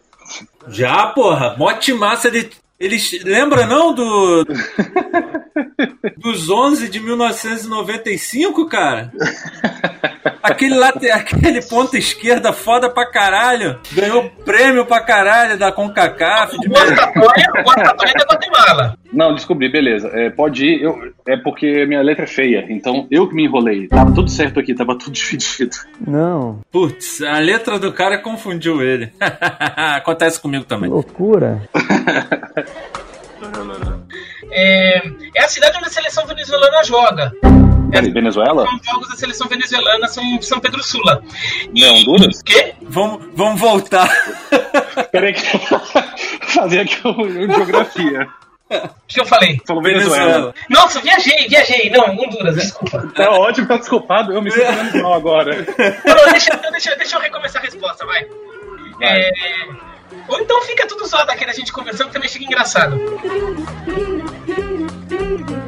Já, 0.67 1.07
porra, 1.07 1.55
mote 1.57 1.93
massa 1.93 2.29
de. 2.29 2.49
Eles. 2.79 3.23
Lembra 3.23 3.65
não 3.65 3.93
do. 3.93 4.45
dos 6.17 6.49
11 6.49 6.87
de 6.89 6.99
1995, 6.99 8.67
cara? 8.67 9.11
Aquele, 10.41 10.75
late, 10.75 11.09
aquele 11.11 11.61
ponta 11.61 11.97
esquerda 11.97 12.53
foda 12.53 12.89
pra 12.89 13.05
caralho. 13.09 13.79
Ganhou 13.91 14.29
prêmio 14.45 14.85
pra 14.85 15.01
caralho 15.01 15.57
da 15.57 15.71
CONCACAF. 15.71 16.57
De 16.59 16.67
O 16.69 16.77
é 16.77 18.23
Guatemala. 18.25 18.97
Não, 19.11 19.33
descobri, 19.33 19.69
beleza. 19.71 20.09
É, 20.13 20.29
pode 20.29 20.65
ir. 20.65 20.81
Eu, 20.81 21.11
é 21.27 21.35
porque 21.37 21.85
minha 21.85 22.01
letra 22.01 22.23
é 22.23 22.27
feia, 22.27 22.65
então 22.69 23.07
eu 23.11 23.27
que 23.27 23.35
me 23.35 23.45
enrolei. 23.45 23.87
Tava 23.87 24.13
tudo 24.13 24.29
certo 24.29 24.59
aqui, 24.59 24.73
tava 24.73 24.97
tudo 24.97 25.11
dividido. 25.13 25.75
Não, 26.07 26.61
Putz, 26.71 27.21
a 27.21 27.39
letra 27.39 27.77
do 27.79 27.91
cara 27.91 28.17
confundiu 28.19 28.81
ele. 28.81 29.11
Acontece 29.75 30.39
comigo 30.39 30.63
que 30.63 30.69
também. 30.69 30.89
loucura. 30.89 31.61
É, 34.51 34.97
é 35.35 35.43
a 35.43 35.47
cidade 35.47 35.77
onde 35.77 35.87
a 35.87 35.89
seleção 35.89 36.25
venezuelana 36.25 36.83
joga. 36.83 37.31
Peraí, 37.91 38.11
Venezuela? 38.11 38.63
Os 38.63 38.85
jogos 38.85 39.09
da 39.09 39.15
seleção 39.15 39.47
venezuelana 39.47 40.07
são 40.07 40.23
em 40.23 40.41
São 40.41 40.59
Pedro 40.59 40.83
Sula. 40.83 41.21
Não 41.75 41.87
é 41.87 41.91
Honduras? 41.91 42.39
O 42.39 42.43
quê? 42.43 42.75
Vamos, 42.81 43.25
vamos 43.33 43.59
voltar. 43.59 44.09
Peraí 45.11 45.33
que 45.33 45.55
eu 45.55 45.59
vou 45.59 45.81
fazer 46.41 46.81
aqui 46.81 46.99
o 47.07 47.09
o 47.09 47.31
geografia. 47.31 48.27
O 48.69 48.89
que 49.07 49.19
eu 49.19 49.25
falei? 49.25 49.59
Falou 49.65 49.81
Venezuela. 49.81 50.25
Venezuela. 50.25 50.53
Nossa, 50.69 50.99
viajei, 51.01 51.47
viajei. 51.47 51.89
Não, 51.89 52.11
Honduras, 52.11 52.55
desculpa. 52.55 53.07
Tá 53.15 53.31
ótimo, 53.31 53.67
tá 53.67 53.77
desculpado. 53.77 54.31
Eu 54.31 54.41
me 54.41 54.51
sinto 54.51 54.71
menos 54.71 54.93
mal 55.01 55.15
agora. 55.15 55.55
Não, 55.55 56.31
deixa, 56.31 56.55
deixa, 56.71 56.95
deixa 56.95 57.15
eu 57.15 57.21
recomeçar 57.21 57.61
a 57.61 57.65
resposta, 57.65 58.05
vai. 58.05 58.27
É, 59.01 59.31
ou 60.27 60.39
então 60.39 60.61
fica 60.63 60.87
tudo 60.87 61.05
zoado 61.05 61.31
aqui 61.31 61.45
da 61.45 61.53
gente 61.53 61.71
conversando, 61.71 62.07
que 62.07 62.13
também 62.13 62.29
fica 62.29 62.45
engraçado. 62.45 62.97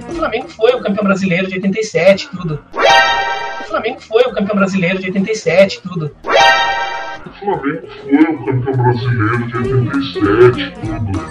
O 0.09 0.13
Flamengo 0.15 0.49
foi 0.49 0.71
o 0.73 0.81
campeão 0.81 1.03
brasileiro 1.03 1.47
de 1.47 1.55
87, 1.55 2.29
tudo. 2.29 2.63
O 2.73 3.63
Flamengo 3.63 4.01
foi 4.01 4.23
o 4.23 4.33
campeão 4.33 4.55
brasileiro 4.55 4.99
de 4.99 5.07
87, 5.07 5.81
tudo. 5.81 6.15
O 6.23 7.33
Flamengo 7.33 7.87
foi 7.89 8.23
o 8.23 8.45
campeão 8.45 8.77
brasileiro 8.77 9.47
de 9.47 9.57
87, 9.57 10.71
tudo. 10.71 11.21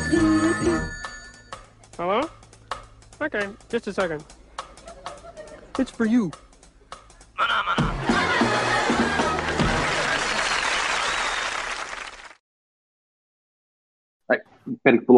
Hello? 1.99 2.31
Okay, 3.21 3.49
just 3.71 3.87
a 3.89 3.93
second. 3.93 4.25
It's 5.79 5.91
for 5.91 6.07
you. 6.07 6.31
Peraí, 7.37 7.63
que 7.63 8.40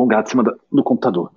um 0.02 0.08
gato 0.08 0.28
em 0.28 0.30
cima 0.30 0.42
do 0.42 0.82
computador. 0.82 1.30